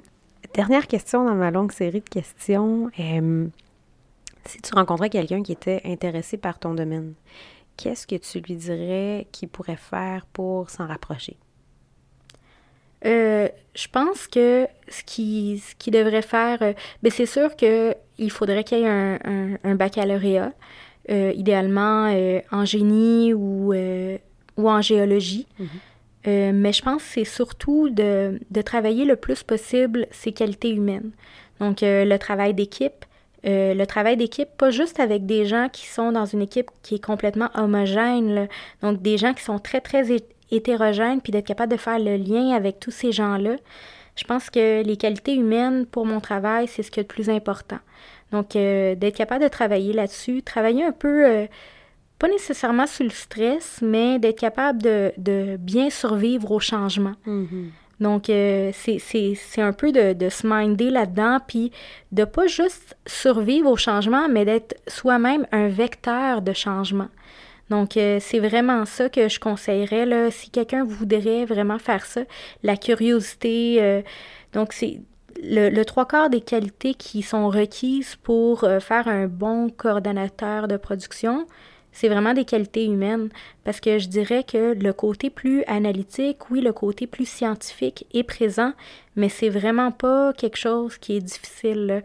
dernière 0.54 0.86
question 0.86 1.24
dans 1.24 1.34
ma 1.34 1.50
longue 1.50 1.72
série 1.72 2.00
de 2.00 2.08
questions. 2.08 2.90
Euh, 2.98 3.46
si 4.46 4.60
tu 4.60 4.74
rencontrais 4.74 5.10
quelqu'un 5.10 5.42
qui 5.42 5.52
était 5.52 5.82
intéressé 5.84 6.36
par 6.36 6.58
ton 6.58 6.74
domaine, 6.74 7.14
qu'est-ce 7.76 8.06
que 8.06 8.16
tu 8.16 8.40
lui 8.40 8.54
dirais 8.54 9.26
qu'il 9.32 9.48
pourrait 9.48 9.76
faire 9.76 10.26
pour 10.32 10.70
s'en 10.70 10.86
rapprocher? 10.86 11.36
Euh, 13.06 13.48
je 13.74 13.88
pense 13.88 14.26
que 14.26 14.66
ce 14.88 15.02
qui, 15.04 15.62
ce 15.66 15.74
qui 15.74 15.90
devrait 15.90 16.22
faire, 16.22 16.58
ben 17.02 17.10
c'est 17.10 17.26
sûr 17.26 17.56
qu'il 17.56 18.30
faudrait 18.30 18.62
qu'il 18.62 18.78
y 18.78 18.82
ait 18.82 19.18
un 19.64 19.74
baccalauréat. 19.74 20.52
Euh, 21.10 21.32
idéalement 21.34 22.12
euh, 22.14 22.40
en 22.52 22.64
génie 22.64 23.34
ou, 23.34 23.72
euh, 23.72 24.16
ou 24.56 24.70
en 24.70 24.80
géologie. 24.80 25.46
Mhm. 25.58 26.52
mais 26.52 26.72
je 26.72 26.82
pense 26.82 27.02
que 27.02 27.08
c'est 27.08 27.24
surtout 27.24 27.88
de, 27.88 28.38
de, 28.50 28.62
travailler 28.62 29.04
le 29.04 29.16
plus 29.16 29.42
possible 29.42 30.06
ses 30.10 30.32
qualités 30.32 30.70
humaines. 30.70 31.10
Donc, 31.58 31.78
le 31.82 32.16
travail 32.18 32.54
d'équipe, 32.54 33.04
euh, 33.46 33.72
le 33.74 33.86
travail 33.86 34.16
d'équipe, 34.16 34.48
pas 34.56 34.70
juste 34.70 35.00
avec 35.00 35.24
des 35.24 35.46
gens 35.46 35.68
qui 35.72 35.86
sont 35.86 36.12
dans 36.12 36.26
une 36.26 36.42
équipe 36.42 36.70
qui 36.82 36.96
est 36.96 37.04
complètement 37.04 37.48
homogène, 37.54 38.48
donc 38.82 39.00
des 39.00 39.16
gens 39.16 39.32
qui 39.32 39.42
sont 39.42 39.58
très, 39.58 39.80
très 39.80 40.04
hétérogènes, 40.50 41.20
puis 41.20 41.32
d'être 41.32 41.46
capable 41.46 41.72
de 41.72 41.78
faire 41.78 41.98
le 41.98 42.16
lien 42.16 42.54
avec 42.54 42.80
tous 42.80 42.90
ces 42.90 43.12
gens-là. 43.12 43.56
Je 44.16 44.24
pense 44.24 44.50
que 44.50 44.82
les 44.82 44.96
qualités 44.96 45.34
humaines 45.34 45.86
pour 45.86 46.04
mon 46.04 46.20
travail, 46.20 46.68
c'est 46.68 46.82
ce 46.82 46.90
qui 46.90 47.00
est 47.00 47.04
le 47.04 47.06
plus 47.06 47.30
important. 47.30 47.78
Donc, 48.32 48.56
euh, 48.56 48.94
d'être 48.94 49.16
capable 49.16 49.42
de 49.42 49.48
travailler 49.48 49.92
là-dessus, 49.92 50.42
travailler 50.42 50.84
un 50.84 50.92
peu, 50.92 51.26
euh, 51.26 51.46
pas 52.18 52.28
nécessairement 52.28 52.86
sous 52.86 53.02
le 53.02 53.10
stress, 53.10 53.80
mais 53.82 54.18
d'être 54.18 54.38
capable 54.38 54.82
de, 54.82 55.56
bien 55.58 55.90
survivre 55.90 56.50
au 56.52 56.60
changement. 56.60 57.14
Mm-hmm. 57.26 57.70
Donc, 58.00 58.30
euh, 58.30 58.72
c'est 58.74 59.60
un 59.60 59.72
peu 59.72 59.92
de, 59.92 60.28
se 60.30 60.46
minder 60.46 60.90
là-dedans, 60.90 61.38
puis 61.46 61.70
de 62.12 62.24
pas 62.24 62.46
juste 62.46 62.96
survivre 63.06 63.70
au 63.70 63.76
changement, 63.76 64.28
mais 64.28 64.46
d'être 64.46 64.74
soi-même 64.88 65.46
un 65.52 65.68
vecteur 65.68 66.40
de 66.40 66.54
changement. 66.54 67.08
Donc, 67.68 67.96
euh, 67.96 68.18
c'est 68.20 68.40
vraiment 68.40 68.84
ça 68.86 69.08
que 69.10 69.28
je 69.28 69.38
conseillerais, 69.38 70.06
là, 70.06 70.30
si 70.30 70.50
quelqu'un 70.50 70.82
voudrait 70.82 71.44
vraiment 71.44 71.78
faire 71.78 72.04
ça, 72.06 72.22
la 72.62 72.76
curiosité. 72.76 73.76
Euh, 73.80 74.02
donc, 74.54 74.72
c'est 74.72 75.00
le, 75.42 75.82
trois 75.84 76.06
quarts 76.06 76.30
des 76.30 76.40
qualités 76.40 76.94
qui 76.94 77.22
sont 77.22 77.48
requises 77.48 78.16
pour 78.16 78.60
faire 78.80 79.08
un 79.08 79.26
bon 79.26 79.70
coordonnateur 79.70 80.68
de 80.68 80.76
production, 80.76 81.46
c'est 81.92 82.08
vraiment 82.08 82.34
des 82.34 82.44
qualités 82.44 82.86
humaines 82.86 83.30
parce 83.64 83.80
que 83.80 83.98
je 83.98 84.08
dirais 84.08 84.44
que 84.44 84.74
le 84.74 84.92
côté 84.92 85.30
plus 85.30 85.64
analytique, 85.64 86.50
oui, 86.50 86.60
le 86.60 86.72
côté 86.72 87.06
plus 87.06 87.28
scientifique 87.28 88.06
est 88.14 88.22
présent, 88.22 88.72
mais 89.16 89.28
c'est 89.28 89.48
vraiment 89.48 89.90
pas 89.90 90.32
quelque 90.32 90.56
chose 90.56 90.98
qui 90.98 91.16
est 91.16 91.20
difficile. 91.20 92.02